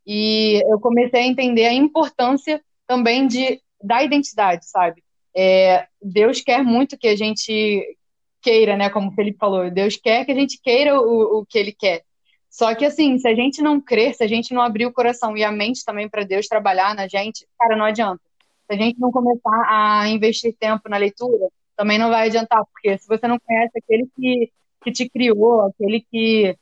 E 0.05 0.61
eu 0.69 0.79
comecei 0.79 1.21
a 1.21 1.27
entender 1.27 1.65
a 1.65 1.73
importância 1.73 2.61
também 2.87 3.27
de 3.27 3.61
da 3.81 4.01
identidade, 4.01 4.65
sabe? 4.65 5.03
É, 5.35 5.87
Deus 6.01 6.39
quer 6.41 6.63
muito 6.63 6.97
que 6.97 7.07
a 7.07 7.15
gente 7.15 7.97
queira, 8.41 8.77
né? 8.77 8.89
Como 8.89 9.09
o 9.09 9.13
Felipe 9.13 9.37
falou, 9.37 9.69
Deus 9.69 9.97
quer 9.97 10.25
que 10.25 10.31
a 10.31 10.35
gente 10.35 10.59
queira 10.61 10.99
o, 10.99 11.39
o 11.39 11.45
que 11.45 11.57
Ele 11.57 11.73
quer. 11.73 12.03
Só 12.49 12.73
que 12.75 12.85
assim, 12.85 13.17
se 13.17 13.27
a 13.27 13.33
gente 13.33 13.61
não 13.61 13.81
crer, 13.81 14.13
se 14.13 14.23
a 14.23 14.27
gente 14.27 14.53
não 14.53 14.61
abrir 14.61 14.85
o 14.85 14.93
coração 14.93 15.35
e 15.35 15.43
a 15.43 15.51
mente 15.51 15.83
também 15.83 16.07
para 16.07 16.23
Deus 16.23 16.47
trabalhar 16.47 16.93
na 16.93 17.07
gente, 17.07 17.47
cara, 17.59 17.75
não 17.75 17.85
adianta. 17.85 18.21
Se 18.67 18.73
a 18.73 18.77
gente 18.77 18.99
não 18.99 19.11
começar 19.11 19.65
a 19.67 20.07
investir 20.07 20.55
tempo 20.57 20.87
na 20.87 20.97
leitura, 20.97 21.49
também 21.75 21.97
não 21.97 22.09
vai 22.09 22.27
adiantar, 22.27 22.63
porque 22.71 22.97
se 22.97 23.07
você 23.07 23.27
não 23.27 23.39
conhece 23.39 23.71
aquele 23.77 24.07
que, 24.15 24.51
que 24.83 24.91
te 24.91 25.09
criou, 25.09 25.61
aquele 25.61 26.01
que, 26.01 26.55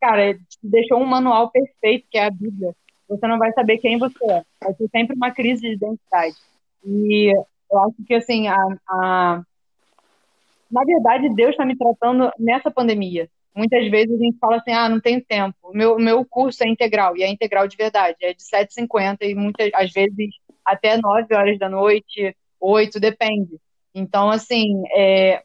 cara, 0.00 0.34
te 0.34 0.58
deixou 0.62 0.98
um 0.98 1.06
manual 1.06 1.50
perfeito, 1.50 2.06
que 2.10 2.18
é 2.18 2.26
a 2.26 2.30
Bíblia, 2.30 2.74
você 3.08 3.26
não 3.26 3.38
vai 3.38 3.52
saber 3.52 3.78
quem 3.78 3.98
você 3.98 4.24
é. 4.24 4.42
Vai 4.62 4.74
ter 4.74 4.88
sempre 4.88 5.16
uma 5.16 5.30
crise 5.30 5.62
de 5.62 5.74
identidade. 5.74 6.36
E 6.84 7.32
eu 7.70 7.78
acho 7.80 7.96
que, 8.06 8.14
assim, 8.14 8.48
a, 8.48 8.56
a... 8.88 9.42
na 10.70 10.84
verdade, 10.84 11.34
Deus 11.34 11.50
está 11.50 11.64
me 11.64 11.76
tratando 11.76 12.30
nessa 12.38 12.70
pandemia. 12.70 13.28
Muitas 13.54 13.88
vezes 13.88 14.12
a 14.12 14.22
gente 14.22 14.38
fala 14.38 14.56
assim, 14.56 14.72
ah, 14.72 14.88
não 14.88 15.00
tenho 15.00 15.24
tempo. 15.24 15.56
Meu, 15.72 15.96
meu 15.96 16.24
curso 16.24 16.64
é 16.64 16.68
integral, 16.68 17.16
e 17.16 17.22
é 17.22 17.28
integral 17.28 17.68
de 17.68 17.76
verdade, 17.76 18.16
é 18.20 18.34
de 18.34 18.42
7h50 18.42 19.18
e 19.22 19.34
muitas, 19.34 19.70
às 19.74 19.92
vezes, 19.92 20.34
até 20.64 20.96
9 20.96 21.32
horas 21.34 21.58
da 21.58 21.68
noite, 21.68 22.36
8, 22.60 22.98
depende. 22.98 23.60
Então, 23.94 24.30
assim, 24.30 24.82
é, 24.94 25.42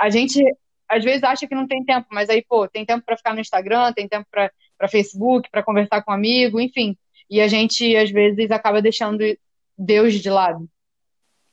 a 0.00 0.10
gente 0.10 0.42
às 0.88 1.02
vezes 1.02 1.22
acha 1.22 1.46
que 1.46 1.54
não 1.54 1.66
tem 1.66 1.82
tempo, 1.82 2.06
mas 2.10 2.28
aí, 2.28 2.44
pô, 2.46 2.68
tem 2.68 2.84
tempo 2.84 3.02
para 3.04 3.16
ficar 3.16 3.32
no 3.32 3.40
Instagram, 3.40 3.94
tem 3.94 4.06
tempo 4.06 4.26
para 4.30 4.88
Facebook, 4.88 5.48
para 5.50 5.62
conversar 5.62 6.02
com 6.02 6.10
um 6.10 6.14
amigo, 6.14 6.60
enfim. 6.60 6.96
E 7.30 7.40
a 7.40 7.48
gente, 7.48 7.96
às 7.96 8.10
vezes, 8.10 8.50
acaba 8.50 8.82
deixando 8.82 9.24
Deus 9.78 10.14
de 10.14 10.28
lado. 10.28 10.68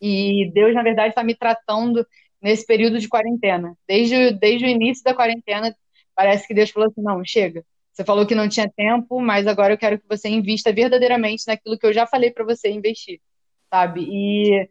E 0.01 0.51
Deus, 0.53 0.73
na 0.75 0.83
verdade, 0.83 1.09
está 1.09 1.23
me 1.23 1.35
tratando 1.35 2.05
nesse 2.41 2.65
período 2.65 2.99
de 2.99 3.07
quarentena. 3.07 3.77
Desde, 3.87 4.33
desde 4.33 4.65
o 4.65 4.69
início 4.69 5.03
da 5.05 5.13
quarentena, 5.13 5.73
parece 6.13 6.45
que 6.45 6.53
Deus 6.53 6.69
falou 6.69 6.89
assim: 6.89 7.01
não, 7.01 7.23
chega. 7.23 7.63
Você 7.93 8.03
falou 8.03 8.25
que 8.25 8.35
não 8.35 8.47
tinha 8.49 8.69
tempo, 8.69 9.21
mas 9.21 9.47
agora 9.47 9.73
eu 9.73 9.77
quero 9.77 9.99
que 9.99 10.07
você 10.07 10.29
invista 10.29 10.71
verdadeiramente 10.71 11.43
naquilo 11.47 11.77
que 11.77 11.85
eu 11.85 11.93
já 11.93 12.05
falei 12.07 12.31
para 12.31 12.45
você 12.45 12.69
investir, 12.69 13.19
sabe? 13.69 14.05
E 14.09 14.69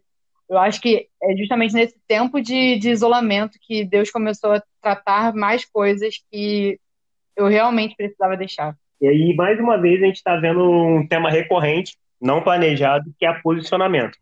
eu 0.49 0.57
acho 0.57 0.81
que 0.81 1.07
é 1.21 1.35
justamente 1.37 1.73
nesse 1.73 1.95
tempo 2.07 2.41
de, 2.41 2.77
de 2.79 2.89
isolamento 2.89 3.59
que 3.61 3.85
Deus 3.85 4.09
começou 4.09 4.53
a 4.53 4.63
tratar 4.81 5.33
mais 5.33 5.63
coisas 5.63 6.15
que 6.31 6.79
eu 7.35 7.47
realmente 7.47 7.95
precisava 7.95 8.35
deixar. 8.35 8.75
E 8.99 9.07
aí, 9.07 9.35
mais 9.35 9.59
uma 9.59 9.79
vez, 9.79 10.01
a 10.01 10.05
gente 10.07 10.17
está 10.17 10.35
vendo 10.35 10.61
um 10.61 11.07
tema 11.07 11.29
recorrente, 11.29 11.95
não 12.19 12.41
planejado, 12.41 13.13
que 13.17 13.25
é 13.25 13.33
posicionamento. 13.41 14.17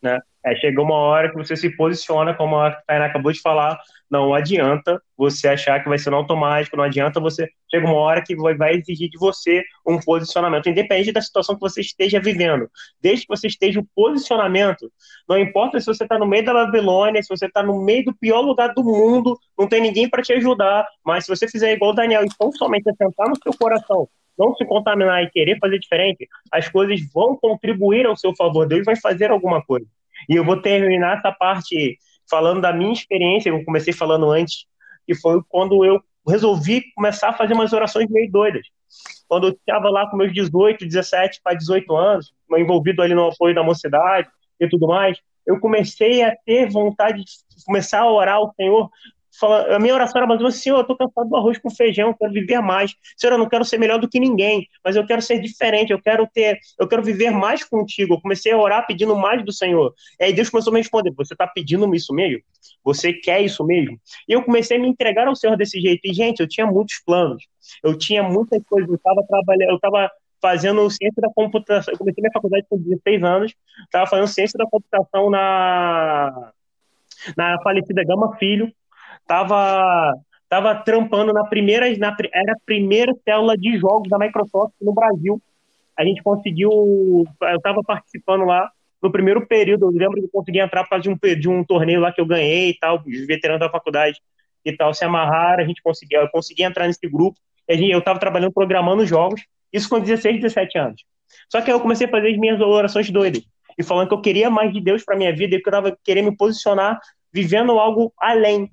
Né? 0.00 0.18
É, 0.44 0.54
chega 0.56 0.80
uma 0.80 0.94
hora 0.94 1.28
que 1.28 1.36
você 1.36 1.54
se 1.56 1.70
posiciona, 1.76 2.34
como 2.34 2.56
a 2.56 2.70
Tainá 2.86 3.06
acabou 3.06 3.32
de 3.32 3.40
falar, 3.40 3.78
não 4.12 4.34
adianta 4.34 5.00
você 5.16 5.48
achar 5.48 5.82
que 5.82 5.88
vai 5.88 5.98
ser 5.98 6.10
no 6.10 6.18
automático, 6.18 6.76
não 6.76 6.84
adianta 6.84 7.18
você. 7.18 7.48
Chega 7.70 7.86
uma 7.86 7.96
hora 7.96 8.22
que 8.22 8.36
vai 8.36 8.74
exigir 8.74 9.08
de 9.08 9.16
você 9.18 9.64
um 9.86 9.98
posicionamento, 9.98 10.68
independente 10.68 11.12
da 11.12 11.22
situação 11.22 11.54
que 11.54 11.62
você 11.62 11.80
esteja 11.80 12.20
vivendo. 12.20 12.68
Desde 13.00 13.24
que 13.24 13.34
você 13.34 13.46
esteja 13.46 13.80
o 13.80 13.86
posicionamento, 13.94 14.92
não 15.26 15.38
importa 15.38 15.80
se 15.80 15.86
você 15.86 16.02
está 16.02 16.18
no 16.18 16.26
meio 16.26 16.44
da 16.44 16.52
Babilônia, 16.52 17.22
se 17.22 17.28
você 17.30 17.46
está 17.46 17.62
no 17.62 17.82
meio 17.82 18.04
do 18.04 18.14
pior 18.14 18.42
lugar 18.42 18.74
do 18.74 18.84
mundo, 18.84 19.38
não 19.58 19.66
tem 19.66 19.80
ninguém 19.80 20.06
para 20.06 20.22
te 20.22 20.34
ajudar, 20.34 20.86
mas 21.02 21.24
se 21.24 21.34
você 21.34 21.48
fizer 21.48 21.72
igual 21.72 21.92
o 21.92 21.94
Daniel 21.94 22.22
e 22.22 22.28
tão 22.38 22.52
somente 22.52 22.90
assentar 22.90 23.30
no 23.30 23.36
seu 23.42 23.54
coração, 23.58 24.06
não 24.38 24.54
se 24.54 24.66
contaminar 24.66 25.22
e 25.22 25.30
querer 25.30 25.58
fazer 25.58 25.78
diferente, 25.78 26.28
as 26.52 26.68
coisas 26.68 27.00
vão 27.14 27.34
contribuir 27.40 28.04
ao 28.04 28.16
seu 28.16 28.36
favor. 28.36 28.66
Deus 28.66 28.84
vai 28.84 28.96
fazer 28.96 29.30
alguma 29.30 29.64
coisa. 29.64 29.86
E 30.28 30.36
eu 30.36 30.44
vou 30.44 30.60
terminar 30.60 31.16
essa 31.16 31.32
parte 31.32 31.96
falando 32.32 32.62
da 32.62 32.72
minha 32.72 32.94
experiência, 32.94 33.50
eu 33.50 33.62
comecei 33.62 33.92
falando 33.92 34.30
antes, 34.30 34.64
que 35.06 35.14
foi 35.14 35.42
quando 35.50 35.84
eu 35.84 36.02
resolvi 36.26 36.82
começar 36.94 37.28
a 37.28 37.32
fazer 37.34 37.52
umas 37.52 37.74
orações 37.74 38.08
meio 38.08 38.32
doidas. 38.32 38.66
Quando 39.28 39.48
eu 39.48 39.52
estava 39.52 39.90
lá 39.90 40.08
com 40.08 40.16
meus 40.16 40.32
18, 40.32 40.86
17 40.86 41.42
para 41.44 41.54
18 41.54 41.94
anos, 41.94 42.32
envolvido 42.56 43.02
ali 43.02 43.14
no 43.14 43.28
apoio 43.28 43.54
da 43.54 43.62
mocidade 43.62 44.30
e 44.58 44.66
tudo 44.66 44.86
mais, 44.86 45.18
eu 45.46 45.60
comecei 45.60 46.22
a 46.22 46.34
ter 46.46 46.70
vontade 46.70 47.22
de 47.22 47.64
começar 47.66 48.00
a 48.00 48.10
orar 48.10 48.36
ao 48.36 48.54
Senhor 48.54 48.88
a 49.70 49.78
minha 49.78 49.94
oração 49.94 50.18
era 50.18 50.26
mais 50.26 50.40
ou 50.40 50.46
menos 50.46 50.60
Senhor, 50.60 50.76
eu 50.76 50.82
estou 50.82 50.96
cansado 50.96 51.28
do 51.28 51.36
arroz 51.36 51.58
com 51.58 51.70
feijão, 51.70 52.14
quero 52.14 52.32
viver 52.32 52.60
mais. 52.60 52.94
Senhor, 53.16 53.32
eu 53.32 53.38
não 53.38 53.48
quero 53.48 53.64
ser 53.64 53.78
melhor 53.78 53.98
do 53.98 54.08
que 54.08 54.20
ninguém, 54.20 54.68
mas 54.84 54.94
eu 54.94 55.06
quero 55.06 55.22
ser 55.22 55.40
diferente, 55.40 55.92
eu 55.92 56.00
quero 56.00 56.28
ter, 56.32 56.58
eu 56.78 56.86
quero 56.86 57.02
viver 57.02 57.30
mais 57.30 57.64
contigo. 57.64 58.14
Eu 58.14 58.20
comecei 58.20 58.52
a 58.52 58.58
orar 58.58 58.86
pedindo 58.86 59.16
mais 59.16 59.44
do 59.44 59.52
Senhor. 59.52 59.94
E 60.20 60.24
aí 60.24 60.32
Deus 60.32 60.50
começou 60.50 60.70
a 60.70 60.74
me 60.74 60.80
responder, 60.80 61.12
você 61.12 61.34
está 61.34 61.46
pedindo 61.46 61.92
isso 61.94 62.12
mesmo? 62.12 62.42
Você 62.84 63.12
quer 63.12 63.40
isso 63.40 63.64
mesmo? 63.64 63.98
E 64.28 64.32
eu 64.32 64.42
comecei 64.42 64.76
a 64.76 64.80
me 64.80 64.88
entregar 64.88 65.26
ao 65.26 65.36
Senhor 65.36 65.56
desse 65.56 65.80
jeito. 65.80 66.00
E, 66.04 66.12
gente, 66.12 66.40
eu 66.40 66.48
tinha 66.48 66.66
muitos 66.66 67.00
planos, 67.04 67.44
eu 67.82 67.96
tinha 67.96 68.22
muitas 68.22 68.62
coisas, 68.64 68.88
eu 68.88 68.96
estava 68.96 69.22
trabalhando, 69.26 69.70
eu 69.70 69.76
estava 69.76 70.10
fazendo 70.40 70.90
ciência 70.90 71.22
da 71.22 71.30
computação, 71.32 71.94
eu 71.94 71.98
comecei 71.98 72.20
minha 72.20 72.32
faculdade 72.32 72.66
com 72.68 72.76
16 72.76 73.22
anos, 73.22 73.54
estava 73.84 74.08
fazendo 74.08 74.26
ciência 74.26 74.58
da 74.58 74.66
computação 74.66 75.30
na 75.30 76.52
na 77.36 77.60
falecida 77.62 78.02
Gama 78.04 78.36
Filho, 78.36 78.72
tava 79.26 80.14
tava 80.48 80.74
trampando 80.74 81.32
na 81.32 81.44
primeira 81.44 81.86
na, 81.96 82.14
era 82.32 82.52
a 82.52 82.56
primeira 82.66 83.14
célula 83.24 83.56
de 83.56 83.78
jogos 83.78 84.10
da 84.10 84.18
Microsoft 84.18 84.74
no 84.82 84.92
Brasil. 84.92 85.40
A 85.96 86.04
gente 86.04 86.22
conseguiu, 86.22 86.70
eu 86.70 87.56
estava 87.56 87.82
participando 87.82 88.44
lá 88.44 88.70
no 89.02 89.10
primeiro 89.10 89.46
período, 89.46 89.86
eu 89.86 89.90
lembro 89.90 90.20
que 90.20 90.26
eu 90.26 90.30
consegui 90.30 90.60
entrar 90.60 90.84
por 90.84 90.90
causa 90.90 91.02
de 91.02 91.10
um, 91.10 91.16
de 91.40 91.48
um 91.48 91.64
torneio 91.64 92.00
lá 92.00 92.12
que 92.12 92.20
eu 92.20 92.26
ganhei 92.26 92.70
e 92.70 92.78
tal, 92.78 93.02
os 93.04 93.26
veteranos 93.26 93.60
da 93.60 93.70
faculdade 93.70 94.20
e 94.64 94.76
tal 94.76 94.94
se 94.94 95.04
amarraram, 95.04 95.64
a 95.64 95.66
gente 95.66 95.82
conseguiu, 95.82 96.20
eu 96.20 96.28
consegui 96.28 96.62
entrar 96.62 96.86
nesse 96.86 97.08
grupo, 97.08 97.36
gente, 97.68 97.90
eu 97.90 97.98
estava 97.98 98.18
trabalhando 98.18 98.52
programando 98.52 99.04
jogos, 99.04 99.42
isso 99.72 99.88
com 99.88 99.98
16, 99.98 100.40
17 100.40 100.78
anos. 100.78 101.04
Só 101.48 101.60
que 101.60 101.70
aí 101.70 101.76
eu 101.76 101.80
comecei 101.80 102.06
a 102.06 102.10
fazer 102.10 102.28
as 102.28 102.38
minhas 102.38 102.60
orações 102.60 103.10
doidas, 103.10 103.42
e 103.76 103.82
falando 103.82 104.08
que 104.08 104.14
eu 104.14 104.20
queria 104.20 104.50
mais 104.50 104.72
de 104.72 104.80
Deus 104.80 105.04
para 105.04 105.16
minha 105.16 105.34
vida, 105.34 105.56
e 105.56 105.60
que 105.60 105.68
eu 105.68 105.70
estava 105.70 105.98
querendo 106.04 106.30
me 106.30 106.36
posicionar 106.36 107.00
vivendo 107.32 107.72
algo 107.72 108.12
além, 108.20 108.70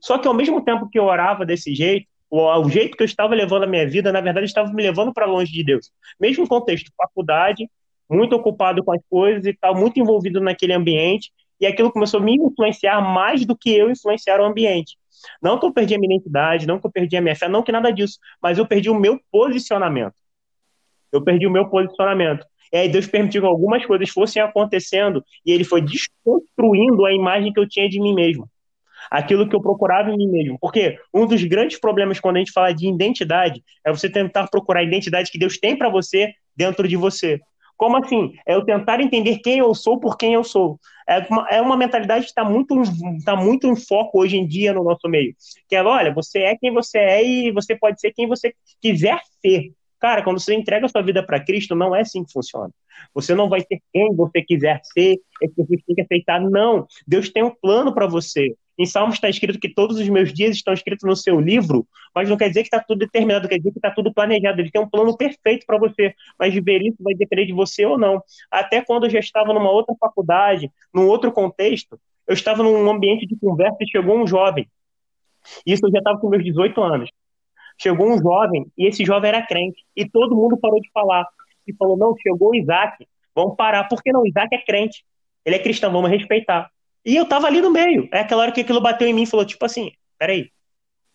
só 0.00 0.18
que 0.18 0.26
ao 0.26 0.34
mesmo 0.34 0.62
tempo 0.64 0.88
que 0.88 0.98
eu 0.98 1.04
orava 1.04 1.44
desse 1.44 1.74
jeito, 1.74 2.06
o, 2.30 2.68
jeito 2.68 2.96
que 2.96 3.02
eu 3.02 3.06
estava 3.06 3.34
levando 3.34 3.64
a 3.64 3.66
minha 3.66 3.88
vida, 3.88 4.12
na 4.12 4.20
verdade, 4.20 4.46
estava 4.46 4.72
me 4.72 4.82
levando 4.82 5.12
para 5.12 5.26
longe 5.26 5.52
de 5.52 5.64
Deus. 5.64 5.90
Mesmo 6.18 6.46
contexto, 6.46 6.92
faculdade, 6.96 7.68
muito 8.08 8.34
ocupado 8.36 8.84
com 8.84 8.92
as 8.92 9.00
coisas 9.10 9.44
e 9.46 9.52
tal, 9.52 9.74
muito 9.74 9.98
envolvido 9.98 10.40
naquele 10.40 10.72
ambiente. 10.72 11.32
e 11.60 11.66
aquilo 11.66 11.92
começou 11.92 12.20
a 12.20 12.22
me 12.22 12.36
influenciar 12.36 13.02
mais 13.02 13.44
do 13.44 13.54
que 13.54 13.70
eu 13.70 13.90
influenciar 13.90 14.40
o 14.40 14.44
ambiente. 14.44 14.96
Não 15.42 15.58
que 15.58 15.66
eu 15.66 15.72
perdi 15.72 15.94
a 15.94 15.98
minha 15.98 16.14
identidade, 16.14 16.66
não 16.66 16.80
que 16.80 16.86
eu 16.86 16.90
perdi 16.90 17.16
a 17.18 17.20
minha 17.20 17.36
fé, 17.36 17.48
não 17.48 17.62
que 17.62 17.70
nada 17.70 17.90
disso, 17.90 18.18
mas 18.42 18.56
eu 18.56 18.66
perdi 18.66 18.88
o 18.88 18.98
meu 18.98 19.20
posicionamento. 19.30 20.14
Eu 21.12 21.22
perdi 21.22 21.46
o 21.46 21.50
meu 21.50 21.68
posicionamento. 21.68 22.46
E 22.72 22.76
aí 22.78 22.88
Deus 22.88 23.06
permitiu 23.06 23.42
que 23.42 23.46
algumas 23.46 23.84
coisas 23.84 24.08
fossem 24.08 24.40
acontecendo 24.40 25.22
e 25.44 25.52
ele 25.52 25.64
foi 25.64 25.82
desconstruindo 25.82 27.04
a 27.04 27.12
imagem 27.12 27.52
que 27.52 27.60
eu 27.60 27.68
tinha 27.68 27.88
de 27.88 28.00
mim 28.00 28.14
mesmo. 28.14 28.48
Aquilo 29.10 29.48
que 29.48 29.56
eu 29.56 29.60
procurava 29.60 30.10
em 30.10 30.16
mim 30.16 30.28
mesmo. 30.28 30.58
Porque 30.60 30.96
um 31.12 31.26
dos 31.26 31.42
grandes 31.44 31.80
problemas 31.80 32.20
quando 32.20 32.36
a 32.36 32.38
gente 32.38 32.52
fala 32.52 32.72
de 32.72 32.88
identidade 32.88 33.62
é 33.84 33.90
você 33.90 34.08
tentar 34.08 34.46
procurar 34.48 34.80
a 34.80 34.84
identidade 34.84 35.30
que 35.30 35.38
Deus 35.38 35.58
tem 35.58 35.76
para 35.76 35.88
você 35.88 36.32
dentro 36.56 36.86
de 36.86 36.96
você. 36.96 37.40
Como 37.80 37.96
assim? 37.96 38.34
É 38.46 38.54
eu 38.54 38.62
tentar 38.62 39.00
entender 39.00 39.38
quem 39.38 39.58
eu 39.58 39.74
sou 39.74 39.98
por 39.98 40.18
quem 40.18 40.34
eu 40.34 40.44
sou. 40.44 40.78
É 41.08 41.26
uma, 41.30 41.48
é 41.48 41.62
uma 41.62 41.78
mentalidade 41.78 42.26
que 42.26 42.30
está 42.30 42.44
muito, 42.44 42.74
tá 43.24 43.34
muito 43.34 43.66
em 43.66 43.74
foco 43.74 44.20
hoje 44.20 44.36
em 44.36 44.46
dia 44.46 44.74
no 44.74 44.84
nosso 44.84 45.08
meio. 45.08 45.34
Que 45.66 45.76
é, 45.76 45.82
olha, 45.82 46.12
você 46.12 46.40
é 46.40 46.56
quem 46.56 46.70
você 46.72 46.98
é 46.98 47.24
e 47.24 47.50
você 47.50 47.74
pode 47.74 47.98
ser 47.98 48.12
quem 48.12 48.28
você 48.28 48.54
quiser 48.82 49.18
ser. 49.40 49.72
Cara, 50.00 50.22
quando 50.22 50.40
você 50.40 50.54
entrega 50.54 50.86
a 50.86 50.88
sua 50.88 51.02
vida 51.02 51.24
para 51.24 51.44
Cristo, 51.44 51.74
não 51.74 51.94
é 51.94 52.00
assim 52.00 52.24
que 52.24 52.32
funciona. 52.32 52.70
Você 53.14 53.34
não 53.34 53.48
vai 53.48 53.60
ser 53.60 53.80
quem 53.92 54.14
você 54.14 54.42
quiser 54.42 54.80
ser, 54.82 55.20
é 55.42 55.46
que 55.46 55.54
você 55.56 55.76
tem 55.86 55.94
que 55.94 56.00
aceitar. 56.00 56.40
Não. 56.40 56.86
Deus 57.06 57.28
tem 57.28 57.42
um 57.42 57.50
plano 57.50 57.92
para 57.92 58.06
você. 58.06 58.54
Em 58.78 58.86
Salmos 58.86 59.16
está 59.16 59.28
escrito 59.28 59.60
que 59.60 59.68
todos 59.68 59.98
os 59.98 60.08
meus 60.08 60.32
dias 60.32 60.56
estão 60.56 60.72
escritos 60.72 61.06
no 61.06 61.14
seu 61.14 61.38
livro, 61.38 61.86
mas 62.14 62.30
não 62.30 62.36
quer 62.38 62.48
dizer 62.48 62.62
que 62.62 62.68
está 62.68 62.80
tudo 62.80 63.00
determinado, 63.00 63.46
quer 63.46 63.58
dizer 63.58 63.72
que 63.72 63.78
está 63.78 63.90
tudo 63.90 64.10
planejado. 64.10 64.58
Ele 64.58 64.70
tem 64.70 64.80
um 64.80 64.88
plano 64.88 65.14
perfeito 65.14 65.66
para 65.66 65.78
você, 65.78 66.14
mas 66.38 66.54
ver 66.54 66.80
isso 66.80 66.96
vai 66.98 67.14
depender 67.14 67.44
de 67.44 67.52
você 67.52 67.84
ou 67.84 67.98
não. 67.98 68.22
Até 68.50 68.82
quando 68.82 69.04
eu 69.04 69.10
já 69.10 69.18
estava 69.18 69.52
numa 69.52 69.70
outra 69.70 69.94
faculdade, 70.00 70.72
num 70.94 71.06
outro 71.06 71.30
contexto, 71.30 72.00
eu 72.26 72.32
estava 72.32 72.62
num 72.62 72.90
ambiente 72.90 73.26
de 73.26 73.36
conversa 73.36 73.76
e 73.82 73.90
chegou 73.90 74.16
um 74.16 74.26
jovem. 74.26 74.66
Isso 75.66 75.86
eu 75.86 75.90
já 75.90 75.98
estava 75.98 76.18
com 76.18 76.30
meus 76.30 76.42
18 76.42 76.82
anos. 76.82 77.10
Chegou 77.80 78.12
um 78.12 78.18
jovem 78.18 78.66
e 78.76 78.86
esse 78.86 79.04
jovem 79.04 79.28
era 79.28 79.46
crente 79.46 79.82
e 79.96 80.08
todo 80.08 80.36
mundo 80.36 80.58
parou 80.58 80.80
de 80.80 80.90
falar 80.92 81.26
e 81.66 81.74
falou: 81.74 81.96
não, 81.96 82.14
chegou 82.20 82.54
Isaac, 82.54 83.06
vamos 83.34 83.56
parar. 83.56 83.84
Por 83.84 84.02
que 84.02 84.12
não? 84.12 84.26
Isaac 84.26 84.54
é 84.54 84.58
crente, 84.58 85.04
ele 85.44 85.56
é 85.56 85.58
cristão, 85.58 85.90
vamos 85.90 86.10
respeitar. 86.10 86.70
E 87.04 87.16
eu 87.16 87.26
tava 87.26 87.46
ali 87.46 87.62
no 87.62 87.70
meio. 87.70 88.08
É 88.12 88.20
aquela 88.20 88.42
hora 88.42 88.52
que 88.52 88.60
aquilo 88.60 88.82
bateu 88.82 89.08
em 89.08 89.14
mim 89.14 89.22
e 89.22 89.26
falou, 89.26 89.46
tipo 89.46 89.64
assim, 89.64 89.92
peraí, 90.18 90.50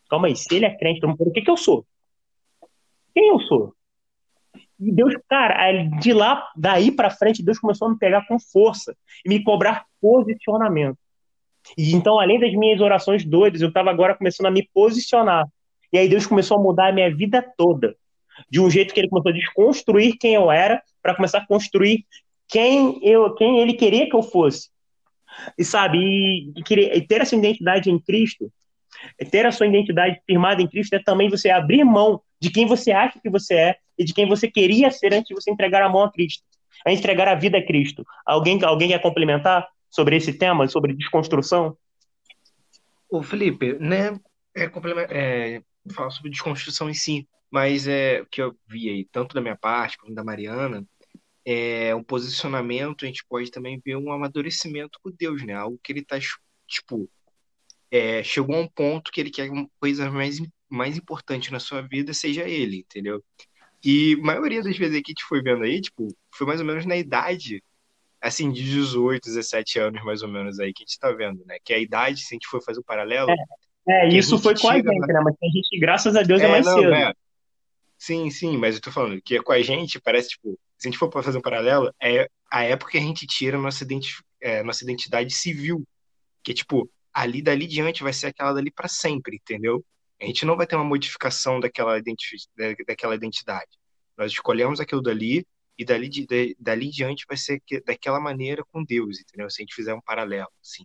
calma 0.09 0.27
aí, 0.27 0.35
se 0.35 0.55
ele 0.55 0.65
é 0.65 0.75
crente, 0.75 1.05
o 1.05 1.31
que 1.31 1.41
que 1.41 1.51
eu 1.51 1.57
sou? 1.57 1.85
Quem 3.13 3.29
eu 3.29 3.39
sou? 3.41 3.73
E 4.79 4.91
Deus, 4.91 5.13
cara, 5.29 5.71
de 6.01 6.11
lá, 6.13 6.49
daí 6.55 6.91
para 6.91 7.11
frente, 7.11 7.43
Deus 7.43 7.59
começou 7.59 7.87
a 7.87 7.91
me 7.91 7.97
pegar 7.97 8.27
com 8.27 8.39
força 8.39 8.95
e 9.23 9.29
me 9.29 9.43
cobrar 9.43 9.85
posicionamento. 10.01 10.97
E 11.77 11.93
então, 11.93 12.19
além 12.19 12.39
das 12.39 12.51
minhas 12.53 12.81
orações 12.81 13.23
doidas, 13.23 13.61
eu 13.61 13.69
estava 13.69 13.89
agora 13.89 14.15
começando 14.15 14.47
a 14.47 14.51
me 14.51 14.67
posicionar. 14.73 15.47
E 15.95 15.97
aí 15.97 16.09
Deus 16.09 16.27
começou 16.27 16.57
a 16.57 16.61
mudar 16.61 16.89
a 16.89 16.91
minha 16.91 17.09
vida 17.15 17.41
toda. 17.57 17.95
De 18.49 18.59
um 18.59 18.69
jeito 18.69 18.93
que 18.93 18.99
ele 18.99 19.07
começou 19.07 19.31
a 19.31 19.33
desconstruir 19.33 20.17
quem 20.19 20.33
eu 20.33 20.51
era, 20.51 20.83
para 21.01 21.15
começar 21.15 21.37
a 21.37 21.47
construir 21.47 22.05
quem 22.49 22.99
eu, 23.01 23.33
quem 23.33 23.59
ele 23.59 23.75
queria 23.75 24.09
que 24.09 24.13
eu 24.13 24.21
fosse. 24.21 24.67
E 25.57 25.63
sabe, 25.63 25.97
e, 25.97 26.51
e, 26.53 26.63
querer, 26.63 26.97
e 26.97 27.01
ter 27.01 27.21
essa 27.21 27.33
identidade 27.33 27.89
em 27.89 27.97
Cristo, 27.97 28.51
ter 29.31 29.45
a 29.45 29.53
sua 29.53 29.67
identidade 29.67 30.19
firmada 30.27 30.61
em 30.61 30.67
Cristo 30.67 30.95
é 30.95 30.99
também 30.99 31.29
você 31.29 31.49
abrir 31.49 31.85
mão 31.85 32.21
de 32.41 32.49
quem 32.49 32.65
você 32.65 32.91
acha 32.91 33.17
que 33.17 33.29
você 33.29 33.53
é 33.53 33.75
e 33.97 34.03
de 34.03 34.13
quem 34.13 34.27
você 34.27 34.51
queria 34.51 34.91
ser 34.91 35.13
antes 35.13 35.29
de 35.29 35.33
você 35.33 35.49
entregar 35.49 35.81
a 35.81 35.87
mão 35.87 36.03
a 36.03 36.11
Cristo, 36.11 36.43
a 36.85 36.91
entregar 36.91 37.29
a 37.29 37.35
vida 37.35 37.57
a 37.57 37.65
Cristo. 37.65 38.05
Alguém, 38.25 38.61
alguém 38.65 38.89
quer 38.89 39.01
complementar 39.01 39.65
sobre 39.89 40.17
esse 40.17 40.33
tema, 40.33 40.67
sobre 40.67 40.93
desconstrução? 40.93 41.77
Ô 43.09 43.23
Felipe, 43.23 43.77
né, 43.79 44.19
é, 44.53 44.69
é, 45.09 45.61
falar 45.93 46.09
sobre 46.09 46.31
desconstrução 46.31 46.89
em 46.89 46.93
si, 46.93 47.27
mas 47.51 47.87
é 47.87 48.21
o 48.21 48.25
que 48.25 48.41
eu 48.41 48.57
vi 48.67 48.89
aí, 48.89 49.05
tanto 49.05 49.33
da 49.35 49.41
minha 49.41 49.55
parte 49.55 49.97
como 49.97 50.13
da 50.13 50.23
Mariana, 50.23 50.85
é, 51.45 51.93
um 51.95 52.03
posicionamento, 52.03 53.05
a 53.05 53.07
gente 53.07 53.23
pode 53.25 53.51
também 53.51 53.79
ver 53.83 53.95
um 53.95 54.11
amadurecimento 54.11 54.99
com 55.01 55.11
Deus, 55.11 55.43
né? 55.43 55.53
Algo 55.53 55.79
que 55.81 55.93
ele 55.93 56.03
tá, 56.03 56.17
tipo, 56.67 57.09
é, 57.91 58.23
chegou 58.23 58.55
a 58.55 58.59
um 58.59 58.67
ponto 58.67 59.11
que 59.11 59.21
ele 59.21 59.29
quer 59.29 59.49
uma 59.51 59.69
coisa 59.79 60.09
mais, 60.09 60.41
mais 60.67 60.97
importante 60.97 61.51
na 61.51 61.59
sua 61.59 61.81
vida 61.81 62.13
seja 62.13 62.49
ele, 62.49 62.79
entendeu? 62.79 63.23
E 63.83 64.15
a 64.15 64.25
maioria 64.25 64.63
das 64.63 64.75
vezes 64.75 64.99
que 65.01 65.11
a 65.11 65.13
gente 65.13 65.23
foi 65.23 65.43
vendo 65.43 65.63
aí, 65.63 65.79
tipo, 65.79 66.07
foi 66.33 66.47
mais 66.47 66.59
ou 66.59 66.65
menos 66.65 66.87
na 66.87 66.97
idade, 66.97 67.63
assim, 68.19 68.51
de 68.51 68.63
18, 68.63 69.23
17 69.23 69.79
anos, 69.79 70.03
mais 70.03 70.23
ou 70.23 70.27
menos, 70.27 70.59
aí, 70.59 70.73
que 70.73 70.83
a 70.83 70.85
gente 70.85 70.97
tá 70.97 71.11
vendo, 71.11 71.45
né? 71.45 71.57
Que 71.63 71.73
é 71.73 71.75
a 71.75 71.79
idade, 71.79 72.21
se 72.21 72.33
a 72.33 72.35
gente 72.35 72.47
for 72.47 72.63
fazer 72.63 72.79
o 72.79 72.83
paralelo. 72.83 73.29
É, 73.29 73.35
é 73.87 74.07
isso 74.09 74.37
foi 74.39 74.57
com 74.57 74.69
a 74.69 74.75
gente, 74.75 74.85
na... 74.85 75.07
né? 75.07 75.21
Mas 75.23 75.35
a 75.41 75.45
gente, 75.45 75.79
graças 75.79 76.15
a 76.15 76.23
Deus, 76.23 76.41
é, 76.41 76.45
é 76.45 76.47
mais 76.47 76.65
não, 76.65 76.79
cedo. 76.79 76.93
É. 76.93 77.13
Sim, 77.97 78.29
sim, 78.29 78.57
mas 78.57 78.75
eu 78.75 78.81
tô 78.81 78.91
falando 78.91 79.21
que 79.21 79.41
com 79.41 79.51
a 79.51 79.61
gente 79.61 79.99
parece, 80.01 80.29
tipo, 80.29 80.59
se 80.77 80.87
a 80.87 80.91
gente 80.91 80.99
for 80.99 81.11
fazer 81.23 81.37
um 81.37 81.41
paralelo, 81.41 81.93
é 82.01 82.27
a 82.51 82.63
época 82.63 82.91
que 82.91 82.97
a 82.97 83.01
gente 83.01 83.25
tira 83.25 83.57
nossa, 83.57 83.83
identi 83.83 84.15
é, 84.41 84.61
nossa 84.63 84.83
identidade 84.83 85.33
civil. 85.33 85.83
Que, 86.43 86.53
tipo, 86.53 86.89
ali 87.13 87.41
dali 87.41 87.65
diante 87.65 88.03
vai 88.03 88.13
ser 88.13 88.27
aquela 88.27 88.53
dali 88.53 88.69
para 88.69 88.87
sempre, 88.87 89.37
entendeu? 89.37 89.83
A 90.21 90.25
gente 90.25 90.45
não 90.45 90.55
vai 90.55 90.67
ter 90.67 90.75
uma 90.75 90.85
modificação 90.85 91.59
daquela, 91.59 91.97
identi 91.97 92.37
daquela 92.85 93.15
identidade. 93.15 93.69
Nós 94.17 94.31
escolhemos 94.31 94.79
aquilo 94.79 95.01
dali 95.01 95.45
e 95.77 95.83
dali, 95.83 96.07
de, 96.09 96.55
dali 96.59 96.89
diante 96.89 97.25
vai 97.27 97.37
ser 97.37 97.59
que, 97.65 97.81
daquela 97.81 98.19
maneira 98.19 98.63
com 98.71 98.83
Deus, 98.83 99.19
entendeu? 99.19 99.49
Se 99.49 99.61
a 99.61 99.63
gente 99.63 99.75
fizer 99.75 99.93
um 99.93 100.01
paralelo, 100.01 100.47
assim. 100.61 100.83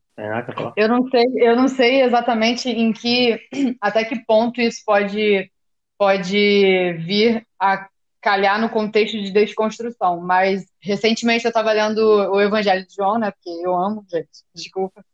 Eu 0.76 0.88
não 0.88 1.08
sei, 1.08 1.26
eu 1.36 1.56
não 1.56 1.68
sei 1.68 2.02
exatamente 2.02 2.68
em 2.68 2.92
que, 2.92 3.40
até 3.80 4.04
que 4.04 4.24
ponto 4.24 4.60
isso 4.60 4.82
pode, 4.84 5.50
pode 5.96 6.94
vir 7.06 7.46
a 7.58 7.88
calhar 8.20 8.60
no 8.60 8.68
contexto 8.68 9.20
de 9.20 9.30
desconstrução, 9.30 10.20
mas 10.20 10.66
recentemente 10.82 11.44
eu 11.44 11.48
estava 11.48 11.72
lendo 11.72 12.00
o 12.00 12.40
Evangelho 12.40 12.86
de 12.86 12.94
João, 12.94 13.18
né? 13.18 13.30
Porque 13.30 13.66
eu 13.66 13.74
amo, 13.74 14.04
gente, 14.10 14.28
desculpa. 14.54 15.04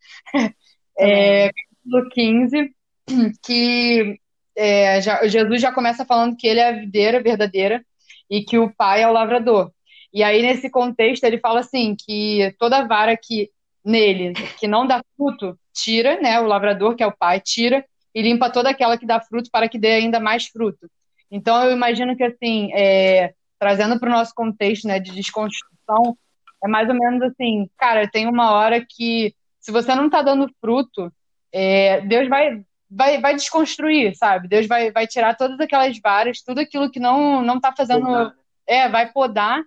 É, 0.98 1.50
capítulo 1.50 2.08
15, 2.10 2.74
que 3.44 4.18
é, 4.56 5.00
já, 5.00 5.26
Jesus 5.26 5.60
já 5.60 5.72
começa 5.72 6.04
falando 6.04 6.36
que 6.36 6.46
ele 6.46 6.60
é 6.60 6.68
a 6.68 6.72
videira 6.72 7.22
verdadeira 7.22 7.84
e 8.30 8.42
que 8.42 8.58
o 8.58 8.72
pai 8.74 9.02
é 9.02 9.08
o 9.08 9.12
lavrador. 9.12 9.70
E 10.12 10.22
aí, 10.22 10.42
nesse 10.42 10.70
contexto, 10.70 11.24
ele 11.24 11.38
fala 11.38 11.60
assim: 11.60 11.94
que 11.94 12.54
toda 12.58 12.86
vara 12.86 13.16
que 13.16 13.50
nele 13.84 14.32
que 14.58 14.66
não 14.66 14.86
dá 14.86 15.02
fruto, 15.16 15.58
tira, 15.72 16.20
né? 16.20 16.40
O 16.40 16.46
lavrador, 16.46 16.96
que 16.96 17.02
é 17.02 17.06
o 17.06 17.16
pai, 17.16 17.40
tira 17.40 17.84
e 18.14 18.22
limpa 18.22 18.50
toda 18.50 18.70
aquela 18.70 18.96
que 18.96 19.06
dá 19.06 19.20
fruto 19.20 19.50
para 19.50 19.68
que 19.68 19.78
dê 19.78 19.92
ainda 19.92 20.18
mais 20.18 20.46
fruto. 20.46 20.90
Então, 21.30 21.62
eu 21.62 21.72
imagino 21.72 22.16
que, 22.16 22.24
assim, 22.24 22.72
é, 22.72 23.34
trazendo 23.58 24.00
para 24.00 24.08
o 24.08 24.12
nosso 24.12 24.32
contexto 24.34 24.86
né, 24.88 24.98
de 24.98 25.12
desconstrução, 25.12 26.16
é 26.64 26.68
mais 26.68 26.88
ou 26.88 26.94
menos 26.94 27.22
assim, 27.22 27.68
cara, 27.76 28.08
tem 28.08 28.26
uma 28.26 28.52
hora 28.52 28.84
que, 28.84 29.34
se 29.60 29.70
você 29.70 29.94
não 29.94 30.06
está 30.06 30.22
dando 30.22 30.50
fruto, 30.60 31.12
é, 31.52 32.00
Deus 32.02 32.28
vai, 32.28 32.64
vai, 32.90 33.20
vai 33.20 33.34
desconstruir, 33.34 34.16
sabe? 34.16 34.48
Deus 34.48 34.66
vai, 34.66 34.90
vai 34.90 35.06
tirar 35.06 35.36
todas 35.36 35.58
aquelas 35.60 35.98
varas, 35.98 36.42
tudo 36.42 36.60
aquilo 36.60 36.90
que 36.90 37.00
não, 37.00 37.42
não 37.42 37.60
tá 37.60 37.72
fazendo. 37.76 38.06
Podar. 38.06 38.34
É, 38.66 38.88
vai 38.88 39.12
podar. 39.12 39.62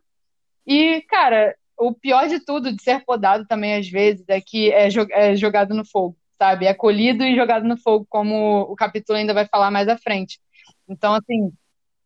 E, 0.66 1.02
cara, 1.04 1.56
o 1.78 1.94
pior 1.94 2.28
de 2.28 2.40
tudo, 2.40 2.76
de 2.76 2.82
ser 2.84 3.04
podado 3.06 3.46
também, 3.48 3.76
às 3.76 3.88
vezes, 3.88 4.26
é 4.28 4.42
que 4.42 4.72
é, 4.72 4.90
é 5.12 5.36
jogado 5.36 5.74
no 5.74 5.86
fogo, 5.86 6.18
sabe? 6.38 6.66
É 6.66 6.74
colhido 6.74 7.24
e 7.24 7.36
jogado 7.36 7.66
no 7.66 7.78
fogo, 7.78 8.06
como 8.10 8.62
o 8.62 8.76
capítulo 8.76 9.18
ainda 9.18 9.34
vai 9.34 9.46
falar 9.48 9.72
mais 9.72 9.88
à 9.88 9.98
frente. 9.98 10.40
Então, 10.88 11.14
assim, 11.14 11.52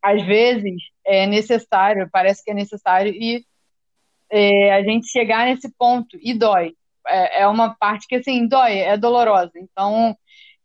às 0.01 0.23
vezes 0.25 0.75
é 1.05 1.25
necessário, 1.25 2.09
parece 2.11 2.43
que 2.43 2.51
é 2.51 2.53
necessário, 2.53 3.11
e 3.13 3.45
é, 4.29 4.73
a 4.73 4.83
gente 4.83 5.07
chegar 5.07 5.45
nesse 5.45 5.71
ponto 5.77 6.17
e 6.21 6.33
dói. 6.33 6.75
É, 7.07 7.41
é, 7.41 7.47
uma 7.47 7.75
parte 7.75 8.07
que, 8.07 8.15
assim, 8.15 8.47
dói, 8.47 8.77
é 8.77 8.95
dolorosa. 8.95 9.51
Então, 9.55 10.15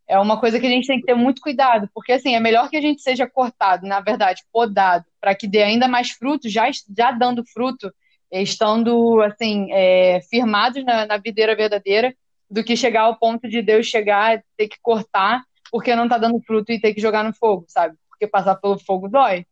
é 0.08 0.18
uma 0.18 0.40
coisa 0.40 0.58
que 0.58 0.66
a 0.66 0.70
gente 0.70 0.86
tem 0.86 1.00
que 1.00 1.06
ter 1.06 1.14
muito 1.14 1.40
cuidado, 1.40 1.88
porque, 1.94 2.12
assim, 2.12 2.34
é 2.34 2.40
melhor 2.40 2.68
que 2.70 2.76
a 2.76 2.80
gente 2.80 3.02
seja 3.02 3.26
cortado, 3.26 3.86
na 3.86 4.00
verdade, 4.00 4.42
podado, 4.52 5.04
para 5.20 5.34
que 5.34 5.46
dê 5.46 5.62
ainda 5.62 5.86
mais 5.86 6.10
fruto, 6.10 6.48
já, 6.48 6.68
já 6.96 7.12
dando 7.12 7.44
fruto, 7.44 7.92
estando, 8.32 9.20
assim, 9.22 9.68
é, 9.70 10.20
firmados 10.30 10.84
na, 10.84 11.06
na 11.06 11.16
videira 11.18 11.54
verdadeira, 11.54 12.14
do 12.50 12.64
que 12.64 12.76
chegar 12.76 13.02
ao 13.02 13.16
ponto 13.18 13.46
de 13.46 13.60
Deus 13.60 13.86
chegar, 13.86 14.42
ter 14.56 14.68
que 14.68 14.78
cortar, 14.82 15.42
porque 15.70 15.94
não 15.94 16.04
está 16.04 16.16
dando 16.16 16.40
fruto 16.40 16.72
e 16.72 16.80
ter 16.80 16.94
que 16.94 17.00
jogar 17.00 17.22
no 17.22 17.34
fogo, 17.34 17.66
sabe? 17.68 17.94
porque 18.18 18.26
passar 18.26 18.56
pelo 18.56 18.78
fogo 18.78 19.08
dói, 19.08 19.46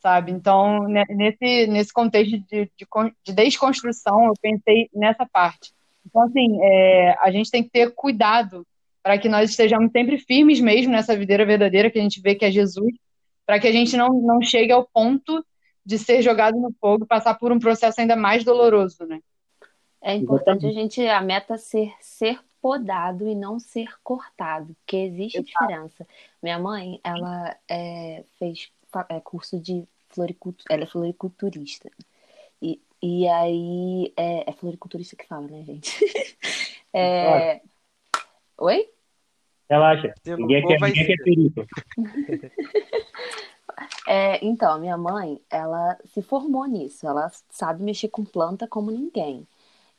sabe? 0.00 0.32
Então, 0.32 0.88
nesse, 0.88 1.68
nesse 1.68 1.92
contexto 1.92 2.38
de, 2.38 2.70
de, 2.76 2.86
de 3.24 3.32
desconstrução, 3.32 4.26
eu 4.26 4.32
pensei 4.42 4.90
nessa 4.92 5.24
parte. 5.24 5.72
Então, 6.04 6.22
assim, 6.22 6.58
é, 6.60 7.16
a 7.20 7.30
gente 7.30 7.50
tem 7.50 7.62
que 7.62 7.70
ter 7.70 7.94
cuidado 7.94 8.66
para 9.02 9.18
que 9.18 9.28
nós 9.28 9.50
estejamos 9.50 9.90
sempre 9.92 10.18
firmes 10.18 10.60
mesmo 10.60 10.92
nessa 10.92 11.16
videira 11.16 11.44
verdadeira 11.44 11.90
que 11.90 11.98
a 11.98 12.02
gente 12.02 12.20
vê 12.20 12.34
que 12.34 12.44
é 12.44 12.50
Jesus, 12.50 12.92
para 13.46 13.58
que 13.58 13.66
a 13.66 13.72
gente 13.72 13.96
não, 13.96 14.08
não 14.20 14.42
chegue 14.42 14.72
ao 14.72 14.86
ponto 14.86 15.44
de 15.84 15.98
ser 15.98 16.22
jogado 16.22 16.58
no 16.58 16.72
fogo, 16.80 17.06
passar 17.06 17.34
por 17.34 17.50
um 17.50 17.58
processo 17.58 18.00
ainda 18.00 18.14
mais 18.14 18.44
doloroso, 18.44 19.06
né? 19.06 19.20
É 20.02 20.14
importante 20.14 20.66
a 20.66 20.72
gente, 20.72 21.06
a 21.06 21.20
meta 21.20 21.58
ser 21.58 21.92
ser 22.00 22.40
podado 22.60 23.26
e 23.26 23.34
não 23.34 23.58
ser 23.58 23.88
cortado, 24.02 24.74
porque 24.80 24.96
existe 24.96 25.38
Exato. 25.38 25.50
diferença. 25.50 26.06
Minha 26.42 26.58
mãe, 26.58 27.00
ela 27.02 27.56
é, 27.68 28.22
fez 28.38 28.70
é, 29.08 29.20
curso 29.20 29.58
de 29.58 29.84
floricultura, 30.08 30.74
ela 30.74 30.84
é 30.84 30.86
floriculturista. 30.86 31.90
E, 32.60 32.80
e 33.02 33.26
aí, 33.28 34.12
é, 34.16 34.50
é 34.50 34.52
floriculturista 34.52 35.16
que 35.16 35.26
fala, 35.26 35.46
né, 35.46 35.62
gente? 35.64 35.98
é... 36.92 37.60
Oi? 38.60 38.88
Relaxa, 39.70 40.14
ninguém 40.26 40.66
quer, 40.66 40.80
ninguém 40.80 41.06
quer 41.06 41.22
perito. 41.24 41.66
É, 44.06 44.44
então, 44.44 44.78
minha 44.80 44.96
mãe, 44.96 45.40
ela 45.48 45.96
se 46.06 46.20
formou 46.20 46.66
nisso. 46.66 47.06
Ela 47.06 47.30
sabe 47.48 47.82
mexer 47.82 48.08
com 48.08 48.24
planta 48.24 48.66
como 48.66 48.90
ninguém. 48.90 49.46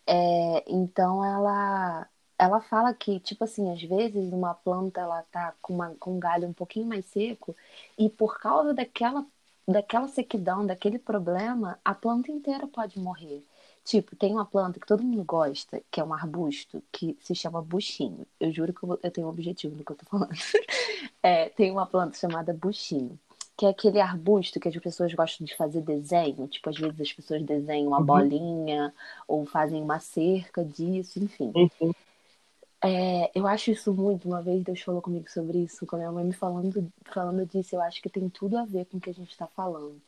É, 0.06 0.64
então, 0.68 1.24
ela 1.24 2.08
ela 2.38 2.60
fala 2.60 2.94
que, 2.94 3.20
tipo 3.20 3.44
assim, 3.44 3.72
às 3.72 3.82
vezes 3.84 4.34
uma 4.34 4.54
planta 4.54 5.00
ela 5.02 5.24
tá 5.32 5.54
com, 5.62 5.74
uma, 5.76 5.96
com 6.00 6.16
um 6.16 6.20
galho 6.20 6.48
um 6.48 6.54
pouquinho 6.54 6.88
mais 6.88 7.06
seco 7.06 7.56
e 7.98 8.10
por 8.10 8.40
causa 8.40 8.74
daquela, 8.74 9.26
daquela 9.68 10.08
sequidão, 10.08 10.66
daquele 10.66 10.98
problema, 11.00 11.80
a 11.86 11.94
planta 11.94 12.32
inteira 12.32 12.68
pode 12.68 13.00
morrer. 13.00 13.46
Tipo, 13.84 14.16
tem 14.16 14.32
uma 14.32 14.46
planta 14.46 14.80
que 14.80 14.86
todo 14.86 15.04
mundo 15.04 15.24
gosta, 15.24 15.82
que 15.90 16.00
é 16.00 16.04
um 16.04 16.14
arbusto, 16.14 16.84
que 16.92 17.18
se 17.20 17.34
chama 17.34 17.62
buchinho. 17.62 18.26
Eu 18.40 18.52
juro 18.52 18.74
que 18.74 18.84
eu, 18.84 19.00
eu 19.02 19.12
tenho 19.12 19.28
um 19.28 19.30
objetivo 19.30 19.76
no 19.76 19.84
que 19.84 19.92
eu 19.92 19.96
tô 19.96 20.06
falando. 20.06 20.32
É, 21.24 21.50
tem 21.50 21.72
uma 21.72 21.86
planta 21.86 22.18
chamada 22.18 22.52
buchinho 22.52 23.20
que 23.62 23.66
é 23.68 23.70
aquele 23.70 24.00
arbusto 24.00 24.60
que 24.60 24.68
as 24.68 24.78
pessoas 24.78 25.14
gostam 25.14 25.46
de 25.46 25.56
fazer 25.56 25.82
desenho. 25.82 26.48
Tipo, 26.48 26.72
às 26.72 26.78
vezes 26.80 27.00
as 27.00 27.14
pessoas 27.14 27.44
desenham 27.44 27.90
uma 27.90 28.00
uhum. 28.00 28.06
bolinha 28.06 28.92
ou 29.28 29.46
fazem 29.46 29.80
uma 29.80 30.00
cerca 30.00 30.66
disso, 30.66 31.24
enfim. 31.24 31.52
Uhum. 31.56 31.94
É, 32.84 33.30
eu 33.36 33.46
acho 33.46 33.70
isso 33.70 33.94
muito. 33.94 34.28
Uma 34.28 34.42
vez 34.42 34.64
Deus 34.64 34.82
falou 34.82 35.00
comigo 35.00 35.30
sobre 35.30 35.60
isso, 35.60 35.86
com 35.86 35.96
a 35.96 36.00
minha 36.00 36.12
mãe 36.12 36.26
me 36.26 36.34
falando, 36.34 36.92
falando 37.06 37.46
disso. 37.46 37.76
Eu 37.76 37.82
acho 37.82 38.02
que 38.02 38.10
tem 38.10 38.28
tudo 38.30 38.58
a 38.58 38.66
ver 38.66 38.86
com 38.86 38.98
o 38.98 39.00
que 39.00 39.12
a 39.12 39.14
gente 39.14 39.30
está 39.30 39.46
falando 39.46 40.02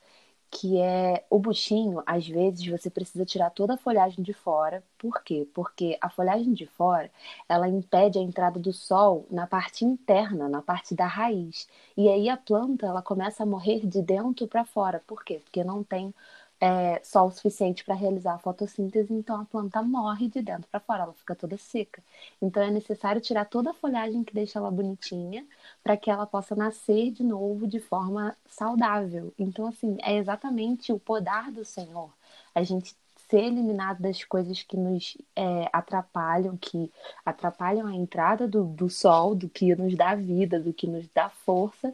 que 0.54 0.80
é 0.80 1.26
o 1.30 1.39
buchinho, 1.39 2.04
às 2.06 2.28
vezes 2.28 2.66
você 2.68 2.89
precisa 2.89 3.26
tirar 3.26 3.49
toda 3.49 3.74
a 3.74 3.78
folhagem 3.78 4.24
de 4.24 4.34
fora. 4.34 4.84
Por 4.99 5.24
quê? 5.24 5.47
Porque 5.54 5.97
a 5.99 6.10
folhagem 6.10 6.54
de 6.54 6.68
fora, 6.68 7.10
ela 7.49 7.68
impede 7.68 8.20
a 8.20 8.22
entrada 8.22 8.60
do 8.60 8.72
sol 8.72 9.26
na 9.32 9.47
parte 9.47 9.84
interna, 9.84 10.47
na 10.47 10.62
parte 10.62 10.93
da 10.95 11.08
raiz. 11.08 11.68
E 11.97 12.08
aí 12.08 12.30
a 12.30 12.38
planta, 12.38 12.86
ela 12.86 13.01
começa 13.01 13.41
a 13.43 13.45
morrer 13.45 13.86
de 13.88 14.01
dentro 14.01 14.47
para 14.47 14.64
fora. 14.64 15.01
Por 15.08 15.24
quê? 15.24 15.41
Porque 15.43 15.64
não 15.64 15.84
tem 15.84 16.14
é, 16.60 17.01
sol 17.04 17.30
suficiente 17.32 17.84
para 17.84 17.95
realizar 17.95 18.36
a 18.36 18.39
fotossíntese, 18.39 19.14
então 19.14 19.41
a 19.41 19.45
planta 19.45 19.82
morre 19.82 20.30
de 20.30 20.41
dentro 20.41 20.68
para 20.70 20.80
fora, 20.80 21.04
ela 21.04 21.14
fica 21.14 21.36
toda 21.36 21.58
seca. 21.58 22.01
Então 22.41 22.64
é 22.64 22.72
necessário 22.72 23.22
tirar 23.22 23.45
toda 23.45 23.72
a 23.72 23.74
folhagem 23.74 24.24
que 24.24 24.34
deixa 24.34 24.60
ela 24.60 24.72
bonitinha 24.72 25.45
para 25.84 25.97
que 25.97 26.10
ela 26.10 26.26
possa 26.26 26.56
nascer 26.56 27.12
de 27.12 27.24
novo 27.24 27.68
de 27.68 27.80
forma 27.80 28.36
saudável. 28.47 29.34
Então, 29.38 29.68
assim, 29.68 29.97
é 30.01 30.16
exatamente 30.18 30.93
o 30.93 30.99
podar 30.99 31.51
do 31.51 31.66
Senhor. 31.66 32.10
A 32.56 32.64
gente 32.64 32.95
ser 33.30 33.45
eliminado 33.45 33.99
das 33.99 34.24
coisas 34.24 34.62
que 34.62 34.78
nos 34.78 35.18
é, 35.36 35.68
atrapalham, 35.74 36.56
que 36.56 36.91
atrapalham 37.26 37.88
a 37.88 37.95
entrada 37.95 38.47
do, 38.47 38.64
do 38.64 38.89
sol, 38.89 39.34
do 39.34 39.49
que 39.49 39.76
nos 39.76 39.95
dá 39.95 40.14
vida, 40.16 40.60
do 40.60 40.72
que 40.74 40.88
nos 40.88 41.08
dá 41.10 41.30
força, 41.30 41.93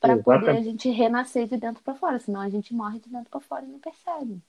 para 0.00 0.16
poder 0.16 0.50
a 0.50 0.62
gente 0.62 0.88
renascer 0.88 1.46
de 1.46 1.58
dentro 1.58 1.82
para 1.82 1.94
fora, 1.94 2.18
senão 2.18 2.40
a 2.40 2.48
gente 2.48 2.72
morre 2.72 2.98
de 2.98 3.10
dentro 3.10 3.30
para 3.30 3.40
fora 3.40 3.64
e 3.64 3.68
não 3.68 3.78
percebe. 3.78 4.40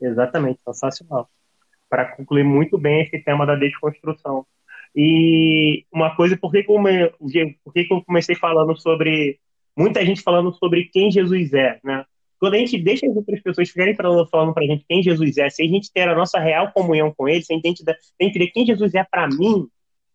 Exatamente, 0.00 0.60
sensacional. 0.64 1.28
Para 1.88 2.16
concluir 2.16 2.44
muito 2.44 2.78
bem 2.78 3.02
esse 3.02 3.18
tema 3.18 3.44
da 3.44 3.56
desconstrução. 3.56 4.46
E 4.94 5.84
uma 5.92 6.14
coisa, 6.14 6.36
por 6.36 6.52
que, 6.52 6.62
que, 6.62 6.70
eu, 6.70 7.10
por 7.64 7.72
que, 7.72 7.84
que 7.84 7.92
eu 7.92 8.04
comecei 8.04 8.36
falando 8.36 8.76
sobre. 8.76 9.40
Muita 9.76 10.04
gente 10.06 10.22
falando 10.22 10.52
sobre 10.52 10.84
quem 10.84 11.10
Jesus 11.10 11.52
é, 11.52 11.80
né? 11.82 12.04
Quando 12.38 12.54
a 12.54 12.58
gente 12.58 12.78
deixa 12.78 13.06
as 13.06 13.16
outras 13.16 13.40
pessoas 13.40 13.70
ficarem 13.70 13.94
falando, 13.94 14.28
falando 14.28 14.54
pra 14.54 14.64
gente 14.64 14.84
quem 14.88 15.02
Jesus 15.02 15.36
é, 15.36 15.50
se 15.50 15.62
a 15.62 15.66
gente 15.66 15.90
ter 15.92 16.08
a 16.08 16.14
nossa 16.14 16.38
real 16.38 16.70
comunhão 16.72 17.12
com 17.16 17.28
ele, 17.28 17.42
se 17.42 17.52
a 17.52 17.56
gente 17.56 17.82
entender 18.20 18.46
quem 18.48 18.66
Jesus 18.66 18.94
é 18.94 19.02
para 19.02 19.26
mim, 19.26 19.66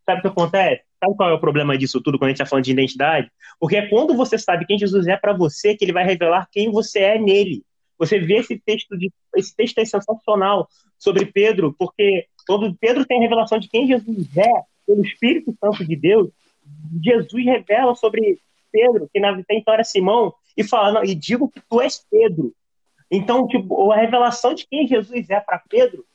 sabe 0.10 0.20
o 0.20 0.22
que 0.22 0.28
acontece? 0.28 0.84
Sabe 1.00 1.16
qual 1.16 1.30
é 1.30 1.34
o 1.34 1.40
problema 1.40 1.78
disso 1.78 2.02
tudo 2.02 2.18
quando 2.18 2.30
a 2.30 2.32
gente 2.32 2.42
está 2.42 2.46
falando 2.46 2.66
de 2.66 2.72
identidade? 2.72 3.32
Porque 3.60 3.78
é 3.78 3.88
quando 3.88 4.16
você 4.16 4.38
sabe 4.38 4.66
quem 4.66 4.78
Jesus 4.78 5.08
é 5.08 5.16
para 5.16 5.34
você 5.34 5.76
que 5.76 5.86
ele 5.86 5.94
vai 5.94 6.04
revelar 6.04 6.48
quem 6.52 6.72
você 6.72 7.00
é 7.00 7.20
nele. 7.20 7.64
Você 7.98 8.20
vê 8.20 8.38
esse 8.38 8.58
texto 8.58 8.98
de 8.98 9.12
esse 9.36 9.56
texto 9.56 9.78
é 9.78 9.86
sensacional 9.86 10.68
sobre 10.98 11.26
Pedro, 11.26 11.76
porque 11.78 12.26
quando 12.48 12.76
Pedro 12.76 13.06
tem 13.06 13.20
a 13.20 13.22
revelação 13.22 13.60
de 13.60 13.70
quem 13.70 13.88
Jesus 13.88 14.38
é 14.38 14.64
pelo 14.88 15.06
Espírito 15.06 15.56
Santo 15.60 15.86
de 15.86 15.96
Deus, 15.96 16.30
Jesus 17.04 17.46
revela 17.46 17.96
sobre 17.96 18.40
Pedro, 18.72 19.10
que 19.14 19.20
na 19.20 19.40
então 19.50 19.74
era 19.74 19.84
Simão, 19.84 20.34
e 20.58 20.64
fala, 20.64 20.94
não, 20.94 21.04
e 21.04 21.14
digo 21.14 21.50
que 21.50 21.62
tu 21.70 21.82
és 21.82 22.06
Pedro. 22.10 22.54
Então, 23.12 23.48
tipo, 23.48 23.92
a 23.92 23.98
revelação 23.98 24.54
de 24.54 24.68
quem 24.68 24.88
Jesus 24.88 25.30
é 25.30 25.40
para 25.40 25.62
Pedro 25.70 26.06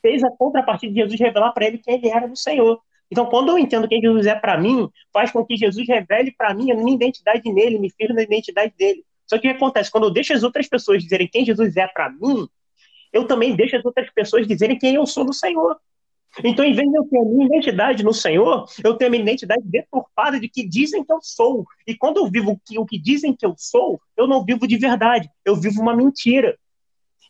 fez 0.00 0.24
a 0.24 0.30
contrapartida 0.30 0.92
de 0.92 1.00
Jesus 1.00 1.20
revelar 1.20 1.52
para 1.52 1.66
ele 1.66 1.78
quem 1.78 1.96
ele 1.96 2.08
era 2.08 2.26
no 2.26 2.36
Senhor. 2.36 2.80
Então, 3.10 3.26
quando 3.26 3.50
eu 3.50 3.58
entendo 3.58 3.88
quem 3.88 4.00
Jesus 4.00 4.26
é 4.26 4.34
para 4.34 4.58
mim, 4.58 4.88
faz 5.12 5.30
com 5.30 5.44
que 5.44 5.56
Jesus 5.56 5.86
revele 5.88 6.32
para 6.36 6.54
mim 6.54 6.70
a 6.70 6.74
minha 6.74 6.94
identidade 6.94 7.50
nele, 7.50 7.78
me 7.78 7.90
firme 7.90 8.14
na 8.14 8.22
identidade 8.22 8.74
dele. 8.76 9.04
Só 9.26 9.38
que 9.38 9.48
o 9.48 9.50
que 9.50 9.56
acontece? 9.56 9.90
Quando 9.90 10.04
eu 10.04 10.10
deixo 10.10 10.32
as 10.32 10.42
outras 10.42 10.68
pessoas 10.68 11.02
dizerem 11.02 11.28
quem 11.28 11.44
Jesus 11.44 11.76
é 11.76 11.86
para 11.86 12.10
mim, 12.10 12.48
eu 13.12 13.26
também 13.26 13.54
deixo 13.54 13.76
as 13.76 13.84
outras 13.84 14.10
pessoas 14.10 14.46
dizerem 14.46 14.78
quem 14.78 14.94
eu 14.94 15.06
sou 15.06 15.24
no 15.24 15.32
Senhor. 15.32 15.76
Então, 16.44 16.64
em 16.64 16.74
vez 16.74 16.88
de 16.88 16.96
eu 16.96 17.04
ter 17.04 17.18
a 17.18 17.24
minha 17.24 17.46
identidade 17.46 18.04
no 18.04 18.12
Senhor, 18.12 18.66
eu 18.84 18.94
tenho 18.94 19.08
a 19.08 19.10
minha 19.10 19.22
identidade 19.22 19.62
deturpada 19.64 20.38
de 20.38 20.48
que 20.48 20.66
dizem 20.66 21.02
que 21.02 21.12
eu 21.12 21.18
sou. 21.22 21.66
E 21.86 21.94
quando 21.96 22.18
eu 22.18 22.30
vivo 22.30 22.60
o 22.76 22.86
que 22.86 22.98
dizem 22.98 23.34
que 23.34 23.44
eu 23.44 23.54
sou, 23.56 24.00
eu 24.16 24.26
não 24.26 24.44
vivo 24.44 24.66
de 24.66 24.76
verdade, 24.76 25.28
eu 25.44 25.56
vivo 25.56 25.80
uma 25.80 25.96
mentira. 25.96 26.56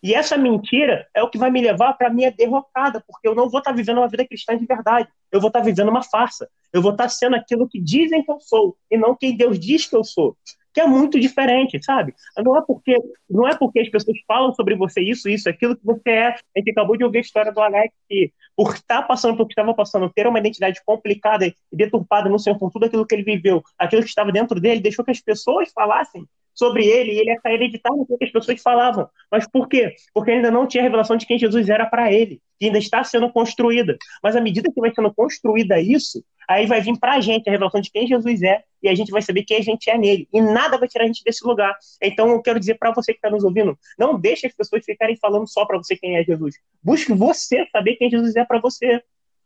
E 0.02 0.14
essa 0.14 0.36
mentira 0.36 1.06
é 1.14 1.22
o 1.22 1.28
que 1.28 1.38
vai 1.38 1.50
me 1.50 1.60
levar 1.60 1.94
para 1.94 2.08
a 2.08 2.12
minha 2.12 2.30
derrocada, 2.30 3.02
porque 3.06 3.26
eu 3.26 3.34
não 3.34 3.48
vou 3.48 3.58
estar 3.58 3.70
tá 3.70 3.76
vivendo 3.76 3.98
uma 3.98 4.08
vida 4.08 4.26
cristã 4.26 4.56
de 4.56 4.66
verdade. 4.66 5.08
Eu 5.30 5.40
vou 5.40 5.48
estar 5.48 5.60
tá 5.60 5.64
vivendo 5.64 5.88
uma 5.88 6.02
farsa. 6.02 6.48
Eu 6.72 6.82
vou 6.82 6.92
estar 6.92 7.04
tá 7.04 7.08
sendo 7.10 7.36
aquilo 7.36 7.68
que 7.68 7.80
dizem 7.80 8.22
que 8.22 8.30
eu 8.30 8.40
sou 8.40 8.76
e 8.90 8.96
não 8.96 9.14
quem 9.14 9.36
Deus 9.36 9.58
diz 9.58 9.86
que 9.86 9.96
eu 9.96 10.04
sou. 10.04 10.36
Que 10.72 10.82
é 10.82 10.86
muito 10.86 11.18
diferente, 11.18 11.82
sabe? 11.82 12.14
Não 12.36 12.56
é 12.56 12.62
porque 12.64 12.94
não 13.28 13.48
é 13.48 13.56
porque 13.56 13.80
as 13.80 13.88
pessoas 13.88 14.18
falam 14.28 14.52
sobre 14.52 14.76
você 14.76 15.00
isso, 15.00 15.28
isso, 15.28 15.48
aquilo 15.48 15.76
que 15.76 15.84
você 15.84 16.10
é. 16.10 16.28
A 16.28 16.58
gente 16.58 16.70
acabou 16.70 16.96
de 16.96 17.04
ouvir 17.04 17.18
a 17.18 17.22
história 17.22 17.52
do 17.52 17.60
Alex 17.60 17.92
que, 18.08 18.32
por 18.54 18.74
estar 18.74 19.02
passando 19.02 19.34
pelo 19.34 19.48
que 19.48 19.52
estava 19.52 19.74
passando, 19.74 20.10
ter 20.10 20.26
uma 20.26 20.38
identidade 20.38 20.80
complicada 20.84 21.46
e 21.46 21.54
deturpada 21.72 22.28
no 22.28 22.38
Senhor, 22.38 22.58
com 22.58 22.70
tudo 22.70 22.84
aquilo 22.84 23.06
que 23.06 23.14
ele 23.14 23.24
viveu, 23.24 23.62
aquilo 23.78 24.02
que 24.02 24.08
estava 24.08 24.30
dentro 24.30 24.60
dele, 24.60 24.80
deixou 24.80 25.04
que 25.04 25.10
as 25.10 25.20
pessoas 25.20 25.72
falassem 25.72 26.24
sobre 26.58 26.84
ele 26.84 27.12
e 27.12 27.18
ele 27.20 27.30
ia 27.30 27.52
hereditar 27.52 27.92
no 27.94 28.04
que 28.04 28.24
as 28.24 28.32
pessoas 28.32 28.60
falavam. 28.60 29.08
Mas 29.30 29.48
por 29.48 29.68
quê? 29.68 29.94
Porque 30.12 30.32
ainda 30.32 30.50
não 30.50 30.66
tinha 30.66 30.82
revelação 30.82 31.16
de 31.16 31.24
quem 31.24 31.38
Jesus 31.38 31.68
era 31.68 31.86
para 31.86 32.12
ele, 32.12 32.42
que 32.58 32.66
ainda 32.66 32.78
está 32.78 33.04
sendo 33.04 33.30
construída. 33.30 33.96
Mas 34.20 34.34
à 34.34 34.40
medida 34.40 34.68
que 34.72 34.80
vai 34.80 34.92
sendo 34.92 35.14
construída 35.14 35.80
isso, 35.80 36.20
aí 36.48 36.66
vai 36.66 36.80
vir 36.80 36.98
para 36.98 37.14
a 37.14 37.20
gente 37.20 37.48
a 37.48 37.52
revelação 37.52 37.80
de 37.80 37.92
quem 37.92 38.08
Jesus 38.08 38.42
é 38.42 38.64
e 38.82 38.88
a 38.88 38.94
gente 38.94 39.12
vai 39.12 39.22
saber 39.22 39.44
quem 39.44 39.58
a 39.58 39.62
gente 39.62 39.88
é 39.88 39.96
nele. 39.96 40.28
E 40.32 40.40
nada 40.40 40.76
vai 40.76 40.88
tirar 40.88 41.04
a 41.04 41.06
gente 41.06 41.22
desse 41.22 41.46
lugar. 41.46 41.76
Então 42.02 42.28
eu 42.30 42.42
quero 42.42 42.58
dizer 42.58 42.74
para 42.74 42.90
você 42.90 43.12
que 43.12 43.18
está 43.18 43.30
nos 43.30 43.44
ouvindo, 43.44 43.78
não 43.96 44.18
deixe 44.18 44.48
as 44.48 44.52
pessoas 44.52 44.84
ficarem 44.84 45.16
falando 45.16 45.48
só 45.48 45.64
para 45.64 45.78
você 45.78 45.96
quem 45.96 46.16
é 46.16 46.24
Jesus. 46.24 46.56
Busque 46.82 47.12
você 47.12 47.66
saber 47.70 47.94
quem 47.94 48.10
Jesus 48.10 48.34
é 48.34 48.44
para 48.44 48.58
você. 48.58 49.00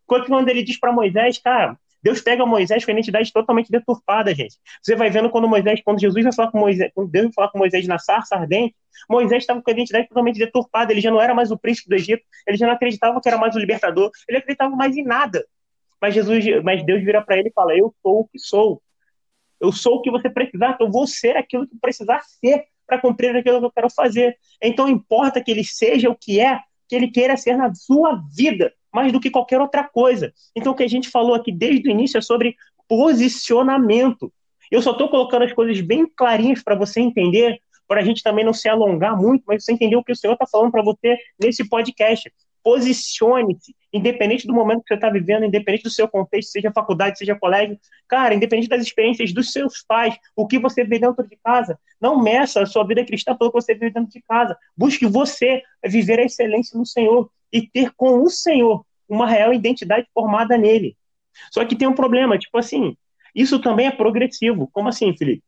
Quando 0.06 0.48
ele 0.48 0.62
diz 0.62 0.78
para 0.78 0.92
Moisés, 0.92 1.38
cara, 1.38 1.78
Deus 2.02 2.20
pega 2.20 2.44
Moisés 2.44 2.84
com 2.84 2.90
a 2.90 2.94
identidade 2.94 3.32
totalmente 3.32 3.70
deturpada, 3.70 4.34
gente. 4.34 4.56
Você 4.82 4.96
vai 4.96 5.08
vendo 5.08 5.30
quando 5.30 5.48
Moisés, 5.48 5.80
quando 5.84 6.00
Jesus 6.00 6.24
vai 6.24 6.32
falar 6.32 6.50
com 6.50 6.58
Moisés, 6.58 6.90
quando 6.94 7.10
Deus 7.10 7.26
vai 7.26 7.32
falar 7.32 7.48
com 7.50 7.58
Moisés 7.58 7.86
na 7.86 7.98
sarça 7.98 8.34
ardente, 8.34 8.74
Moisés 9.08 9.42
estava 9.42 9.62
com 9.62 9.70
a 9.70 9.72
identidade 9.72 10.08
totalmente 10.08 10.38
deturpada, 10.38 10.92
ele 10.92 11.00
já 11.00 11.10
não 11.10 11.20
era 11.20 11.32
mais 11.32 11.50
o 11.50 11.58
príncipe 11.58 11.88
do 11.88 11.94
Egito, 11.94 12.22
ele 12.46 12.56
já 12.56 12.66
não 12.66 12.74
acreditava 12.74 13.20
que 13.20 13.28
era 13.28 13.38
mais 13.38 13.54
o 13.54 13.58
libertador, 13.58 14.10
ele 14.28 14.38
acreditava 14.38 14.74
mais 14.74 14.96
em 14.96 15.04
nada. 15.04 15.46
Mas 16.00 16.14
Jesus, 16.14 16.44
mas 16.64 16.84
Deus 16.84 17.02
vira 17.04 17.22
para 17.22 17.38
ele 17.38 17.48
e 17.48 17.52
fala: 17.52 17.76
"Eu 17.76 17.94
sou 18.02 18.20
o 18.20 18.28
que 18.28 18.38
sou. 18.38 18.82
Eu 19.60 19.70
sou 19.70 19.96
o 19.96 20.02
que 20.02 20.10
você 20.10 20.28
precisar, 20.28 20.76
eu 20.80 20.90
vou 20.90 21.06
ser 21.06 21.36
aquilo 21.36 21.68
que 21.68 21.78
precisar 21.78 22.20
ser 22.24 22.64
para 22.84 23.00
cumprir 23.00 23.34
aquilo 23.36 23.60
que 23.60 23.66
eu 23.66 23.70
quero 23.70 23.90
fazer. 23.90 24.36
Então 24.60 24.88
importa 24.88 25.40
que 25.40 25.52
ele 25.52 25.62
seja 25.62 26.10
o 26.10 26.16
que 26.16 26.40
é, 26.40 26.58
que 26.88 26.96
ele 26.96 27.08
queira 27.08 27.36
ser 27.36 27.56
na 27.56 27.72
sua 27.72 28.20
vida 28.34 28.72
mais 28.92 29.12
do 29.12 29.20
que 29.20 29.30
qualquer 29.30 29.60
outra 29.60 29.84
coisa. 29.84 30.32
Então, 30.54 30.72
o 30.72 30.74
que 30.74 30.82
a 30.82 30.88
gente 30.88 31.08
falou 31.08 31.34
aqui 31.34 31.50
desde 31.50 31.88
o 31.88 31.90
início 31.90 32.18
é 32.18 32.20
sobre 32.20 32.56
posicionamento. 32.88 34.32
Eu 34.70 34.82
só 34.82 34.92
estou 34.92 35.08
colocando 35.08 35.44
as 35.44 35.52
coisas 35.52 35.80
bem 35.80 36.06
clarinhas 36.06 36.62
para 36.62 36.74
você 36.74 37.00
entender, 37.00 37.58
para 37.86 38.00
a 38.00 38.04
gente 38.04 38.22
também 38.22 38.44
não 38.44 38.52
se 38.52 38.68
alongar 38.68 39.16
muito, 39.16 39.44
mas 39.46 39.64
você 39.64 39.72
entender 39.72 39.96
o 39.96 40.04
que 40.04 40.12
o 40.12 40.16
Senhor 40.16 40.34
está 40.34 40.46
falando 40.46 40.70
para 40.70 40.82
você 40.82 41.16
nesse 41.40 41.68
podcast. 41.68 42.32
Posicione-se, 42.62 43.74
independente 43.92 44.46
do 44.46 44.54
momento 44.54 44.82
que 44.82 44.88
você 44.88 44.94
está 44.94 45.10
vivendo, 45.10 45.44
independente 45.44 45.84
do 45.84 45.90
seu 45.90 46.08
contexto, 46.08 46.50
seja 46.50 46.72
faculdade, 46.72 47.18
seja 47.18 47.34
colégio, 47.34 47.78
cara, 48.08 48.34
independente 48.34 48.68
das 48.68 48.82
experiências 48.82 49.32
dos 49.32 49.52
seus 49.52 49.82
pais, 49.82 50.16
o 50.36 50.46
que 50.46 50.58
você 50.58 50.84
vê 50.84 50.98
dentro 50.98 51.26
de 51.26 51.36
casa, 51.42 51.78
não 52.00 52.22
meça 52.22 52.62
a 52.62 52.66
sua 52.66 52.86
vida 52.86 53.04
cristã 53.04 53.36
pelo 53.36 53.50
que 53.50 53.60
você 53.60 53.74
vê 53.74 53.90
dentro 53.90 54.10
de 54.10 54.22
casa. 54.22 54.56
Busque 54.76 55.06
você 55.06 55.62
viver 55.84 56.18
a 56.20 56.24
excelência 56.24 56.78
no 56.78 56.86
Senhor 56.86 57.30
e 57.52 57.66
ter 57.66 57.92
com 57.96 58.22
o 58.22 58.30
Senhor 58.30 58.84
uma 59.08 59.26
real 59.26 59.52
identidade 59.52 60.06
formada 60.14 60.56
nele. 60.56 60.96
Só 61.50 61.64
que 61.64 61.76
tem 61.76 61.88
um 61.88 61.94
problema, 61.94 62.38
tipo 62.38 62.56
assim, 62.58 62.96
isso 63.34 63.60
também 63.60 63.86
é 63.86 63.90
progressivo. 63.90 64.68
Como 64.72 64.88
assim, 64.88 65.16
Felipe? 65.16 65.42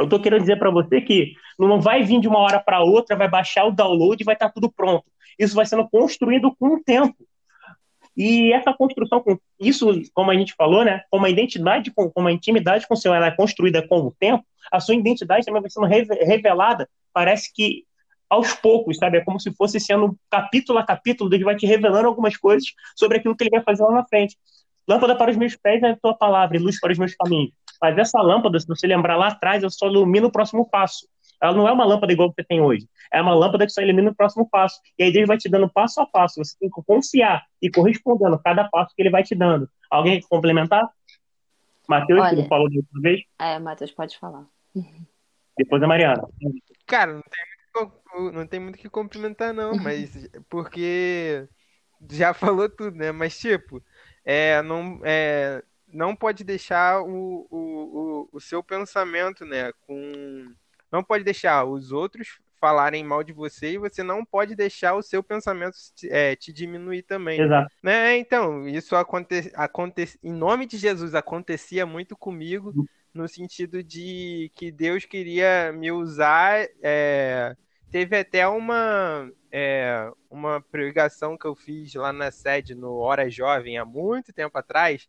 Eu 0.00 0.04
estou 0.04 0.18
querendo 0.18 0.40
dizer 0.40 0.58
para 0.58 0.70
você 0.70 1.00
que 1.00 1.34
não 1.58 1.78
vai 1.78 2.02
vir 2.02 2.20
de 2.20 2.26
uma 2.26 2.38
hora 2.38 2.58
para 2.58 2.80
outra, 2.80 3.14
vai 3.14 3.28
baixar 3.28 3.66
o 3.66 3.70
download 3.70 4.22
e 4.22 4.24
vai 4.24 4.34
estar 4.34 4.48
tá 4.48 4.52
tudo 4.52 4.72
pronto. 4.72 5.04
Isso 5.38 5.54
vai 5.54 5.66
sendo 5.66 5.86
construído 5.88 6.54
com 6.58 6.74
o 6.76 6.82
tempo. 6.82 7.16
E 8.16 8.50
essa 8.52 8.72
construção, 8.72 9.20
com 9.20 9.38
isso, 9.60 10.02
como 10.14 10.30
a 10.30 10.34
gente 10.34 10.54
falou, 10.54 10.84
né, 10.84 11.02
como 11.10 11.26
a 11.26 11.30
identidade, 11.30 11.90
como 11.90 12.28
a 12.28 12.32
intimidade 12.32 12.88
com 12.88 12.94
o 12.94 12.96
Senhor 12.96 13.14
ela 13.14 13.26
é 13.26 13.30
construída 13.30 13.86
com 13.86 13.98
o 13.98 14.10
tempo, 14.10 14.44
a 14.72 14.80
sua 14.80 14.94
identidade 14.94 15.44
também 15.44 15.60
vai 15.60 15.70
sendo 15.70 15.86
revelada. 15.86 16.88
Parece 17.12 17.52
que 17.52 17.84
aos 18.28 18.54
poucos, 18.54 18.96
sabe? 18.96 19.18
É 19.18 19.20
como 19.24 19.38
se 19.38 19.52
fosse 19.52 19.78
sendo 19.78 20.16
capítulo 20.30 20.78
a 20.78 20.84
capítulo, 20.84 21.28
Deus 21.28 21.42
vai 21.42 21.56
te 21.56 21.66
revelando 21.66 22.08
algumas 22.08 22.36
coisas 22.36 22.72
sobre 22.96 23.18
aquilo 23.18 23.36
que 23.36 23.44
ele 23.44 23.50
vai 23.50 23.62
fazer 23.62 23.82
lá 23.82 23.92
na 23.92 24.06
frente. 24.06 24.38
Lâmpada 24.88 25.14
para 25.16 25.30
os 25.30 25.36
meus 25.36 25.56
pés 25.56 25.82
é 25.82 25.90
a 25.90 25.96
tua 25.96 26.14
palavra 26.14 26.56
e 26.56 26.60
luz 26.60 26.80
para 26.80 26.92
os 26.92 26.98
meus 26.98 27.14
caminhos. 27.14 27.52
Mas 27.80 27.96
essa 27.98 28.20
lâmpada, 28.20 28.58
se 28.58 28.66
você 28.66 28.86
lembrar 28.86 29.16
lá 29.16 29.28
atrás, 29.28 29.62
ela 29.62 29.70
só 29.70 29.86
ilumina 29.86 30.26
o 30.26 30.32
próximo 30.32 30.68
passo. 30.68 31.08
Ela 31.42 31.54
não 31.54 31.66
é 31.66 31.72
uma 31.72 31.84
lâmpada 31.84 32.12
igual 32.12 32.32
você 32.32 32.44
tem 32.44 32.60
hoje. 32.60 32.86
É 33.12 33.22
uma 33.22 33.34
lâmpada 33.34 33.64
que 33.64 33.72
só 33.72 33.80
ilumina 33.80 34.10
o 34.10 34.14
próximo 34.14 34.48
passo. 34.48 34.78
E 34.98 35.04
aí 35.04 35.12
Deus 35.12 35.26
vai 35.26 35.38
te 35.38 35.48
dando 35.48 35.70
passo 35.70 36.00
a 36.00 36.06
passo. 36.06 36.44
Você 36.44 36.54
tem 36.58 36.68
que 36.68 36.82
confiar 36.82 37.44
e 37.62 37.70
correspondendo 37.70 38.34
a 38.34 38.42
cada 38.42 38.68
passo 38.68 38.94
que 38.94 39.02
ele 39.02 39.10
vai 39.10 39.22
te 39.22 39.34
dando. 39.34 39.68
Alguém 39.90 40.20
quer 40.20 40.28
complementar? 40.28 40.86
Matheus, 41.88 42.20
Olha, 42.20 42.30
que 42.30 42.42
não 42.42 42.48
falou 42.48 42.68
de 42.68 42.78
outra 42.78 43.00
vez? 43.00 43.22
É, 43.38 43.58
Matheus, 43.58 43.90
pode 43.90 44.18
falar. 44.18 44.46
Depois 45.56 45.82
a 45.82 45.86
Mariana. 45.86 46.28
Cara, 46.86 47.14
não 47.14 47.22
tem 47.22 47.50
não 48.32 48.46
tem 48.46 48.60
muito 48.60 48.78
que 48.78 48.88
cumprimentar, 48.88 49.54
não, 49.54 49.74
mas 49.76 50.10
porque 50.48 51.48
já 52.10 52.34
falou 52.34 52.68
tudo, 52.68 52.96
né? 52.96 53.12
Mas, 53.12 53.38
tipo, 53.38 53.82
é, 54.24 54.60
não, 54.62 55.00
é, 55.04 55.62
não 55.92 56.14
pode 56.14 56.44
deixar 56.44 57.02
o, 57.02 57.46
o, 57.50 57.58
o, 57.58 58.28
o 58.32 58.40
seu 58.40 58.62
pensamento, 58.62 59.44
né? 59.44 59.72
Com. 59.86 60.52
Não 60.90 61.04
pode 61.04 61.22
deixar 61.22 61.64
os 61.64 61.92
outros 61.92 62.40
falarem 62.60 63.02
mal 63.02 63.24
de 63.24 63.32
você 63.32 63.72
e 63.72 63.78
você 63.78 64.02
não 64.02 64.24
pode 64.24 64.54
deixar 64.54 64.94
o 64.94 65.02
seu 65.02 65.22
pensamento 65.22 65.76
é, 66.04 66.36
te 66.36 66.52
diminuir 66.52 67.02
também. 67.02 67.40
Exato. 67.40 67.74
Né? 67.82 68.18
Então, 68.18 68.68
isso 68.68 68.94
acontece, 68.94 69.50
acontece 69.54 70.18
em 70.22 70.32
nome 70.32 70.66
de 70.66 70.76
Jesus 70.76 71.14
acontecia 71.14 71.86
muito 71.86 72.14
comigo 72.16 72.72
no 73.14 73.26
sentido 73.26 73.82
de 73.82 74.52
que 74.54 74.70
Deus 74.70 75.04
queria 75.04 75.72
me 75.72 75.90
usar. 75.90 76.68
É, 76.82 77.56
teve 77.90 78.18
até 78.18 78.46
uma, 78.46 79.30
é, 79.50 80.10
uma 80.30 80.60
pregação 80.60 81.36
que 81.36 81.46
eu 81.46 81.56
fiz 81.56 81.94
lá 81.94 82.12
na 82.12 82.30
sede, 82.30 82.74
no 82.74 82.98
Hora 82.98 83.28
Jovem, 83.30 83.78
há 83.78 83.84
muito 83.84 84.32
tempo 84.32 84.56
atrás, 84.56 85.08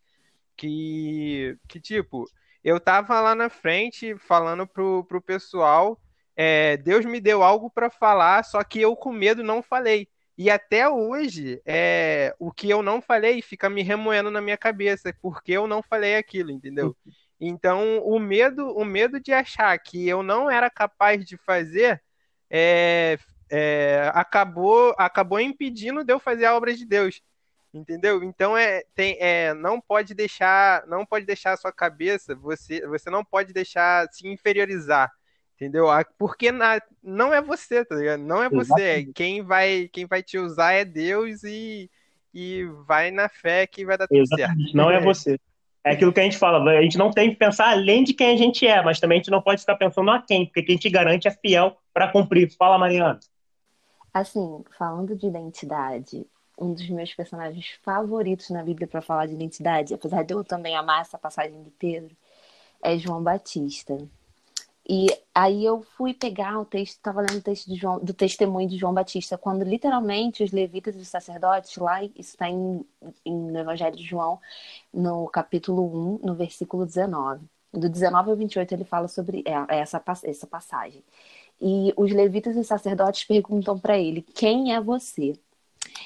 que, 0.56 1.56
que 1.68 1.80
tipo, 1.80 2.24
eu 2.62 2.78
tava 2.80 3.20
lá 3.20 3.34
na 3.34 3.48
frente 3.48 4.16
falando 4.18 4.66
pro, 4.66 5.04
pro 5.04 5.20
pessoal, 5.20 6.00
é, 6.36 6.76
Deus 6.76 7.04
me 7.04 7.20
deu 7.20 7.42
algo 7.42 7.70
para 7.70 7.90
falar, 7.90 8.44
só 8.44 8.62
que 8.64 8.80
eu 8.80 8.96
com 8.96 9.12
medo 9.12 9.42
não 9.42 9.62
falei. 9.62 10.08
E 10.36 10.50
até 10.50 10.88
hoje, 10.88 11.60
é, 11.66 12.34
o 12.38 12.50
que 12.50 12.70
eu 12.70 12.82
não 12.82 13.02
falei 13.02 13.42
fica 13.42 13.68
me 13.68 13.82
remoendo 13.82 14.30
na 14.30 14.40
minha 14.40 14.56
cabeça, 14.56 15.14
porque 15.20 15.52
eu 15.52 15.66
não 15.66 15.82
falei 15.82 16.16
aquilo, 16.16 16.50
entendeu? 16.50 16.96
Então, 17.44 17.98
o 18.04 18.20
medo, 18.20 18.68
o 18.68 18.84
medo 18.84 19.18
de 19.18 19.32
achar 19.32 19.76
que 19.76 20.08
eu 20.08 20.22
não 20.22 20.48
era 20.48 20.70
capaz 20.70 21.24
de 21.24 21.36
fazer 21.36 22.00
é, 22.48 23.18
é, 23.50 24.12
acabou, 24.14 24.94
acabou 24.96 25.40
impedindo 25.40 26.04
de 26.04 26.12
eu 26.12 26.20
fazer 26.20 26.44
a 26.44 26.56
obra 26.56 26.72
de 26.72 26.86
Deus. 26.86 27.20
Entendeu? 27.74 28.22
Então 28.22 28.56
é, 28.56 28.82
tem, 28.94 29.16
é, 29.18 29.54
não 29.54 29.80
pode 29.80 30.14
deixar, 30.14 30.86
não 30.86 31.06
pode 31.06 31.24
deixar 31.24 31.52
a 31.52 31.56
sua 31.56 31.72
cabeça, 31.72 32.34
você, 32.34 32.86
você 32.86 33.08
não 33.08 33.24
pode 33.24 33.54
deixar 33.54 34.06
se 34.12 34.28
inferiorizar, 34.28 35.10
entendeu? 35.56 35.86
Porque 36.18 36.52
na, 36.52 36.82
não 37.02 37.32
é 37.32 37.40
você, 37.40 37.82
tá 37.82 37.94
ligado? 37.94 38.22
Não 38.22 38.42
é 38.42 38.50
você. 38.50 39.06
Quem 39.14 39.42
vai, 39.42 39.88
quem 39.90 40.04
vai 40.04 40.22
te 40.22 40.36
usar 40.36 40.72
é 40.72 40.84
Deus 40.84 41.44
e, 41.44 41.90
e 42.34 42.64
vai 42.86 43.10
na 43.10 43.30
fé 43.30 43.66
que 43.66 43.86
vai 43.86 43.96
dar 43.96 44.06
tudo 44.06 44.20
Exatamente. 44.20 44.64
certo. 44.64 44.76
Não 44.76 44.90
é 44.90 45.00
você. 45.00 45.40
É 45.82 45.92
aquilo 45.92 46.12
que 46.12 46.20
a 46.20 46.24
gente 46.24 46.38
fala, 46.38 46.62
a 46.70 46.82
gente 46.82 46.98
não 46.98 47.10
tem 47.10 47.30
que 47.30 47.36
pensar 47.36 47.70
além 47.70 48.04
de 48.04 48.12
quem 48.12 48.34
a 48.34 48.36
gente 48.36 48.66
é, 48.66 48.82
mas 48.84 49.00
também 49.00 49.16
a 49.16 49.20
gente 49.20 49.30
não 49.30 49.42
pode 49.42 49.62
ficar 49.62 49.76
pensando 49.76 50.10
a 50.10 50.20
quem, 50.20 50.44
porque 50.44 50.62
quem 50.62 50.76
te 50.76 50.90
garante 50.90 51.26
é 51.26 51.30
fiel 51.30 51.76
para 51.92 52.12
cumprir. 52.12 52.54
Fala, 52.56 52.78
Mariana. 52.78 53.18
Assim, 54.12 54.62
falando 54.78 55.16
de 55.16 55.26
identidade, 55.26 56.26
um 56.58 56.74
dos 56.74 56.88
meus 56.88 57.14
personagens 57.14 57.78
favoritos 57.82 58.50
na 58.50 58.62
Bíblia 58.62 58.86
para 58.86 59.02
falar 59.02 59.26
de 59.26 59.34
identidade, 59.34 59.94
apesar 59.94 60.22
de 60.22 60.34
eu 60.34 60.44
também 60.44 60.76
amar 60.76 61.02
essa 61.02 61.18
passagem 61.18 61.62
de 61.62 61.70
Pedro, 61.70 62.16
é 62.82 62.98
João 62.98 63.22
Batista. 63.22 63.98
E 64.88 65.06
aí 65.32 65.64
eu 65.64 65.82
fui 65.96 66.12
pegar 66.12 66.58
o 66.58 66.64
texto, 66.64 66.96
estava 66.96 67.20
lendo 67.20 67.38
o 67.38 67.42
texto 67.42 67.72
João, 67.74 68.00
do 68.00 68.12
testemunho 68.12 68.68
de 68.68 68.76
João 68.76 68.92
Batista, 68.92 69.38
quando 69.38 69.62
literalmente 69.62 70.42
os 70.42 70.50
levitas 70.50 70.96
e 70.96 70.98
os 70.98 71.08
sacerdotes, 71.08 71.76
lá, 71.76 72.02
isso 72.02 72.12
está 72.18 72.48
em, 72.48 72.84
em, 73.24 73.32
no 73.32 73.58
Evangelho 73.58 73.96
de 73.96 74.02
João, 74.02 74.40
no 74.92 75.28
capítulo 75.28 76.18
1, 76.22 76.26
no 76.26 76.34
versículo 76.34 76.84
19. 76.84 77.44
Do 77.72 77.88
19 77.88 78.30
ao 78.30 78.36
28 78.36 78.72
ele 78.74 78.84
fala 78.84 79.08
sobre 79.08 79.44
é, 79.46 79.76
é 79.76 79.78
essa, 79.80 80.02
essa 80.24 80.46
passagem. 80.46 81.02
E 81.60 81.94
os 81.96 82.10
levitas 82.12 82.56
e 82.56 82.60
os 82.60 82.66
sacerdotes 82.66 83.24
perguntam 83.24 83.78
para 83.78 83.96
ele: 83.98 84.20
Quem 84.20 84.74
é 84.74 84.80
você? 84.80 85.34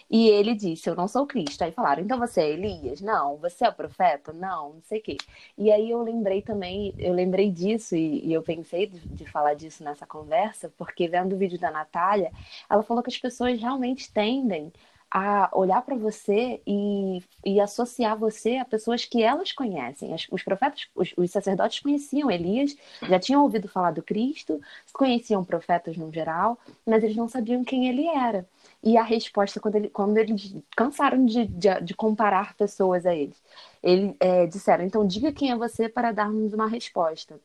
E 0.09 0.29
ele 0.29 0.55
disse: 0.55 0.89
Eu 0.89 0.95
não 0.95 1.09
sou 1.09 1.27
Cristo. 1.27 1.63
Aí 1.63 1.73
falaram: 1.73 2.03
Então 2.03 2.19
você 2.19 2.41
é 2.41 2.51
Elias? 2.51 3.01
Não. 3.01 3.37
Você 3.39 3.65
é 3.65 3.69
o 3.69 3.73
profeta? 3.73 4.33
Não, 4.33 4.75
não 4.75 4.83
sei 4.83 5.01
o 5.01 5.03
quê. 5.03 5.17
E 5.59 5.71
aí 5.71 5.91
eu 5.91 6.03
lembrei 6.03 6.43
também, 6.43 6.95
eu 6.99 7.13
lembrei 7.13 7.51
disso 7.51 7.97
e, 7.97 8.25
e 8.27 8.33
eu 8.33 8.43
pensei 8.43 8.87
de, 8.87 9.01
de, 9.01 9.27
falar 9.27 9.55
disso 9.55 9.83
nessa 9.83 10.07
conversa, 10.07 10.73
porque 10.77 11.09
vendo 11.09 11.35
o 11.35 11.39
vídeo 11.39 11.59
da 11.59 11.71
Natália, 11.71 12.31
ela 12.71 12.83
falou 12.83 13.03
que 13.03 13.11
as 13.11 13.19
pessoas 13.19 13.61
realmente 13.61 14.13
tendem 14.13 14.73
a 15.11 15.49
olhar 15.53 15.83
para 15.83 15.97
você 15.97 16.61
e, 16.67 17.23
e 17.45 17.61
associar 17.61 18.19
você 18.19 18.57
a 18.57 18.65
pessoas 18.65 19.05
que 19.05 19.23
elas 19.23 19.53
conhecem. 19.53 20.13
As, 20.13 20.27
os 20.31 20.43
profetas, 20.43 20.87
os, 20.95 21.15
os, 21.17 21.31
sacerdotes 21.31 21.81
conheciam 21.81 22.31
Elias, 22.31 22.77
já 23.03 23.19
tinham 23.19 23.43
ouvido 23.43 23.69
falar 23.69 23.93
do 23.93 24.03
Cristo, 24.03 24.61
conheciam 24.93 25.45
profetas 25.45 25.97
no 25.97 26.13
geral, 26.13 26.59
mas 26.85 27.05
eles 27.05 27.17
não 27.17 27.29
sabiam 27.29 27.65
quem 27.65 27.89
ele 27.89 28.07
era. 28.07 28.47
E 28.83 28.97
a 28.97 29.03
resposta, 29.03 29.61
quando, 29.61 29.77
ele, 29.77 29.89
quando 29.89 30.17
eles 30.19 30.55
cansaram 30.77 31.25
de, 31.25 31.47
de, 31.47 31.81
de 31.81 31.95
comparar 31.95 32.55
pessoas 32.55 33.07
a 33.07 33.15
eles, 33.15 33.41
eles 33.83 34.15
é, 34.21 34.47
disseram: 34.47 34.85
então 34.85 35.07
diga 35.07 35.33
quem 35.33 35.51
é 35.51 35.57
você 35.57 35.89
para 35.89 36.13
darmos 36.13 36.53
uma 36.53 36.69
resposta 36.69 37.41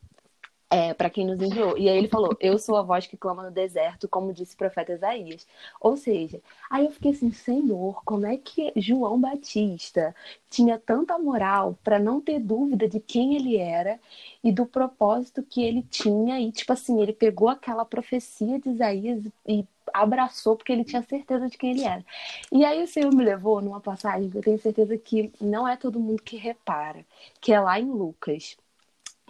é, 0.72 0.93
para 0.93 1.09
quem 1.09 1.28
nos 1.28 1.41
enviou. 1.41 1.78
E 1.78 1.89
aí 1.89 1.97
ele 1.97 2.07
falou: 2.07 2.36
Eu 2.39 2.57
sou 2.57 2.78
a 2.78 2.82
voz 2.82 3.05
que 3.05 3.17
clama 3.17 3.43
no 3.43 3.51
deserto, 3.51 4.07
como 4.07 4.34
disse 4.34 4.55
o 4.55 4.57
profeta 4.57 4.93
Isaías. 4.93 5.45
Ou 5.82 5.97
seja, 5.97 6.41
aí 6.69 6.86
eu 6.86 6.91
fiquei 6.91 7.11
assim: 7.11 7.32
Senhor, 7.32 8.01
como 8.05 8.26
é 8.26 8.38
que 8.38 8.72
João 8.78 9.19
Batista 9.19 10.15
tinha 10.49 10.80
tanta 10.80 11.19
moral 11.19 11.78
para 11.84 11.99
não 11.99 12.22
ter 12.22 12.39
dúvida 12.39 12.88
de 12.88 13.01
quem 13.01 13.36
ele 13.36 13.57
era 13.57 13.99
e 14.41 14.49
do 14.51 14.65
propósito 14.65 15.43
que 15.43 15.61
ele 15.61 15.84
tinha? 15.84 16.39
E, 16.39 16.49
tipo 16.53 16.72
assim, 16.72 17.01
ele 17.01 17.13
pegou 17.13 17.49
aquela 17.49 17.84
profecia 17.84 18.57
de 18.57 18.69
Isaías 18.69 19.26
e 19.45 19.65
abraçou 19.93 20.55
porque 20.55 20.72
ele 20.72 20.86
tinha 20.86 21.01
certeza 21.03 21.49
de 21.49 21.57
quem 21.57 21.72
ele 21.72 21.84
era. 21.84 22.05
E 22.49 22.63
aí 22.63 22.82
o 22.82 22.88
Senhor 22.88 23.13
me 23.13 23.26
levou 23.26 23.61
numa 23.61 23.82
passagem 23.82 24.30
que 24.30 24.38
eu 24.38 24.41
tenho 24.41 24.59
certeza 24.59 24.97
que 24.97 25.34
não 25.41 25.67
é 25.67 25.76
todo 25.76 25.99
mundo 25.99 26.24
que 26.24 26.38
repara, 26.38 27.05
que 27.41 27.51
é 27.51 27.59
lá 27.59 27.78
em 27.78 27.91
Lucas 27.91 28.55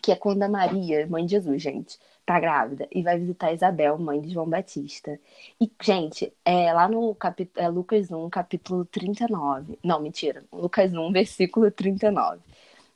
que 0.01 0.11
é 0.11 0.15
quando 0.15 0.43
a 0.43 0.49
Maria, 0.49 1.05
mãe 1.07 1.25
de 1.25 1.31
Jesus, 1.31 1.61
gente, 1.61 1.99
tá 2.25 2.39
grávida 2.39 2.87
e 2.91 3.03
vai 3.03 3.19
visitar 3.19 3.53
Isabel, 3.53 3.97
mãe 3.97 4.21
de 4.21 4.29
João 4.29 4.49
Batista. 4.49 5.19
E, 5.59 5.71
gente, 5.81 6.33
é 6.45 6.73
lá 6.73 6.87
no 6.87 7.13
capítulo, 7.15 7.65
é 7.65 7.69
Lucas 7.69 8.11
1, 8.11 8.29
capítulo 8.29 8.85
39. 8.85 9.77
Não, 9.83 9.99
mentira. 9.99 10.43
Lucas 10.51 10.93
1, 10.93 11.11
versículo 11.11 11.69
39. 11.71 12.39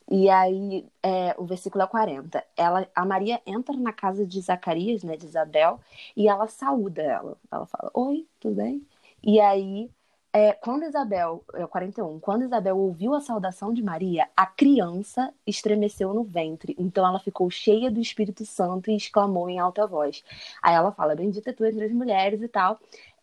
E 0.09 0.29
aí, 0.29 0.85
é, 1.01 1.35
o 1.37 1.45
versículo 1.45 1.83
é 1.83 1.87
40. 1.87 2.43
Ela, 2.55 2.87
a 2.95 3.05
Maria 3.05 3.41
entra 3.45 3.75
na 3.75 3.91
casa 3.91 4.25
de 4.25 4.39
Zacarias, 4.41 5.03
né, 5.03 5.17
de 5.17 5.25
Isabel, 5.25 5.79
e 6.15 6.27
ela 6.27 6.47
saúda 6.47 7.01
ela. 7.01 7.37
Ela 7.51 7.65
fala: 7.65 7.91
Oi, 7.93 8.27
tudo 8.39 8.55
bem? 8.55 8.85
E 9.23 9.39
aí 9.39 9.89
é, 10.37 10.51
quando 10.51 10.83
Isabel, 10.83 11.41
é 11.53 11.65
41, 11.65 12.19
quando 12.19 12.43
Isabel 12.43 12.77
ouviu 12.77 13.15
a 13.15 13.21
saudação 13.21 13.73
de 13.73 13.81
Maria, 13.81 14.27
a 14.35 14.45
criança 14.45 15.33
estremeceu 15.47 16.13
no 16.13 16.25
ventre. 16.25 16.75
Então 16.77 17.07
ela 17.07 17.21
ficou 17.21 17.49
cheia 17.49 17.89
do 17.89 18.01
Espírito 18.01 18.45
Santo 18.45 18.91
e 18.91 18.97
exclamou 18.97 19.49
em 19.49 19.59
alta 19.59 19.87
voz. 19.87 20.25
Aí 20.61 20.75
ela 20.75 20.91
fala: 20.91 21.15
Bendita 21.15 21.53
tu 21.53 21.63
entre 21.65 21.85
as 21.85 21.91
mulheres 21.93 22.41
e 22.41 22.49
tal. 22.49 22.77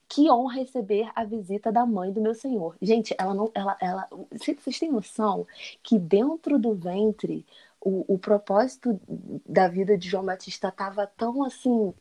que 0.09 0.31
honra 0.31 0.55
receber 0.55 1.11
a 1.15 1.23
visita 1.23 1.71
da 1.71 1.85
mãe 1.85 2.11
do 2.11 2.21
meu 2.23 2.35
senhor. 2.35 2.77
Gente, 2.81 3.15
ela 3.19 3.35
não. 3.35 3.51
Ela, 3.55 3.77
ela, 3.79 4.09
vocês 4.31 4.79
têm 4.79 4.91
noção 4.91 5.47
que 5.83 5.99
dentro 5.99 6.59
do 6.59 6.73
ventre 6.75 7.45
o, 7.79 8.15
o 8.15 8.19
propósito 8.19 8.99
da 9.47 9.69
vida 9.69 9.99
de 9.99 10.09
João 10.09 10.25
Batista 10.25 10.69
estava 10.69 11.07
tão 11.07 11.45
assim 11.45 11.93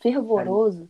fervoroso. 0.00 0.88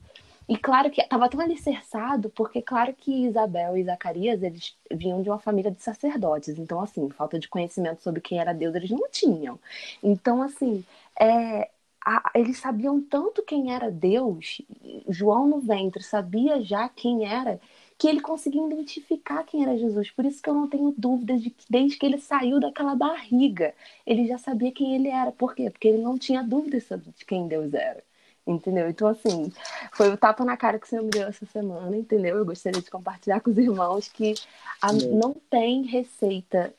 E 0.49 0.57
claro 0.57 0.91
que 0.91 1.01
estava 1.01 1.29
tão 1.29 1.41
alicerçado, 1.41 2.31
porque 2.31 2.63
claro 2.63 2.95
que 2.95 3.25
Isabel 3.27 3.77
e 3.77 3.85
Zacarias, 3.85 4.43
eles 4.43 4.77
vinham 4.93 5.21
de 5.23 5.29
uma 5.29 5.39
família 5.41 5.71
de 5.73 5.83
sacerdotes. 5.83 6.57
Então, 6.59 6.81
assim, 6.81 7.09
falta 7.11 7.39
de 7.39 7.49
conhecimento 7.49 8.03
sobre 8.03 8.21
quem 8.21 8.39
era 8.39 8.53
Deus, 8.55 8.75
eles 8.75 8.91
não 8.91 9.09
tinham. 9.11 9.59
Então, 10.03 10.41
assim, 10.43 10.85
é, 11.19 11.69
a, 12.05 12.31
eles 12.35 12.59
sabiam 12.59 13.01
tanto 13.03 13.43
quem 13.43 13.75
era 13.75 13.91
Deus, 13.91 14.63
João 15.09 15.49
no 15.49 15.59
ventre 15.61 16.03
sabia 16.03 16.63
já 16.63 16.89
quem 16.89 17.25
era, 17.27 17.61
que 17.99 18.07
ele 18.09 18.21
conseguia 18.21 18.65
identificar 18.67 19.43
quem 19.45 19.63
era 19.65 19.77
Jesus. 19.77 20.11
Por 20.13 20.25
isso 20.25 20.41
que 20.43 20.49
eu 20.49 20.55
não 20.55 20.69
tenho 20.69 20.95
dúvidas 20.97 21.43
de 21.43 21.51
que 21.51 21.65
desde 21.69 21.99
que 21.99 22.07
ele 22.07 22.19
saiu 22.19 22.61
daquela 22.61 22.95
barriga, 22.95 23.75
ele 24.07 24.27
já 24.27 24.39
sabia 24.39 24.71
quem 24.73 24.95
ele 24.95 25.09
era. 25.09 25.33
Por 25.33 25.55
quê? 25.55 25.71
Porque 25.71 25.89
ele 25.89 25.99
não 26.03 26.17
tinha 26.19 26.43
dúvidas 26.43 26.85
sobre 26.85 27.13
quem 27.27 27.49
Deus 27.49 27.73
era. 27.75 28.06
Entendeu? 28.47 28.89
Então, 28.89 29.09
assim, 29.09 29.53
foi 29.93 30.09
o 30.09 30.17
tapa 30.17 30.45
na 30.45 30.57
cara 30.57 30.79
que 30.79 30.87
o 30.87 30.89
Senhor 30.89 31.03
me 31.03 31.11
deu 31.11 31.27
essa 31.27 31.45
semana, 31.47 31.97
entendeu? 31.97 32.37
Eu 32.37 32.47
gostaria 32.47 32.81
de 32.81 32.91
compartilhar 32.91 33.41
com 33.41 33.51
os 33.51 33.59
irmãos 33.59 34.09
que 34.09 34.35
a, 34.81 34.93
não 34.93 35.35
tem 35.51 35.83
receita 35.83 36.73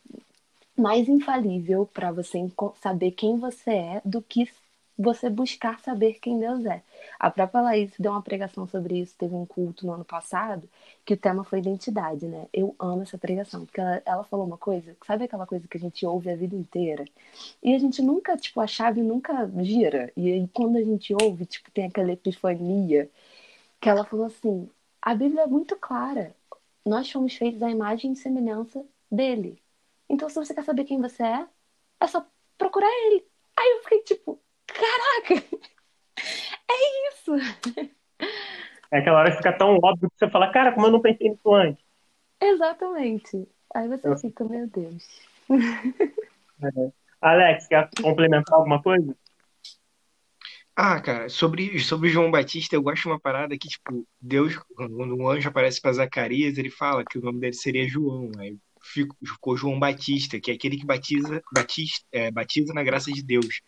mais 0.78 1.10
infalível 1.10 1.90
para 1.92 2.12
você 2.12 2.40
saber 2.82 3.12
quem 3.12 3.38
você 3.38 3.72
é 3.72 4.02
do 4.06 4.22
que 4.22 4.48
você 4.98 5.30
buscar 5.30 5.80
saber 5.82 6.20
quem 6.22 6.40
Deus 6.40 6.66
é. 6.66 6.82
A 7.20 7.30
própria 7.32 7.62
Laís 7.62 7.92
deu 8.00 8.12
uma 8.12 8.22
pregação 8.22 8.68
sobre 8.68 9.00
isso, 9.00 9.16
teve 9.18 9.34
um 9.36 9.46
culto 9.46 9.86
no 9.86 9.94
ano 9.94 10.06
passado, 10.06 10.70
que 11.06 11.14
o 11.14 11.18
tema 11.18 11.44
foi 11.44 11.60
identidade, 11.60 12.28
né? 12.28 12.48
Eu 12.54 12.76
amo 12.80 13.04
essa 13.04 13.18
pregação, 13.18 13.66
porque 13.66 13.80
ela, 13.82 14.02
ela 14.06 14.24
falou 14.24 14.46
uma 14.46 14.58
coisa, 14.58 14.96
sabe 15.06 15.26
aquela 15.26 15.46
coisa 15.48 15.68
que 15.68 15.78
a 15.78 15.80
gente 15.80 16.06
ouve 16.06 16.30
a 16.30 16.36
vida 16.36 16.56
inteira? 16.56 17.06
E 17.64 17.74
a 17.76 17.80
gente 17.80 18.02
nunca, 18.02 18.38
tipo, 18.38 18.60
a 18.62 18.68
chave 18.68 19.02
nunca 19.02 19.50
gira. 19.64 20.12
E 20.16 20.32
aí 20.32 20.48
quando 20.54 20.78
a 20.78 20.84
gente 20.84 21.14
ouve, 21.14 21.46
tipo, 21.46 21.72
tem 21.72 21.86
aquela 21.86 22.12
epifania, 22.12 23.10
que 23.80 23.90
ela 23.90 24.04
falou 24.06 24.26
assim, 24.26 24.70
a 25.02 25.16
Bíblia 25.16 25.44
é 25.44 25.48
muito 25.48 25.76
clara. 25.78 26.36
Nós 26.86 27.12
fomos 27.12 27.36
feitos 27.36 27.62
à 27.62 27.70
imagem 27.70 28.14
e 28.14 28.16
semelhança 28.16 28.84
dele. 29.12 29.62
Então, 30.10 30.30
se 30.30 30.36
você 30.36 30.54
quer 30.54 30.64
saber 30.64 30.86
quem 30.86 31.02
você 31.02 31.24
é, 31.24 31.48
é 32.00 32.08
só 32.08 32.26
procurar 32.58 32.90
ele. 33.08 33.26
Aí 33.56 33.72
eu 33.78 33.84
fiquei 33.84 34.02
tipo, 34.04 34.40
caraca, 34.66 35.58
é 36.70 37.10
isso. 37.10 37.34
É 38.92 39.00
aquela 39.00 39.20
hora 39.20 39.32
que 39.32 39.38
fica 39.38 39.52
tão 39.52 39.78
óbvio 39.84 40.10
que 40.10 40.18
você 40.18 40.30
fala, 40.30 40.52
cara, 40.52 40.72
como 40.72 40.88
eu 40.88 40.92
não 40.92 41.02
pensei 41.02 41.30
nisso 41.30 41.54
antes. 41.54 41.84
Exatamente. 42.42 43.48
Aí 43.76 43.88
você 43.88 44.08
eu... 44.08 44.18
fica, 44.18 44.44
meu 44.46 44.68
Deus. 44.68 45.06
É. 46.64 46.92
Alex, 47.22 47.68
quer 47.68 47.90
complementar 48.02 48.58
alguma 48.58 48.82
coisa? 48.82 49.16
Ah, 50.76 51.02
cara, 51.02 51.28
sobre, 51.28 51.80
sobre 51.80 52.10
João 52.10 52.30
Batista, 52.30 52.76
eu 52.76 52.82
gosto 52.84 53.04
de 53.04 53.08
uma 53.08 53.20
parada 53.20 53.58
que, 53.58 53.68
tipo, 53.68 54.08
Deus, 54.22 54.58
quando 54.76 55.16
um 55.16 55.28
anjo 55.28 55.50
aparece 55.50 55.82
para 55.82 55.94
Zacarias, 55.94 56.58
ele 56.58 56.70
fala 56.70 57.04
que 57.04 57.18
o 57.18 57.22
nome 57.22 57.40
dele 57.40 57.54
seria 57.54 57.88
João. 57.88 58.32
Aí 58.38 58.56
ficou 58.82 59.58
João 59.58 59.80
Batista, 59.80 60.40
que 60.40 60.52
é 60.52 60.54
aquele 60.54 60.78
que 60.78 60.86
batiza, 60.86 61.42
batiza, 61.52 62.00
é, 62.12 62.32
batiza 62.32 62.74
na 62.74 62.84
graça 62.84 63.12
de 63.12 63.24
Deus. 63.24 63.62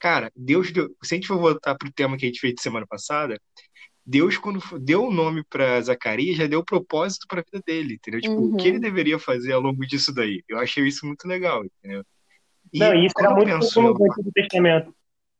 Cara, 0.00 0.32
Deus 0.34 0.72
deu. 0.72 0.88
Se 1.02 1.14
a 1.14 1.16
gente 1.16 1.28
for 1.28 1.38
voltar 1.38 1.74
pro 1.76 1.92
tema 1.92 2.16
que 2.16 2.24
a 2.24 2.28
gente 2.28 2.40
fez 2.40 2.54
semana 2.58 2.86
passada, 2.86 3.38
Deus, 4.04 4.38
quando 4.38 4.60
deu 4.80 5.04
o 5.04 5.12
nome 5.12 5.44
para 5.48 5.80
Zacarias, 5.82 6.36
já 6.36 6.46
deu 6.46 6.64
propósito 6.64 7.26
para 7.28 7.40
a 7.40 7.44
vida 7.44 7.62
dele, 7.64 7.94
entendeu? 7.94 8.20
Tipo, 8.20 8.34
uhum. 8.34 8.54
o 8.54 8.56
que 8.56 8.66
ele 8.66 8.76
uhum. 8.78 8.82
deveria 8.82 9.18
fazer 9.18 9.52
ao 9.52 9.60
longo 9.60 9.86
disso 9.86 10.12
daí? 10.12 10.42
Eu 10.48 10.58
achei 10.58 10.84
isso 10.86 11.06
muito 11.06 11.28
legal, 11.28 11.62
entendeu? 11.64 12.02
E 12.72 12.78
Não, 12.78 12.94
isso 12.94 13.14
era 13.18 13.30
muito 13.34 13.48
penso, 13.48 13.82
no 13.82 13.90
Antigo 13.90 14.32
Testamento. 14.34 14.94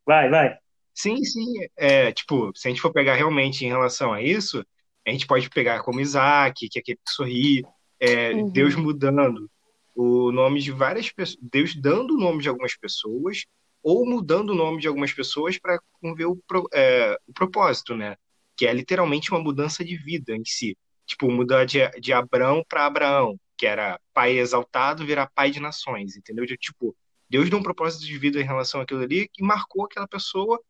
Vai, 0.07 0.29
vai. 0.29 0.59
Sim, 0.95 1.17
sim. 1.25 1.47
É, 1.77 2.13
tipo, 2.13 2.53
se 2.55 2.69
a 2.69 2.71
gente 2.71 2.83
for 2.83 2.93
pegar 2.93 3.15
realmente 3.15 3.65
em 3.65 3.69
relação 3.69 4.13
a 4.13 4.23
isso, 4.23 4.65
a 5.07 5.11
gente 5.11 5.27
pode 5.27 5.49
pegar 5.49 5.83
como 5.83 6.01
Isaac, 6.01 6.69
que 6.69 6.79
é 6.79 6.81
aquele 6.81 6.99
que 6.99 7.13
sorri, 7.13 7.65
é, 7.99 8.33
uhum. 8.33 8.51
Deus 8.51 8.75
mudando 8.75 9.51
o 9.95 10.31
nome 10.31 10.61
de 10.61 10.71
várias 10.71 11.11
pessoas, 11.11 11.39
Deus 11.43 11.75
dando 11.75 12.15
o 12.15 12.19
nome 12.19 12.43
de 12.43 12.49
algumas 12.49 12.77
pessoas 12.77 13.45
ou 13.83 14.07
mudando 14.07 14.51
o 14.51 14.55
nome 14.55 14.81
de 14.81 14.89
algumas 14.89 15.13
pessoas 15.13 15.59
para 15.59 15.79
ver 16.17 16.27
o, 16.27 16.39
é, 16.73 17.19
o 17.27 17.33
propósito, 17.33 17.97
né? 17.97 18.17
Que 18.57 18.67
é 18.67 18.73
literalmente 18.73 19.31
uma 19.31 19.41
mudança 19.41 19.85
de 19.85 19.97
vida 19.97 20.35
em 20.35 20.45
si. 20.45 20.77
Tipo, 21.07 21.31
mudar 21.31 21.65
de, 21.65 21.89
de 22.01 22.13
Abraão 22.13 22.63
para 22.69 22.87
Abraão, 22.87 23.39
que 23.57 23.67
era 23.67 23.99
pai 24.13 24.39
exaltado, 24.39 25.05
virar 25.05 25.31
pai 25.35 25.51
de 25.51 25.61
nações, 25.61 26.17
entendeu? 26.17 26.47
De, 26.47 26.57
tipo, 26.57 26.97
Deus 27.29 27.49
deu 27.49 27.59
um 27.59 27.63
propósito 27.63 28.05
de 28.05 28.19
vida 28.19 28.41
em 28.41 28.45
relação 28.45 28.81
àquilo 28.81 29.03
ali 29.03 29.29
que 29.29 29.43
marcou 29.43 29.85
aquela 29.85 30.09
pessoa, 30.09 30.61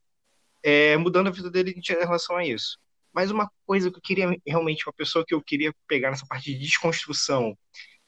é, 0.63 0.97
mudando 0.97 1.29
a 1.29 1.31
vida 1.31 1.51
dele 1.51 1.75
em 1.77 1.83
relação 1.83 2.37
a 2.37 2.45
isso. 2.45 2.79
Mas 3.13 3.31
uma 3.31 3.51
coisa 3.67 3.91
que 3.91 3.97
eu 3.97 4.03
queria 4.03 4.37
realmente, 4.47 4.87
uma 4.87 4.93
pessoa 4.93 5.25
que 5.27 5.35
eu 5.35 5.43
queria 5.43 5.75
pegar 5.87 6.11
nessa 6.11 6.27
parte 6.27 6.53
de 6.53 6.59
desconstrução 6.59 7.57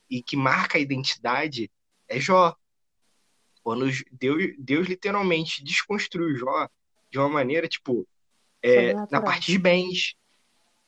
e 0.09 0.23
que 0.23 0.37
marca 0.37 0.79
a 0.79 0.81
identidade 0.81 1.71
é 2.09 2.21
Jó. 2.21 2.55
Quando 3.63 3.89
Deus, 4.11 4.55
Deus 4.59 4.89
literalmente 4.89 5.63
desconstruiu 5.63 6.37
Jó 6.37 6.69
de 7.11 7.19
uma 7.19 7.29
maneira, 7.29 7.69
tipo, 7.69 8.07
é, 8.63 8.95
na 9.11 9.21
parte 9.21 9.53
de 9.53 9.59
bens. 9.59 10.15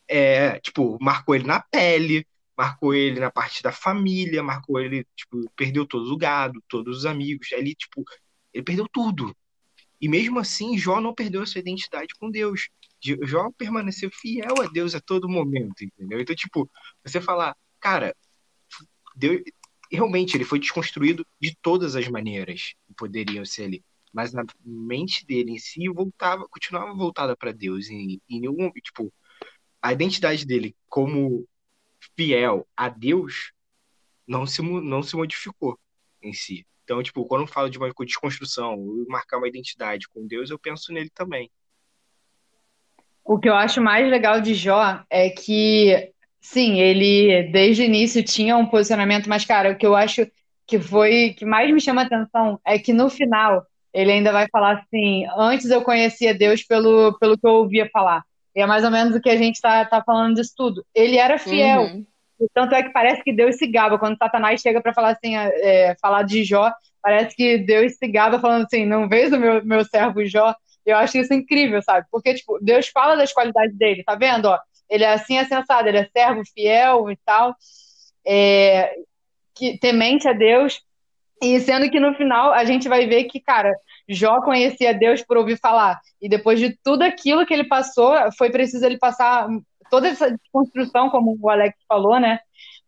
É, 0.07 0.59
tipo, 0.61 0.99
marcou 1.01 1.35
ele 1.35 1.47
na 1.47 1.61
pele, 1.61 2.27
marcou 2.57 2.95
ele 2.95 3.21
na 3.21 3.31
parte 3.31 3.63
da 3.63 3.73
família, 3.73 4.43
marcou 4.43 4.81
ele, 4.81 5.07
tipo, 5.17 5.51
perdeu 5.57 5.87
todo 5.87 6.13
o 6.13 6.17
gado, 6.17 6.63
todos 6.69 6.99
os 6.99 7.07
amigos. 7.07 7.53
Ali, 7.53 7.75
tipo, 7.75 8.05
ele 8.53 8.65
perdeu 8.65 8.87
tudo. 8.93 9.35
E 10.01 10.09
mesmo 10.09 10.39
assim, 10.39 10.77
Jó 10.77 11.01
não 11.01 11.15
perdeu 11.15 11.43
a 11.43 11.47
sua 11.47 11.61
identidade 11.61 12.15
com 12.19 12.31
Deus. 12.31 12.69
Jó 13.01 13.51
permaneceu 13.57 14.11
fiel 14.11 14.61
a 14.63 14.67
Deus 14.67 14.95
a 14.95 15.01
todo 15.01 15.29
momento, 15.29 15.85
entendeu? 15.85 16.21
Então, 16.21 16.35
tipo, 16.35 16.71
você 17.05 17.21
falar, 17.21 17.57
cara, 17.81 18.15
Deus, 19.15 19.43
realmente 19.91 20.37
ele 20.37 20.45
foi 20.45 20.59
desconstruído 20.59 21.27
de 21.41 21.57
todas 21.61 21.97
as 21.97 22.09
maneiras 22.09 22.75
que 22.87 22.95
poderiam 22.95 23.45
ser 23.45 23.65
ali. 23.65 23.85
Mas 24.13 24.33
na 24.33 24.45
mente 24.65 25.27
dele 25.27 25.53
em 25.53 25.59
si 25.59 25.89
voltava, 25.89 26.47
continuava 26.49 26.95
voltada 26.95 27.37
para 27.37 27.53
Deus. 27.53 27.89
E, 27.89 28.21
e 28.29 28.41
nenhum, 28.41 28.71
tipo, 28.71 29.13
a 29.83 29.93
identidade 29.93 30.47
dele 30.47 30.75
como 30.89 31.47
fiel 32.17 32.67
a 32.77 32.89
Deus 32.89 33.53
não 34.27 34.47
se, 34.47 34.63
não 34.63 35.03
se 35.03 35.17
modificou 35.17 35.79
em 36.23 36.33
si. 36.33 36.67
Então, 36.85 37.03
tipo, 37.03 37.25
quando 37.25 37.43
eu 37.43 37.47
falo 37.47 37.69
de 37.69 37.79
uma 37.79 37.93
desconstrução, 38.05 38.77
marcar 39.09 39.39
uma 39.39 39.49
identidade 39.49 40.09
com 40.09 40.27
Deus, 40.27 40.51
eu 40.51 40.59
penso 40.59 40.93
nele 40.93 41.11
também. 41.11 41.51
O 43.25 43.39
que 43.39 43.49
eu 43.49 43.55
acho 43.55 43.81
mais 43.81 44.09
legal 44.09 44.41
de 44.41 44.55
Jó 44.55 45.03
é 45.09 45.31
que 45.31 46.14
Sim, 46.45 46.79
ele 46.79 47.45
desde 47.45 47.81
o 47.81 47.85
início 47.87 48.23
tinha 48.23 48.55
um 48.55 48.67
posicionamento, 48.67 49.31
mas, 49.31 49.47
cara, 49.47 49.73
o 49.73 49.77
que 49.77 49.87
eu 49.87 49.97
acho 49.97 50.31
que 50.67 50.79
foi 50.79 51.35
que 51.39 51.45
mais 51.45 51.73
me 51.73 51.81
chama 51.81 52.03
atenção 52.03 52.61
é 52.67 52.79
que 52.79 52.93
no 52.93 53.09
final 53.09 53.65
ele 53.95 54.13
ainda 54.13 54.31
vai 54.31 54.47
falar 54.53 54.79
assim: 54.79 55.25
antes 55.39 55.71
eu 55.71 55.81
conhecia 55.81 56.35
Deus 56.35 56.63
pelo, 56.63 57.19
pelo 57.19 57.39
que 57.39 57.47
eu 57.47 57.53
ouvia 57.53 57.89
falar. 57.91 58.23
E 58.55 58.61
é 58.61 58.67
mais 58.67 58.85
ou 58.85 58.91
menos 58.91 59.17
o 59.17 59.23
que 59.23 59.31
a 59.31 59.39
gente 59.39 59.55
está 59.55 59.87
tá 59.87 60.03
falando 60.05 60.35
disso 60.35 60.53
tudo. 60.55 60.85
Ele 60.95 61.17
era 61.17 61.39
fiel. 61.39 61.81
Uhum. 61.81 62.07
Tanto 62.53 62.75
é 62.75 62.83
que 62.83 62.91
parece 62.91 63.25
que 63.25 63.33
Deus 63.33 63.57
se 63.57 63.67
gaba. 63.67 63.99
Quando 63.99 64.19
Satanás 64.19 64.61
chega 64.61 64.83
para 64.83 64.93
falar 64.93 65.13
assim, 65.13 65.35
é, 65.35 65.97
falar 65.99 66.25
de 66.25 66.45
Jó, 66.45 66.71
parece 67.03 67.35
que 67.35 67.57
Deus 67.57 67.95
se 67.95 68.07
gaba 68.07 68.39
falando 68.39 68.67
assim: 68.67 68.85
não 68.85 69.09
vês 69.09 69.33
o 69.33 69.39
meu, 69.39 69.65
meu 69.65 69.83
servo 69.83 70.23
Jó? 70.27 70.55
Eu 70.85 70.99
acho 70.99 71.17
isso 71.17 71.33
incrível, 71.33 71.81
sabe? 71.81 72.07
Porque, 72.11 72.35
tipo, 72.35 72.59
Deus 72.61 72.89
fala 72.89 73.17
das 73.17 73.33
qualidades 73.33 73.75
dele, 73.79 74.05
tá 74.05 74.15
vendo? 74.15 74.45
Ó, 74.45 74.59
ele 74.95 75.03
é 75.03 75.13
assim 75.13 75.37
é 75.37 75.45
sensado, 75.45 75.89
ele 75.89 75.99
é 75.99 76.09
servo 76.17 76.43
fiel 76.55 77.11
e 77.11 77.17
tal, 77.25 77.55
é, 78.25 78.95
que, 79.53 79.77
temente 79.79 80.29
a 80.29 80.33
Deus, 80.33 80.81
e 81.43 81.59
sendo 81.61 81.91
que 81.91 81.99
no 81.99 82.15
final 82.15 82.53
a 82.53 82.65
gente 82.65 82.89
vai 82.89 83.05
ver 83.07 83.25
que, 83.25 83.41
cara, 83.41 83.75
Jó 84.09 84.41
conhecia 84.41 84.95
Deus 84.95 85.21
por 85.21 85.37
ouvir 85.37 85.59
falar, 85.59 86.01
e 86.23 86.29
depois 86.29 86.61
de 86.61 86.79
tudo 86.85 87.03
aquilo 87.03 87.45
que 87.45 87.53
ele 87.53 87.65
passou, 87.65 88.15
foi 88.39 88.51
preciso 88.51 88.87
ele 88.87 88.97
passar 88.97 89.49
toda 89.91 90.09
essa 90.09 90.33
construção, 90.53 91.11
como 91.11 91.37
o 91.41 91.51
Alex 91.51 91.77
falou, 91.89 92.21
né? 92.21 92.39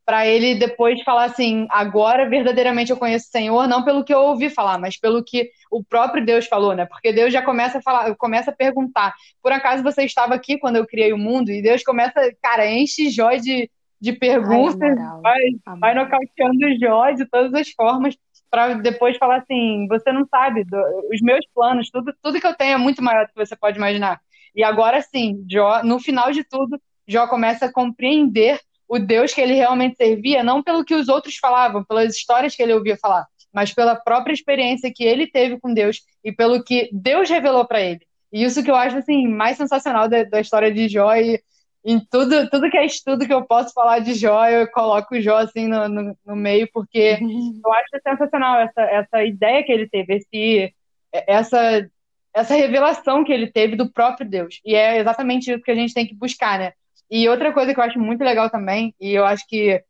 Para 0.07 0.25
ele 0.25 0.55
depois 0.55 1.03
falar 1.03 1.25
assim: 1.25 1.67
agora 1.69 2.29
verdadeiramente 2.29 2.93
eu 2.93 2.97
conheço 2.97 3.27
o 3.27 3.31
Senhor, 3.31 3.67
não 3.67 3.85
pelo 3.85 4.05
que 4.05 4.15
eu 4.15 4.21
ouvi 4.21 4.49
falar, 4.49 4.79
mas 4.79 4.97
pelo 4.97 5.23
que 5.23 5.51
o 5.69 5.83
próprio 5.83 6.25
Deus 6.25 6.47
falou, 6.47 6.75
né? 6.75 6.87
Porque 6.87 7.13
Deus 7.13 7.33
já 7.33 7.43
começa 7.43 7.79
a 7.79 7.83
falar, 7.83 8.15
começa 8.15 8.53
a 8.53 8.55
perguntar: 8.55 9.13
por 9.43 9.51
acaso 9.51 9.83
você 9.83 10.05
estava 10.05 10.35
aqui 10.35 10.59
quando 10.59 10.77
eu 10.77 10.87
criei 10.87 11.13
o 11.13 11.19
mundo? 11.19 11.51
E 11.51 11.61
Deus 11.61 11.83
começa, 11.83 12.15
cara, 12.41 12.71
enche 12.71 13.11
Jó 13.11 13.33
de, 13.33 13.69
de 14.01 14.13
perguntas, 14.13 14.97
Ai, 14.97 15.51
vai, 15.67 15.79
vai 15.81 15.95
nocauteando 15.95 16.79
Jó 16.81 17.11
de 17.11 17.27
todas 17.27 17.53
as 17.53 17.69
formas, 17.71 18.17
para 18.49 18.75
depois 18.75 19.17
falar 19.17 19.39
assim: 19.39 19.89
você 19.89 20.13
não 20.13 20.25
sabe, 20.29 20.65
os 21.13 21.21
meus 21.21 21.45
planos, 21.53 21.91
tudo, 21.91 22.15
tudo 22.23 22.41
que 22.41 22.47
eu 22.47 22.55
tenho 22.55 22.75
é 22.75 22.79
muito 22.79 23.03
maior 23.03 23.27
do 23.27 23.33
que 23.33 23.45
você 23.45 23.57
pode 23.57 23.77
imaginar. 23.77 24.21
E 24.55 24.63
agora 24.63 25.03
sim, 25.03 25.45
Jó, 25.51 25.83
no 25.83 25.99
final 25.99 26.31
de 26.31 26.45
tudo, 26.45 26.81
Jó 27.09 27.27
começa 27.27 27.67
a 27.67 27.73
compreender 27.73 28.61
o 28.89 28.99
Deus 28.99 29.33
que 29.33 29.41
ele 29.41 29.55
realmente 29.55 29.97
servia, 29.97 30.43
não 30.43 30.63
pelo 30.63 30.85
que 30.85 30.95
os 30.95 31.09
outros 31.09 31.37
falavam, 31.37 31.85
pelas 31.85 32.15
histórias 32.15 32.55
que 32.55 32.63
ele 32.63 32.75
ouvia 32.75 32.97
falar, 32.97 33.27
mas 33.53 33.73
pela 33.73 33.97
própria 33.97 34.33
experiência 34.33 34.93
que 34.95 35.05
ele 35.05 35.27
teve 35.27 35.59
com 35.59 35.73
Deus 35.73 36.03
e 36.23 36.33
pelo 36.33 36.63
que 36.63 36.89
Deus 36.93 37.29
revelou 37.29 37.67
para 37.67 37.81
ele. 37.81 38.01
E 38.33 38.45
isso 38.45 38.63
que 38.63 38.71
eu 38.71 38.77
acho 38.77 38.97
assim 38.99 39.27
mais 39.27 39.57
sensacional 39.57 40.09
da, 40.09 40.25
da 40.25 40.41
história 40.41 40.73
de 40.73 40.89
Jó 40.89 41.15
e 41.15 41.41
em 41.85 42.01
tudo, 42.01 42.51
tudo 42.51 42.69
que 42.69 42.77
é 42.77 42.85
estudo 42.85 43.27
que 43.27 43.33
eu 43.33 43.47
posso 43.47 43.73
falar 43.73 44.01
de 44.01 44.13
Jó, 44.15 44.45
eu 44.49 44.69
coloco 44.73 45.15
o 45.15 45.21
Jó 45.21 45.37
assim 45.37 45.69
no, 45.69 45.89
no, 45.89 46.19
no 46.27 46.35
meio, 46.35 46.69
porque 46.73 47.17
eu 47.65 47.73
acho 47.73 48.03
sensacional 48.03 48.59
essa, 48.59 48.83
essa 48.83 49.25
ideia 49.25 49.63
que 49.63 49.71
ele 49.71 49.89
teve, 49.89 50.17
esse, 50.17 50.75
essa, 51.13 51.89
essa 52.35 52.55
revelação 52.57 53.23
que 53.23 53.33
ele 53.33 53.51
teve 53.51 53.77
do 53.77 53.91
próprio 53.91 54.29
Deus. 54.29 54.61
E 54.65 54.75
é 54.75 54.99
exatamente 54.99 55.49
isso 55.49 55.63
que 55.63 55.71
a 55.71 55.77
gente 55.77 55.95
tem 55.95 56.05
que 56.05 56.15
buscar, 56.15 56.59
né? 56.59 56.73
E 57.11 57.29
outra 57.29 57.53
coisa 57.53 57.73
que 57.73 57.81
eu 57.81 57.85
acho 57.85 57.99
muito 57.99 58.23
legal 58.23 58.51
também, 58.51 58.95
e 59.01 59.13
eu 59.13 59.25
acho 59.25 59.47
que, 59.47 59.83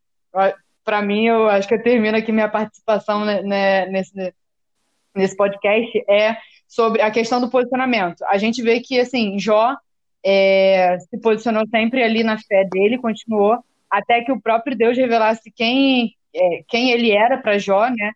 para 0.85 1.03
mim, 1.03 1.27
eu 1.27 1.49
acho 1.49 1.67
que 1.67 1.75
eu 1.75 1.83
termino 1.83 2.17
aqui 2.17 2.31
minha 2.31 2.49
participação 2.49 3.25
né, 3.25 3.43
né, 3.43 3.87
nesse, 3.87 4.35
nesse 5.14 5.37
podcast, 5.37 6.05
é 6.09 6.37
sobre 6.69 7.01
a 7.01 7.11
questão 7.11 7.41
do 7.41 7.51
posicionamento. 7.51 8.23
A 8.27 8.37
gente 8.37 8.62
vê 8.62 8.81
que, 8.81 9.01
assim, 9.01 9.39
Jó 9.39 9.75
é, 10.25 10.99
se 10.99 11.19
posicionou 11.21 11.67
sempre 11.69 12.03
ali 12.03 12.23
na 12.23 12.39
fé 12.39 12.64
dele, 12.71 12.99
continuou, 12.99 13.59
até 13.91 14.23
que 14.23 14.33
o 14.33 14.41
próprio 14.41 14.77
Deus 14.77 14.97
revelasse 14.97 15.51
quem, 15.55 16.14
é, 16.35 16.62
quem 16.69 16.91
ele 16.91 17.12
era 17.12 17.39
para 17.39 17.59
Jó, 17.59 17.89
né? 17.89 18.12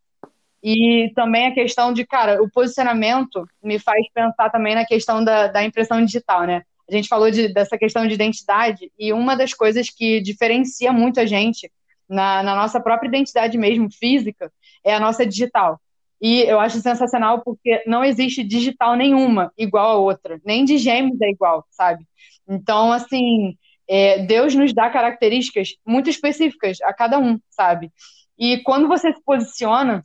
E 0.62 1.10
também 1.14 1.46
a 1.46 1.54
questão 1.54 1.92
de, 1.92 2.04
cara, 2.04 2.42
o 2.42 2.50
posicionamento 2.50 3.46
me 3.62 3.78
faz 3.78 4.04
pensar 4.12 4.50
também 4.50 4.74
na 4.74 4.84
questão 4.84 5.24
da, 5.24 5.46
da 5.46 5.64
impressão 5.64 6.04
digital, 6.04 6.42
né? 6.42 6.62
A 6.90 6.96
gente 6.96 7.08
falou 7.08 7.30
de, 7.30 7.52
dessa 7.52 7.78
questão 7.78 8.06
de 8.06 8.14
identidade, 8.14 8.90
e 8.98 9.12
uma 9.12 9.36
das 9.36 9.54
coisas 9.54 9.88
que 9.88 10.20
diferencia 10.20 10.92
muito 10.92 11.20
a 11.20 11.26
gente 11.26 11.70
na, 12.08 12.42
na 12.42 12.56
nossa 12.56 12.80
própria 12.80 13.08
identidade 13.08 13.56
mesmo, 13.56 13.88
física, 13.92 14.52
é 14.84 14.94
a 14.94 15.00
nossa 15.00 15.24
digital. 15.24 15.80
E 16.20 16.42
eu 16.42 16.60
acho 16.60 16.80
sensacional 16.80 17.42
porque 17.42 17.82
não 17.86 18.04
existe 18.04 18.42
digital 18.42 18.94
nenhuma 18.94 19.52
igual 19.56 19.90
a 19.90 20.00
outra, 20.00 20.40
nem 20.44 20.64
de 20.64 20.76
gêmeos 20.76 21.20
é 21.20 21.30
igual, 21.30 21.64
sabe? 21.70 22.04
Então, 22.46 22.92
assim, 22.92 23.56
é, 23.88 24.18
Deus 24.24 24.54
nos 24.54 24.74
dá 24.74 24.90
características 24.90 25.76
muito 25.86 26.10
específicas 26.10 26.78
a 26.82 26.92
cada 26.92 27.18
um, 27.18 27.38
sabe? 27.48 27.90
E 28.38 28.58
quando 28.62 28.88
você 28.88 29.12
se 29.12 29.22
posiciona, 29.22 30.02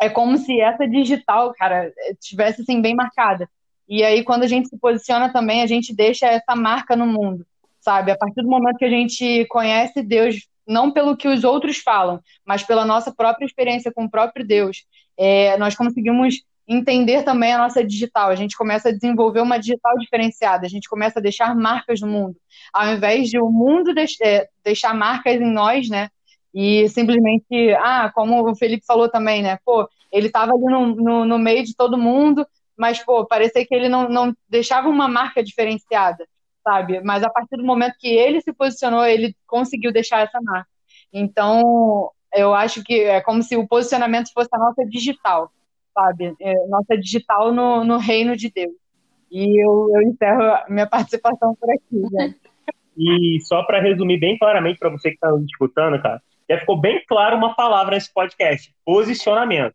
é 0.00 0.10
como 0.10 0.36
se 0.36 0.60
essa 0.60 0.86
digital, 0.86 1.54
cara, 1.54 1.92
tivesse 2.20 2.62
assim 2.62 2.82
bem 2.82 2.94
marcada. 2.94 3.48
E 3.88 4.02
aí, 4.02 4.24
quando 4.24 4.42
a 4.42 4.48
gente 4.48 4.68
se 4.68 4.78
posiciona 4.78 5.32
também, 5.32 5.62
a 5.62 5.66
gente 5.66 5.94
deixa 5.94 6.26
essa 6.26 6.56
marca 6.56 6.96
no 6.96 7.06
mundo, 7.06 7.46
sabe? 7.80 8.10
A 8.10 8.16
partir 8.16 8.42
do 8.42 8.48
momento 8.48 8.78
que 8.78 8.84
a 8.84 8.90
gente 8.90 9.44
conhece 9.46 10.02
Deus, 10.02 10.48
não 10.66 10.90
pelo 10.90 11.16
que 11.16 11.28
os 11.28 11.44
outros 11.44 11.78
falam, 11.78 12.20
mas 12.44 12.64
pela 12.64 12.84
nossa 12.84 13.14
própria 13.14 13.46
experiência 13.46 13.92
com 13.92 14.04
o 14.04 14.10
próprio 14.10 14.46
Deus, 14.46 14.84
é, 15.16 15.56
nós 15.56 15.76
conseguimos 15.76 16.42
entender 16.68 17.22
também 17.22 17.52
a 17.52 17.58
nossa 17.58 17.84
digital. 17.84 18.28
A 18.28 18.34
gente 18.34 18.56
começa 18.56 18.88
a 18.88 18.92
desenvolver 18.92 19.40
uma 19.40 19.58
digital 19.58 19.96
diferenciada, 19.98 20.66
a 20.66 20.68
gente 20.68 20.88
começa 20.88 21.20
a 21.20 21.22
deixar 21.22 21.54
marcas 21.54 22.00
no 22.00 22.08
mundo. 22.08 22.36
Ao 22.72 22.92
invés 22.92 23.30
de 23.30 23.38
o 23.38 23.48
mundo 23.48 23.94
deix 23.94 24.16
é, 24.20 24.48
deixar 24.64 24.92
marcas 24.92 25.40
em 25.40 25.52
nós, 25.52 25.88
né? 25.88 26.08
E 26.52 26.88
simplesmente, 26.88 27.72
ah, 27.78 28.10
como 28.14 28.50
o 28.50 28.56
Felipe 28.56 28.84
falou 28.84 29.08
também, 29.08 29.42
né? 29.42 29.58
Pô, 29.64 29.88
ele 30.10 30.28
estava 30.28 30.52
ali 30.52 30.64
no, 30.64 30.86
no, 30.96 31.24
no, 31.24 31.38
meio 31.38 31.62
de 31.62 31.76
todo 31.76 31.98
mundo, 31.98 32.46
mas, 32.76 33.02
pô, 33.02 33.26
parecia 33.26 33.66
que 33.66 33.74
ele 33.74 33.88
não, 33.88 34.08
não 34.08 34.34
deixava 34.48 34.88
uma 34.88 35.08
marca 35.08 35.42
diferenciada, 35.42 36.26
sabe? 36.62 37.00
Mas 37.00 37.22
a 37.22 37.30
partir 37.30 37.56
do 37.56 37.64
momento 37.64 37.96
que 37.98 38.08
ele 38.08 38.40
se 38.40 38.52
posicionou, 38.52 39.04
ele 39.04 39.34
conseguiu 39.46 39.92
deixar 39.92 40.20
essa 40.20 40.40
marca. 40.40 40.68
Então, 41.12 42.10
eu 42.34 42.54
acho 42.54 42.82
que 42.84 43.00
é 43.00 43.20
como 43.20 43.42
se 43.42 43.56
o 43.56 43.66
posicionamento 43.66 44.32
fosse 44.32 44.50
a 44.52 44.58
nossa 44.58 44.84
digital, 44.84 45.50
sabe? 45.94 46.34
É, 46.40 46.66
nossa 46.66 46.96
digital 46.98 47.52
no, 47.52 47.84
no 47.84 47.96
reino 47.96 48.36
de 48.36 48.50
Deus. 48.50 48.74
E 49.30 49.62
eu, 49.62 49.88
eu 49.94 50.02
encerro 50.02 50.42
minha 50.68 50.86
participação 50.86 51.54
por 51.54 51.70
aqui, 51.70 52.02
gente. 52.18 52.38
E 52.98 53.38
só 53.42 53.62
para 53.62 53.78
resumir 53.78 54.18
bem 54.18 54.38
claramente 54.38 54.78
para 54.78 54.88
você 54.88 55.10
que 55.10 55.16
está 55.16 55.30
nos 55.30 55.44
escutando, 55.44 56.00
cara, 56.00 56.18
já 56.48 56.58
ficou 56.58 56.80
bem 56.80 57.04
claro 57.06 57.36
uma 57.36 57.54
palavra 57.54 57.94
nesse 57.94 58.10
podcast: 58.10 58.74
posicionamento. 58.86 59.74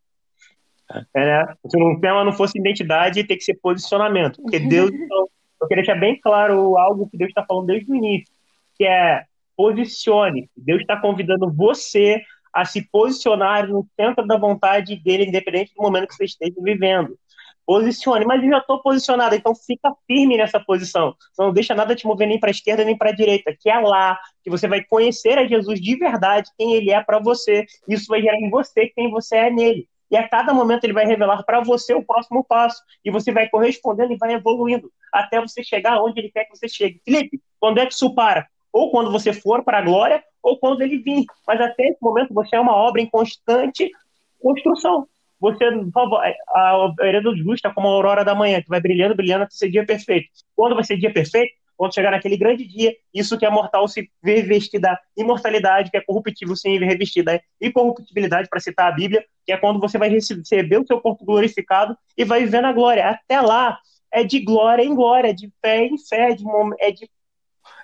É, 1.14 1.24
né? 1.24 1.54
Se 1.66 1.80
o 1.80 2.00
tema 2.00 2.24
não 2.24 2.32
fosse 2.32 2.58
identidade, 2.58 3.24
tem 3.24 3.36
que 3.36 3.44
ser 3.44 3.54
posicionamento. 3.54 4.40
Porque 4.42 4.58
Deus. 4.58 4.90
Então, 4.92 5.28
eu 5.60 5.68
queria 5.68 5.84
deixar 5.84 5.98
bem 5.98 6.20
claro 6.20 6.76
algo 6.76 7.08
que 7.08 7.16
Deus 7.16 7.28
está 7.28 7.44
falando 7.44 7.66
desde 7.66 7.90
o 7.90 7.94
início, 7.94 8.34
que 8.76 8.84
é 8.84 9.24
posicione. 9.56 10.50
Deus 10.56 10.80
está 10.80 10.96
convidando 10.96 11.50
você 11.52 12.20
a 12.52 12.64
se 12.64 12.82
posicionar 12.90 13.66
no 13.68 13.86
centro 13.98 14.26
da 14.26 14.36
vontade 14.36 14.96
dele, 14.96 15.24
independente 15.24 15.72
do 15.74 15.82
momento 15.82 16.08
que 16.08 16.14
você 16.14 16.24
esteja 16.24 16.54
vivendo. 16.60 17.16
Posicione, 17.64 18.24
mas 18.24 18.42
eu 18.42 18.50
já 18.50 18.58
estou 18.58 18.82
posicionado, 18.82 19.36
então 19.36 19.54
fica 19.54 19.94
firme 20.06 20.36
nessa 20.36 20.58
posição. 20.58 21.14
Não 21.38 21.52
deixa 21.52 21.74
nada 21.76 21.94
te 21.94 22.04
mover 22.06 22.26
nem 22.26 22.38
para 22.38 22.50
a 22.50 22.50
esquerda 22.50 22.84
nem 22.84 22.98
para 22.98 23.10
a 23.10 23.14
direita, 23.14 23.54
que 23.58 23.70
é 23.70 23.78
lá 23.78 24.18
que 24.42 24.50
você 24.50 24.66
vai 24.66 24.82
conhecer 24.82 25.38
a 25.38 25.46
Jesus 25.46 25.80
de 25.80 25.96
verdade, 25.96 26.50
quem 26.58 26.74
ele 26.74 26.90
é 26.90 27.00
para 27.00 27.20
você. 27.20 27.64
Isso 27.88 28.06
vai 28.08 28.20
gerar 28.20 28.36
em 28.36 28.50
você 28.50 28.88
quem 28.88 29.10
você 29.10 29.36
é 29.36 29.50
nele. 29.50 29.88
E 30.12 30.16
a 30.16 30.28
cada 30.28 30.52
momento 30.52 30.84
ele 30.84 30.92
vai 30.92 31.06
revelar 31.06 31.42
para 31.42 31.62
você 31.62 31.94
o 31.94 32.04
próximo 32.04 32.44
passo. 32.44 32.82
E 33.02 33.10
você 33.10 33.32
vai 33.32 33.48
correspondendo 33.48 34.12
e 34.12 34.18
vai 34.18 34.34
evoluindo 34.34 34.92
até 35.10 35.40
você 35.40 35.64
chegar 35.64 36.02
onde 36.02 36.20
ele 36.20 36.30
quer 36.30 36.44
que 36.44 36.54
você 36.54 36.68
chegue. 36.68 37.00
Felipe, 37.02 37.40
quando 37.58 37.78
é 37.78 37.86
que 37.86 37.94
isso 37.94 38.14
para? 38.14 38.46
Ou 38.70 38.90
quando 38.90 39.10
você 39.10 39.32
for 39.32 39.64
para 39.64 39.78
a 39.78 39.82
glória, 39.82 40.22
ou 40.42 40.58
quando 40.58 40.82
ele 40.82 40.98
vir. 40.98 41.24
Mas 41.48 41.58
até 41.62 41.88
esse 41.88 41.98
momento 42.02 42.34
você 42.34 42.54
é 42.56 42.60
uma 42.60 42.76
obra 42.76 43.00
em 43.00 43.06
constante 43.06 43.90
construção. 44.38 45.08
Você, 45.40 45.64
a 45.64 46.94
hereda 47.00 47.32
de 47.34 47.42
luz 47.42 47.56
está 47.56 47.72
como 47.72 47.88
a 47.88 47.92
aurora 47.92 48.22
da 48.22 48.34
manhã, 48.34 48.60
que 48.60 48.68
vai 48.68 48.80
brilhando, 48.80 49.14
brilhando 49.14 49.44
até 49.44 49.54
ser 49.54 49.70
dia 49.70 49.86
perfeito. 49.86 50.28
Quando 50.54 50.74
vai 50.74 50.84
ser 50.84 50.98
dia 50.98 51.12
perfeito? 51.12 51.54
Quando 51.82 51.96
chegar 51.96 52.12
naquele 52.12 52.36
grande 52.36 52.64
dia, 52.64 52.94
isso 53.12 53.36
que 53.36 53.44
é 53.44 53.50
mortal 53.50 53.88
se 53.88 54.08
revestir 54.22 54.78
da 54.78 54.96
imortalidade, 55.16 55.90
que 55.90 55.96
é 55.96 56.00
corruptível 56.00 56.54
se 56.54 56.78
revestir 56.78 57.24
da 57.24 57.40
incorruptibilidade, 57.60 58.48
para 58.48 58.60
citar 58.60 58.86
a 58.86 58.94
Bíblia, 58.94 59.24
que 59.44 59.50
é 59.50 59.56
quando 59.56 59.80
você 59.80 59.98
vai 59.98 60.08
receber 60.08 60.78
o 60.78 60.86
seu 60.86 61.00
corpo 61.00 61.24
glorificado 61.24 61.98
e 62.16 62.24
vai 62.24 62.44
viver 62.44 62.60
na 62.60 62.72
glória. 62.72 63.08
Até 63.08 63.40
lá, 63.40 63.80
é 64.12 64.22
de 64.22 64.38
glória 64.38 64.84
em 64.84 64.94
glória, 64.94 65.34
de 65.34 65.52
fé 65.60 65.84
em 65.84 65.98
fé, 65.98 66.36
de, 66.36 66.44
é 66.78 66.92
de 66.92 67.10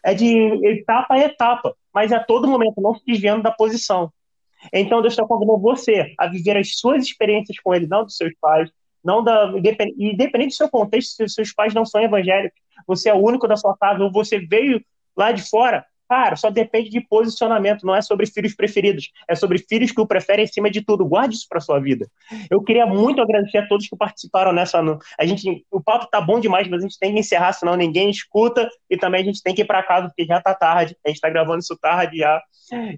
é 0.04 0.14
de 0.14 0.64
etapa 0.64 1.14
a 1.14 1.18
etapa, 1.18 1.74
mas 1.92 2.12
a 2.12 2.20
todo 2.20 2.46
momento, 2.46 2.80
não 2.80 2.94
se 2.94 3.04
desviando 3.04 3.42
da 3.42 3.50
posição. 3.50 4.12
Então 4.72 5.02
Deus 5.02 5.14
está 5.14 5.26
convidando 5.26 5.58
você 5.58 6.14
a 6.16 6.28
viver 6.28 6.56
as 6.56 6.78
suas 6.78 7.02
experiências 7.02 7.58
com 7.58 7.74
Ele, 7.74 7.88
não 7.88 8.04
dos 8.04 8.16
seus 8.16 8.32
pais, 8.40 8.70
não 9.04 9.24
da 9.24 9.52
independente 9.56 10.50
do 10.50 10.54
seu 10.54 10.68
contexto, 10.68 11.16
se 11.16 11.24
os 11.24 11.34
seus 11.34 11.52
pais 11.52 11.74
não 11.74 11.84
são 11.84 12.00
evangélicos, 12.00 12.60
você 12.86 13.08
é 13.08 13.14
o 13.14 13.24
único 13.24 13.48
da 13.48 13.56
sua 13.56 13.76
casa 13.76 14.02
ou 14.02 14.12
você 14.12 14.38
veio 14.38 14.82
lá 15.16 15.32
de 15.32 15.48
fora, 15.48 15.84
Cara, 16.08 16.36
só 16.36 16.48
depende 16.48 16.88
de 16.88 17.02
posicionamento, 17.02 17.84
não 17.84 17.94
é 17.94 18.00
sobre 18.00 18.24
filhos 18.24 18.54
preferidos, 18.54 19.10
é 19.28 19.34
sobre 19.34 19.58
filhos 19.58 19.92
que 19.92 20.00
o 20.00 20.06
preferem 20.06 20.46
em 20.46 20.48
cima 20.48 20.70
de 20.70 20.80
tudo. 20.80 21.04
Guarde 21.04 21.34
isso 21.34 21.46
para 21.46 21.60
sua 21.60 21.78
vida. 21.78 22.08
Eu 22.50 22.62
queria 22.62 22.86
muito 22.86 23.20
agradecer 23.20 23.58
a 23.58 23.68
todos 23.68 23.86
que 23.86 23.94
participaram 23.94 24.50
nessa. 24.50 24.78
A 25.18 25.26
gente, 25.26 25.66
o 25.70 25.82
papo 25.82 26.06
tá 26.06 26.18
bom 26.18 26.40
demais, 26.40 26.66
mas 26.66 26.80
a 26.80 26.82
gente 26.88 26.98
tem 26.98 27.12
que 27.12 27.20
encerrar, 27.20 27.52
senão 27.52 27.76
ninguém 27.76 28.08
escuta 28.08 28.70
e 28.88 28.96
também 28.96 29.20
a 29.20 29.24
gente 29.24 29.42
tem 29.42 29.54
que 29.54 29.60
ir 29.60 29.66
para 29.66 29.82
casa 29.82 30.08
porque 30.08 30.24
já 30.24 30.40
tá 30.40 30.54
tarde. 30.54 30.96
A 31.04 31.10
gente 31.10 31.16
está 31.16 31.28
gravando 31.28 31.58
isso 31.58 31.76
tarde 31.76 32.16
já. 32.16 32.42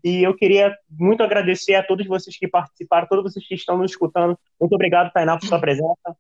E 0.05 0.23
eu 0.23 0.35
queria 0.35 0.73
muito 0.89 1.23
agradecer 1.25 1.75
a 1.75 1.83
todos 1.83 2.07
vocês 2.07 2.37
que 2.37 2.47
participaram, 2.47 3.09
todos 3.09 3.33
vocês 3.33 3.45
que 3.47 3.55
estão 3.57 3.77
nos 3.77 3.91
escutando. 3.91 4.39
Muito 4.61 4.75
obrigado, 4.75 5.11
Tainá, 5.13 5.37
por 5.37 5.47
sua 5.47 5.59
presença. 5.59 6.17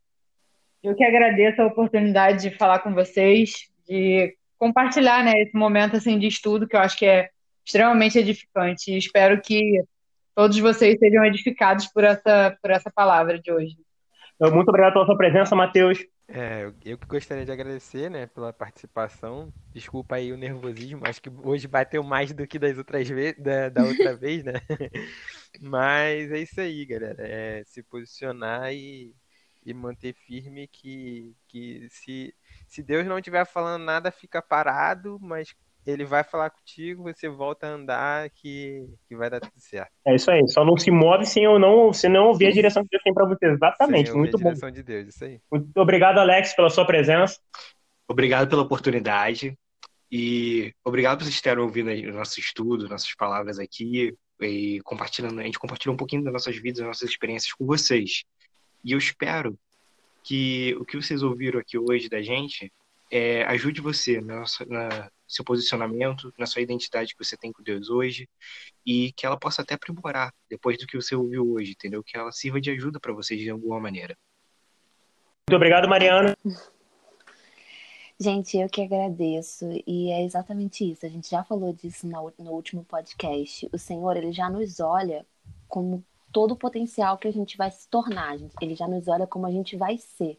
Eu 0.82 0.94
que 0.94 1.04
agradeço 1.04 1.60
a 1.60 1.66
oportunidade 1.66 2.48
de 2.48 2.56
falar 2.56 2.78
com 2.78 2.94
vocês, 2.94 3.68
de 3.86 4.34
compartilhar 4.58 5.24
né, 5.24 5.40
esse 5.40 5.54
momento 5.54 5.96
assim, 5.96 6.18
de 6.18 6.26
estudo 6.26 6.66
que 6.66 6.74
eu 6.74 6.80
acho 6.80 6.96
que 6.96 7.06
é 7.06 7.30
extremamente 7.64 8.18
edificante. 8.18 8.92
E 8.92 8.98
espero 8.98 9.40
que 9.40 9.82
todos 10.34 10.58
vocês 10.58 10.98
sejam 10.98 11.24
edificados 11.24 11.86
por 11.86 12.04
essa, 12.04 12.56
por 12.62 12.70
essa 12.70 12.90
palavra 12.90 13.38
de 13.38 13.52
hoje. 13.52 13.76
Muito 14.40 14.68
obrigado 14.68 14.94
pela 14.94 15.04
sua 15.04 15.16
presença, 15.16 15.54
Matheus. 15.54 15.98
É, 16.26 16.72
eu 16.84 16.96
que 16.96 17.06
gostaria 17.06 17.44
de 17.44 17.50
agradecer, 17.50 18.08
né, 18.08 18.26
pela 18.26 18.52
participação. 18.52 19.52
Desculpa 19.74 20.14
aí 20.14 20.32
o 20.32 20.36
nervosismo, 20.36 21.02
acho 21.04 21.20
que 21.20 21.30
hoje 21.42 21.66
bateu 21.66 22.02
mais 22.02 22.32
do 22.32 22.46
que 22.46 22.58
das 22.58 22.78
outras 22.78 23.08
vezes, 23.08 23.42
da, 23.42 23.68
da 23.68 23.82
outra 23.82 24.14
vez, 24.16 24.44
né? 24.44 24.54
Mas 25.60 26.30
é 26.30 26.38
isso 26.38 26.60
aí, 26.60 26.86
galera. 26.86 27.16
É 27.18 27.64
se 27.64 27.82
posicionar 27.82 28.72
e, 28.72 29.12
e 29.64 29.74
manter 29.74 30.14
firme 30.14 30.66
que, 30.66 31.34
que 31.48 31.86
se 31.90 32.34
se 32.66 32.82
Deus 32.82 33.06
não 33.06 33.18
estiver 33.18 33.44
falando 33.44 33.82
nada, 33.82 34.10
fica 34.10 34.40
parado, 34.40 35.18
mas 35.20 35.54
ele 35.86 36.04
vai 36.04 36.22
falar 36.22 36.50
contigo, 36.50 37.02
você 37.02 37.28
volta 37.28 37.66
a 37.66 37.70
andar 37.70 38.30
que, 38.30 38.86
que 39.08 39.16
vai 39.16 39.30
dar 39.30 39.40
tudo 39.40 39.52
certo. 39.56 39.90
É 40.06 40.14
isso 40.14 40.30
aí, 40.30 40.46
só 40.48 40.64
não 40.64 40.76
se 40.76 40.90
move 40.90 41.26
sem 41.26 41.44
eu 41.44 41.58
não, 41.58 41.92
se 41.92 42.08
não 42.08 42.28
ouvir 42.28 42.46
a 42.46 42.52
direção 42.52 42.82
que 42.82 42.90
Deus 42.90 43.02
tem 43.02 43.14
para 43.14 43.26
você. 43.26 43.46
Exatamente, 43.46 44.12
muito 44.12 44.38
bom. 44.38 44.48
a 44.48 44.52
direção 44.52 44.70
de 44.70 44.82
Deus, 44.82 45.08
isso 45.08 45.24
aí. 45.24 45.40
Muito 45.50 45.76
obrigado, 45.76 46.18
Alex, 46.18 46.54
pela 46.54 46.70
sua 46.70 46.86
presença. 46.86 47.38
Obrigado 48.08 48.48
pela 48.48 48.62
oportunidade. 48.62 49.56
E 50.12 50.72
obrigado 50.84 51.18
por 51.18 51.24
vocês 51.24 51.40
terem 51.40 51.62
ouvido 51.62 51.88
o 51.88 52.12
nosso 52.12 52.40
estudo, 52.40 52.88
nossas 52.88 53.14
palavras 53.14 53.60
aqui, 53.60 54.12
e 54.40 54.80
compartilhando, 54.82 55.38
a 55.40 55.44
gente 55.44 55.58
compartilha 55.58 55.92
um 55.92 55.96
pouquinho 55.96 56.24
das 56.24 56.32
nossas 56.32 56.56
vidas, 56.56 56.78
das 56.78 56.86
nossas 56.86 57.08
experiências 57.08 57.52
com 57.52 57.64
vocês. 57.64 58.24
E 58.84 58.92
eu 58.92 58.98
espero 58.98 59.58
que 60.22 60.74
o 60.78 60.84
que 60.84 60.96
vocês 60.96 61.22
ouviram 61.22 61.60
aqui 61.60 61.78
hoje 61.78 62.08
da 62.08 62.22
gente 62.22 62.72
é, 63.10 63.42
ajude 63.44 63.80
você 63.80 64.20
no 64.20 64.44
seu 65.26 65.44
posicionamento, 65.44 66.32
na 66.38 66.46
sua 66.46 66.62
identidade 66.62 67.14
que 67.14 67.24
você 67.24 67.36
tem 67.36 67.52
com 67.52 67.62
Deus 67.62 67.90
hoje, 67.90 68.28
e 68.86 69.12
que 69.12 69.26
ela 69.26 69.38
possa 69.38 69.62
até 69.62 69.74
aprimorar 69.74 70.32
depois 70.48 70.78
do 70.78 70.86
que 70.86 70.96
você 70.96 71.14
ouviu 71.14 71.52
hoje, 71.52 71.72
entendeu? 71.72 72.02
Que 72.02 72.16
ela 72.16 72.32
sirva 72.32 72.60
de 72.60 72.70
ajuda 72.70 73.00
para 73.00 73.12
vocês 73.12 73.40
de 73.40 73.50
alguma 73.50 73.80
maneira. 73.80 74.16
Muito 75.48 75.56
obrigado, 75.56 75.88
Mariana. 75.88 76.36
Gente, 78.18 78.58
eu 78.58 78.68
que 78.68 78.82
agradeço. 78.82 79.66
E 79.86 80.10
é 80.12 80.22
exatamente 80.22 80.88
isso. 80.88 81.06
A 81.06 81.08
gente 81.08 81.30
já 81.30 81.42
falou 81.42 81.72
disso 81.72 82.06
no, 82.06 82.32
no 82.38 82.52
último 82.52 82.84
podcast. 82.84 83.68
O 83.72 83.78
Senhor, 83.78 84.16
ele 84.16 84.30
já 84.30 84.50
nos 84.50 84.78
olha 84.78 85.26
como 85.66 86.04
todo 86.32 86.52
o 86.52 86.56
potencial 86.56 87.18
que 87.18 87.28
a 87.28 87.32
gente 87.32 87.56
vai 87.56 87.70
se 87.70 87.88
tornar. 87.88 88.36
Ele 88.60 88.74
já 88.74 88.86
nos 88.88 89.08
olha 89.08 89.26
como 89.26 89.46
a 89.46 89.50
gente 89.50 89.76
vai 89.76 89.98
ser. 89.98 90.38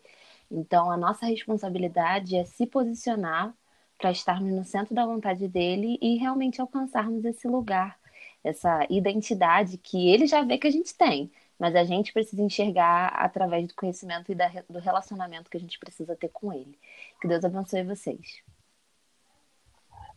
Então, 0.49 0.91
a 0.91 0.97
nossa 0.97 1.25
responsabilidade 1.25 2.35
é 2.35 2.43
se 2.45 2.65
posicionar 2.65 3.53
para 3.97 4.11
estarmos 4.11 4.51
no 4.51 4.63
centro 4.63 4.95
da 4.95 5.05
vontade 5.05 5.47
dele 5.47 5.97
e 6.01 6.17
realmente 6.17 6.59
alcançarmos 6.59 7.23
esse 7.23 7.47
lugar, 7.47 7.97
essa 8.43 8.85
identidade 8.89 9.77
que 9.77 10.09
ele 10.09 10.27
já 10.27 10.41
vê 10.41 10.57
que 10.57 10.67
a 10.67 10.71
gente 10.71 10.95
tem 10.95 11.31
mas 11.61 11.75
a 11.75 11.83
gente 11.83 12.11
precisa 12.11 12.41
enxergar 12.41 13.09
através 13.09 13.67
do 13.67 13.75
conhecimento 13.75 14.31
e 14.31 14.35
da, 14.35 14.49
do 14.67 14.79
relacionamento 14.79 15.47
que 15.47 15.57
a 15.57 15.59
gente 15.59 15.77
precisa 15.77 16.15
ter 16.15 16.29
com 16.29 16.51
ele. 16.51 16.75
Que 17.21 17.27
Deus 17.27 17.45
abençoe 17.45 17.83
vocês. 17.83 18.41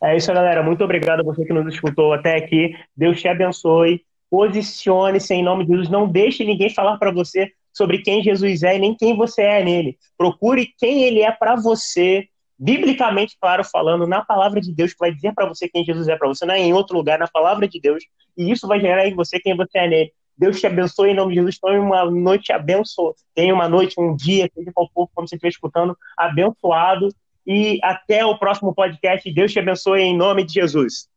É 0.01 0.17
isso, 0.17 0.33
galera. 0.33 0.63
Muito 0.63 0.83
obrigado 0.83 1.19
a 1.19 1.23
você 1.23 1.45
que 1.45 1.53
nos 1.53 1.71
escutou 1.71 2.13
até 2.13 2.35
aqui. 2.35 2.75
Deus 2.97 3.21
te 3.21 3.27
abençoe. 3.27 4.03
Posicione-se 4.29 5.33
em 5.33 5.43
nome 5.43 5.65
de 5.65 5.71
Jesus. 5.71 5.89
Não 5.89 6.07
deixe 6.07 6.43
ninguém 6.43 6.69
falar 6.69 6.97
para 6.97 7.11
você 7.11 7.51
sobre 7.73 7.99
quem 7.99 8.23
Jesus 8.23 8.63
é 8.63 8.77
e 8.77 8.79
nem 8.79 8.95
quem 8.95 9.15
você 9.15 9.41
é 9.41 9.63
nele. 9.63 9.97
Procure 10.17 10.73
quem 10.77 11.03
ele 11.03 11.21
é 11.21 11.31
para 11.31 11.55
você, 11.55 12.27
biblicamente, 12.57 13.37
claro, 13.39 13.63
falando 13.63 14.07
na 14.07 14.23
palavra 14.23 14.61
de 14.61 14.73
Deus, 14.73 14.93
que 14.93 14.99
vai 14.99 15.13
dizer 15.13 15.33
para 15.33 15.45
você 15.45 15.67
quem 15.67 15.83
Jesus 15.83 16.07
é 16.07 16.15
para 16.15 16.27
você, 16.27 16.45
não 16.45 16.53
é 16.53 16.59
em 16.59 16.73
outro 16.73 16.95
lugar, 16.95 17.19
na 17.19 17.27
palavra 17.27 17.67
de 17.67 17.79
Deus. 17.79 18.03
E 18.37 18.49
isso 18.49 18.67
vai 18.67 18.79
gerar 18.79 19.07
em 19.07 19.13
você 19.13 19.39
quem 19.39 19.55
você 19.55 19.77
é 19.77 19.87
nele. 19.87 20.11
Deus 20.37 20.59
te 20.59 20.67
abençoe 20.67 21.11
em 21.11 21.15
nome 21.15 21.33
de 21.33 21.39
Jesus. 21.39 21.59
Tenha 21.59 21.81
uma 21.81 22.05
noite 22.05 22.51
abençoada. 22.51 23.15
Tenha 23.33 23.53
uma 23.53 23.69
noite, 23.69 23.99
um 23.99 24.15
dia, 24.15 24.49
seja 24.53 24.71
qual 24.73 24.89
for, 24.93 25.09
quando 25.13 25.29
você 25.29 25.35
estiver 25.35 25.49
escutando, 25.49 25.97
abençoado. 26.17 27.07
E 27.47 27.79
até 27.83 28.25
o 28.25 28.37
próximo 28.37 28.73
podcast. 28.73 29.31
Deus 29.31 29.53
te 29.53 29.59
abençoe 29.59 30.01
em 30.01 30.17
nome 30.17 30.43
de 30.43 30.53
Jesus. 30.53 31.07